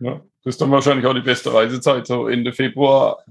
[0.00, 3.24] Ja, das ist dann wahrscheinlich auch die beste Reisezeit, so Ende Februar.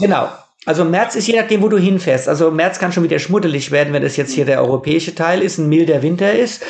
[0.00, 0.28] Genau.
[0.68, 2.28] Also März ist je nachdem, wo du hinfährst.
[2.28, 5.56] Also März kann schon wieder schmuddelig werden, wenn das jetzt hier der europäische Teil ist,
[5.56, 6.62] ein milder Winter ist.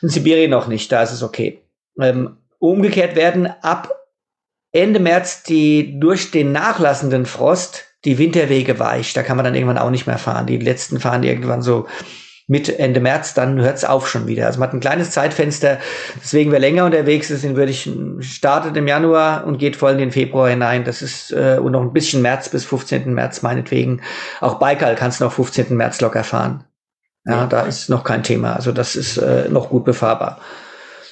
[0.00, 1.60] In Sibirien noch nicht, da ist es okay.
[2.00, 3.94] Ähm, umgekehrt werden ab
[4.72, 9.12] Ende März die durch den nachlassenden Frost die Winterwege weich.
[9.12, 10.46] Da kann man dann irgendwann auch nicht mehr fahren.
[10.46, 11.86] Die letzten fahren irgendwann so
[12.50, 14.46] Mitte, Ende März, dann hört es auf schon wieder.
[14.46, 15.78] Also man hat ein kleines Zeitfenster,
[16.16, 17.90] deswegen wer länger unterwegs ist, den würde ich
[18.20, 20.84] startet im Januar und geht voll in den Februar hinein.
[20.84, 23.12] Das ist äh, und noch ein bisschen März bis 15.
[23.12, 24.00] März meinetwegen.
[24.40, 25.76] Auch Baikal kannst du noch 15.
[25.76, 26.64] März locker fahren.
[27.26, 28.56] Ja, da ist noch kein Thema.
[28.56, 30.40] Also das ist äh, noch gut befahrbar.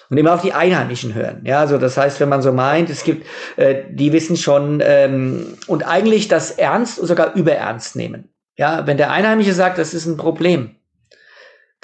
[0.08, 1.42] Und immer auf die Einheimischen hören.
[1.44, 3.26] Ja, also das heißt, wenn man so meint, es gibt,
[3.56, 8.30] äh, die wissen schon ähm, und eigentlich das ernst und sogar überernst nehmen.
[8.56, 10.76] Ja, wenn der Einheimische sagt, das ist ein Problem,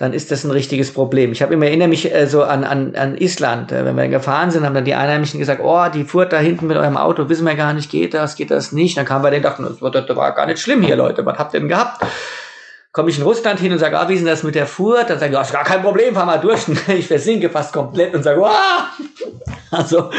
[0.02, 1.30] dann ist das ein richtiges Problem.
[1.30, 3.70] Ich habe immer erinnere mich äh, so an, an, an Island.
[3.70, 6.66] Äh, wenn wir gefahren sind, haben dann die Einheimischen gesagt, oh, die Furt da hinten
[6.66, 8.96] mit eurem Auto, wissen wir gar nicht, geht das, geht das nicht.
[8.96, 11.38] Dann kamen wir den dachten, das war, das war gar nicht schlimm hier, Leute, was
[11.38, 12.04] habt ihr denn gehabt?
[12.92, 15.08] komme ich in Russland hin und sage, ah, wie ist denn das mit der Furt?
[15.08, 16.60] Dann sage ich, oh, gar kein Problem, fahr mal durch.
[16.88, 18.90] ich versinke fast komplett und sage, ah!
[19.70, 20.10] Also,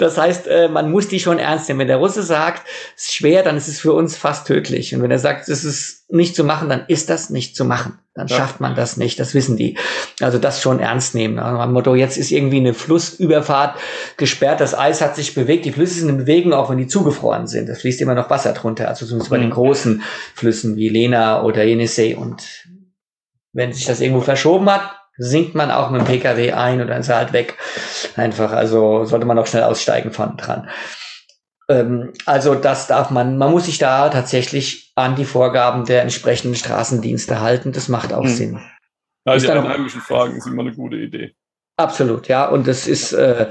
[0.00, 1.78] das heißt, äh, man muss die schon ernst nehmen.
[1.78, 2.66] Wenn der Russe sagt,
[2.96, 4.92] es ist schwer, dann ist es für uns fast tödlich.
[4.92, 7.98] Und wenn er sagt, es ist nicht zu machen, dann ist das nicht zu machen.
[8.14, 8.36] Dann ja.
[8.36, 9.18] schafft man das nicht.
[9.18, 9.76] Das wissen die.
[10.20, 11.38] Also das schon ernst nehmen.
[11.38, 13.76] Also am Motto, jetzt ist irgendwie eine Flussüberfahrt
[14.16, 17.46] gesperrt, das Eis hat sich bewegt, die Flüsse sind in Bewegung, auch wenn die zugefroren
[17.46, 17.68] sind.
[17.68, 18.88] Es fließt immer noch Wasser drunter.
[18.88, 19.54] Also zumindest bei den mhm.
[19.54, 20.02] großen
[20.34, 22.16] Flüssen wie Lena oder Yenisei.
[22.16, 22.66] Und
[23.52, 27.08] wenn sich das irgendwo verschoben hat, sinkt man auch mit dem Pkw ein oder ist
[27.08, 27.56] er halt weg.
[28.16, 30.68] Einfach, also sollte man auch schnell aussteigen von dran.
[31.68, 36.54] Ähm, also das darf man, man muss sich da tatsächlich an die Vorgaben der entsprechenden
[36.54, 37.72] Straßendienste halten.
[37.72, 38.30] Das macht auch hm.
[38.30, 38.60] Sinn.
[39.26, 41.34] Ja, die einheimischen Fragen sind immer eine gute Idee.
[41.76, 42.48] Absolut, ja.
[42.48, 43.48] Und das ist äh,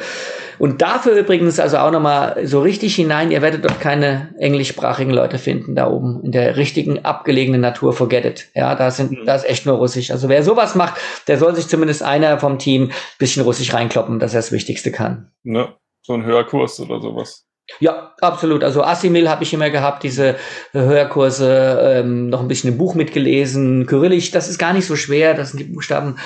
[0.57, 5.37] und dafür übrigens also auch nochmal so richtig hinein, ihr werdet dort keine englischsprachigen Leute
[5.37, 8.49] finden da oben in der richtigen abgelegenen Natur, forget it.
[8.55, 9.25] Ja, da sind, mhm.
[9.25, 10.11] da ist echt nur Russisch.
[10.11, 14.33] Also wer sowas macht, der soll sich zumindest einer vom Team bisschen Russisch reinkloppen, dass
[14.33, 15.31] er das Wichtigste kann.
[15.43, 17.45] Ne, so ein Hörkurs oder sowas.
[17.79, 18.63] Ja, absolut.
[18.63, 20.35] Also Assimil habe ich immer gehabt, diese
[20.71, 23.87] Hörkurse, ähm, noch ein bisschen im Buch mitgelesen.
[23.87, 25.33] Kyrillisch, das ist gar nicht so schwer.
[25.33, 26.17] Das sind die Buchstaben,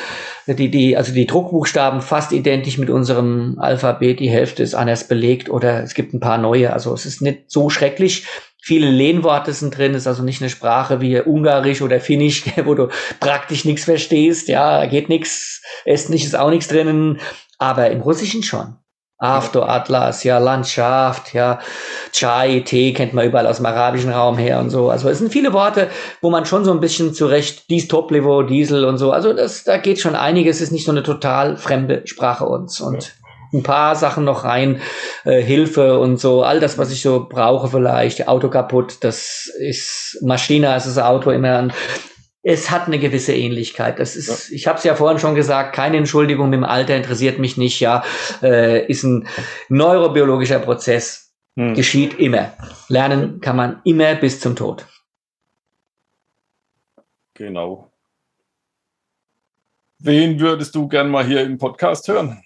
[0.47, 4.19] die, die, also die Druckbuchstaben fast identisch mit unserem Alphabet.
[4.19, 6.73] Die Hälfte ist anders belegt oder es gibt ein paar neue.
[6.73, 8.27] Also es ist nicht so schrecklich.
[8.61, 12.89] Viele Lehnworte sind drin, ist also nicht eine Sprache wie Ungarisch oder Finnisch, wo du
[13.21, 14.49] praktisch nichts verstehst.
[14.49, 15.63] Ja, geht nichts.
[15.85, 17.19] Estnisch ist auch nichts drinnen.
[17.57, 18.75] Aber im Russischen schon.
[19.21, 21.59] After Atlas, ja, Landschaft, ja,
[22.13, 24.89] Chai, Tee kennt man überall aus dem arabischen Raum her und so.
[24.89, 25.89] Also es sind viele Worte,
[26.21, 29.11] wo man schon so ein bisschen zurecht, dies Toplivo, Diesel und so.
[29.11, 32.79] Also das, da geht schon einiges, es ist nicht so eine total fremde Sprache uns.
[32.79, 33.03] Und
[33.51, 33.59] ja.
[33.59, 34.79] ein paar Sachen noch rein,
[35.25, 40.17] äh, Hilfe und so, all das, was ich so brauche vielleicht, Auto kaputt, das ist
[40.21, 41.73] Maschine, ist das Auto immer ein
[42.49, 43.99] es hat eine gewisse Ähnlichkeit.
[43.99, 44.55] Das ist, ja.
[44.55, 47.79] ich habe es ja vorhin schon gesagt, keine Entschuldigung mit dem Alter interessiert mich nicht.
[47.79, 48.03] Ja,
[48.41, 49.27] äh, ist ein
[49.69, 51.75] neurobiologischer Prozess, hm.
[51.75, 52.53] geschieht immer.
[52.87, 54.87] Lernen kann man immer bis zum Tod.
[57.35, 57.91] Genau.
[59.99, 62.41] Wen würdest du gern mal hier im Podcast hören?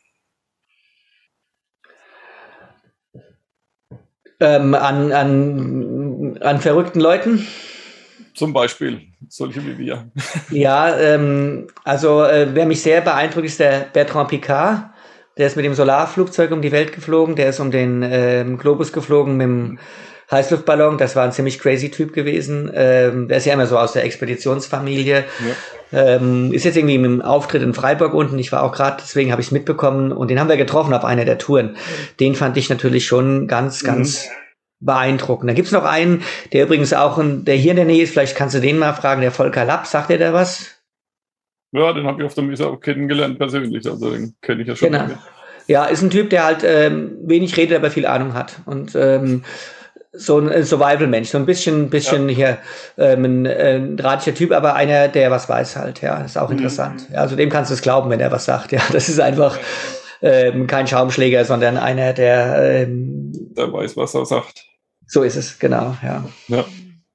[4.41, 7.47] Ähm, an, an, an verrückten Leuten?
[8.33, 10.11] Zum Beispiel solche wie wir.
[10.49, 14.89] Ja, ähm, also äh, wer mich sehr beeindruckt, ist der Bertrand Picard.
[15.37, 17.35] Der ist mit dem Solarflugzeug um die Welt geflogen.
[17.35, 19.79] Der ist um den ähm, Globus geflogen mit dem
[20.29, 20.97] Heißluftballon.
[20.97, 22.71] Das war ein ziemlich crazy Typ gewesen.
[22.73, 25.25] Ähm, der ist ja immer so aus der Expeditionsfamilie.
[25.91, 26.15] Ja.
[26.15, 28.37] Ähm, ist jetzt irgendwie mit dem Auftritt in Freiburg unten.
[28.39, 30.11] Ich war auch gerade, deswegen habe ich es mitbekommen.
[30.11, 31.77] Und den haben wir getroffen auf einer der Touren.
[32.19, 34.25] Den fand ich natürlich schon ganz, ganz...
[34.25, 34.42] Mhm
[34.85, 35.49] beeindruckend.
[35.49, 38.35] Da gibt's noch einen, der übrigens auch, ein, der hier in der Nähe ist, vielleicht
[38.35, 40.71] kannst du den mal fragen, der Volker Lapp, sagt dir da was?
[41.71, 44.75] Ja, den habe ich auf der Messe auch kennengelernt persönlich, also den kenne ich ja
[44.75, 44.91] schon.
[44.91, 45.07] Genau.
[45.67, 48.59] Ja, ist ein Typ, der halt ähm, wenig redet, aber viel Ahnung hat.
[48.65, 49.43] Und ähm,
[50.11, 52.35] so ein Survival-Mensch, so ein bisschen, bisschen ja.
[52.35, 52.57] hier
[52.97, 56.57] ähm, ein, ein drahtiger Typ, aber einer, der was weiß halt, ja, ist auch mhm.
[56.57, 57.07] interessant.
[57.11, 59.57] Ja, also dem kannst du es glauben, wenn er was sagt, ja, das ist einfach
[60.21, 63.23] ähm, kein Schaumschläger, sondern einer, der ähm,
[63.57, 64.65] der weiß, was er sagt.
[65.07, 66.25] So ist es, genau, ja.
[66.47, 66.65] Ja,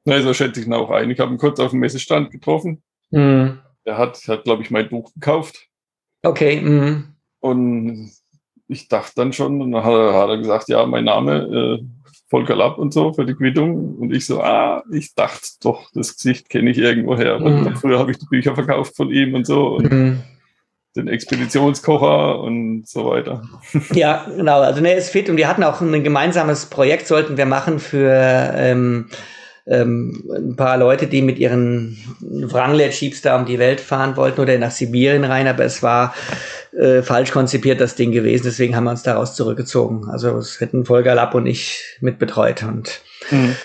[0.05, 1.11] ja so schätze ich ihn auch ein.
[1.11, 2.83] Ich habe ihn kurz auf dem Messestand getroffen.
[3.11, 3.59] Mhm.
[3.85, 5.67] Er hat, hat glaube ich, mein Buch gekauft.
[6.23, 6.61] Okay.
[6.61, 7.15] Mhm.
[7.41, 8.11] Und
[8.67, 11.85] ich dachte dann schon, und dann hat er, hat er gesagt, ja, mein Name, äh,
[12.31, 13.97] Volker Lapp und so für die Quittung.
[13.97, 17.41] Und ich so, ah, ich dachte doch, das Gesicht kenne ich irgendwo her.
[17.41, 17.77] Mhm.
[17.77, 19.77] Früher habe ich die Bücher verkauft von ihm und so.
[19.77, 20.23] Und mhm
[20.99, 23.43] den Expeditionskocher und so weiter.
[23.93, 24.61] Ja, genau.
[24.61, 28.53] Also ne, ist fit und wir hatten auch ein gemeinsames Projekt, sollten wir machen für
[28.57, 29.09] ähm,
[29.67, 34.57] ähm, ein paar Leute, die mit ihren Wrangler-Jeeps da um die Welt fahren wollten oder
[34.59, 36.15] nach Sibirien rein, aber es war
[36.77, 38.45] äh, falsch konzipiert, das Ding gewesen.
[38.45, 40.09] Deswegen haben wir uns daraus zurückgezogen.
[40.11, 43.01] Also es hätten Volker Lapp und ich mit betreut und
[43.31, 43.57] mhm.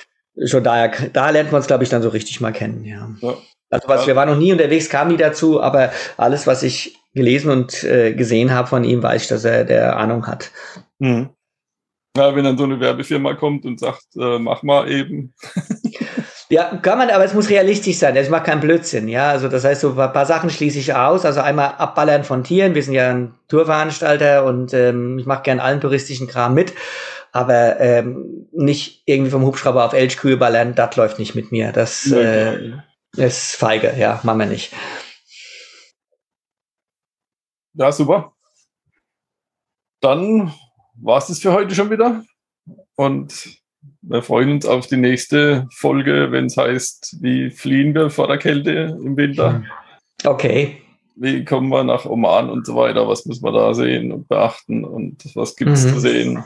[0.46, 3.10] schon daher, da lernt man uns, glaube ich, dann so richtig mal kennen, ja.
[3.22, 3.38] ja.
[3.70, 7.52] Also was, wir waren noch nie unterwegs, kam nie dazu, aber alles, was ich gelesen
[7.52, 10.52] und äh, gesehen habe von ihm, weiß ich, dass er der Ahnung hat.
[11.00, 11.30] Mhm.
[12.16, 15.34] Ja, wenn dann so eine Werbefirma kommt und sagt, äh, mach mal eben.
[16.50, 18.16] ja, kann man, aber es muss realistisch sein.
[18.16, 19.08] Ich mache keinen Blödsinn.
[19.08, 21.26] Ja, also das heißt, so ein paar Sachen schließe ich aus.
[21.26, 22.76] Also einmal Abballern von Tieren.
[22.76, 26.74] Wir sind ja ein Tourveranstalter und ähm, ich mache gern allen touristischen Kram mit.
[27.32, 31.72] Aber ähm, nicht irgendwie vom Hubschrauber auf Elchkühe ballern, das läuft nicht mit mir.
[31.72, 32.74] Das äh,
[33.18, 34.72] ist feige, ja, machen wir nicht.
[37.74, 38.34] Ja, super.
[40.02, 40.54] Dann
[40.96, 42.24] war es das für heute schon wieder.
[42.96, 43.62] Und
[44.02, 48.38] wir freuen uns auf die nächste Folge, wenn es heißt, wie fliehen wir vor der
[48.38, 49.64] Kälte im Winter.
[50.24, 50.82] Okay.
[51.16, 53.08] Wie kommen wir nach Oman und so weiter?
[53.08, 55.90] Was müssen wir da sehen und beachten und was gibt es mhm.
[55.90, 56.44] zu sehen?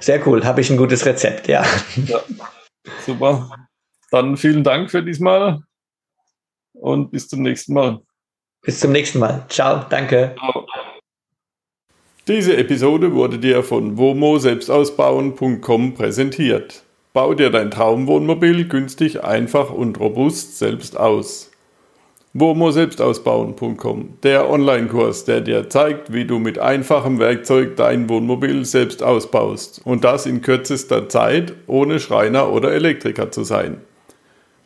[0.00, 1.64] Sehr cool, habe ich ein gutes Rezept, ja.
[2.06, 2.20] ja.
[3.04, 3.50] Super.
[4.10, 5.60] Dann vielen Dank für diesmal
[6.72, 8.00] und bis zum nächsten Mal.
[8.62, 9.44] Bis zum nächsten Mal.
[9.48, 10.34] Ciao, danke.
[10.38, 10.66] Ciao.
[12.28, 16.84] Diese Episode wurde dir von womo-selbstausbauen.com präsentiert.
[17.12, 21.50] Bau dir dein Traumwohnmobil günstig, einfach und robust selbst aus.
[22.34, 29.80] womo-selbstausbauen.com, der Online-Kurs, der dir zeigt, wie du mit einfachem Werkzeug dein Wohnmobil selbst ausbaust.
[29.84, 33.80] Und das in kürzester Zeit, ohne Schreiner oder Elektriker zu sein.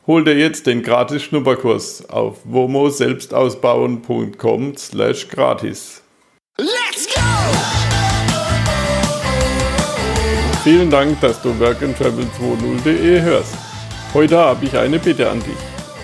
[0.06, 6.02] Hol dir jetzt den gratis Schnupperkurs auf womo-selbstausbauen.com slash gratis.
[6.58, 7.22] Let's go!
[10.62, 13.56] Vielen Dank, dass du workandtravel20.de hörst.
[14.12, 15.56] Heute habe ich eine Bitte an dich.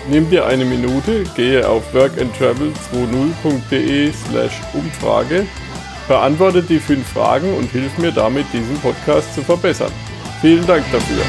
[0.09, 5.45] Nimm dir eine Minute, gehe auf workandtravel20.de slash Umfrage,
[6.07, 9.91] beantworte die fünf Fragen und hilf mir damit, diesen Podcast zu verbessern.
[10.41, 11.23] Vielen Dank dafür.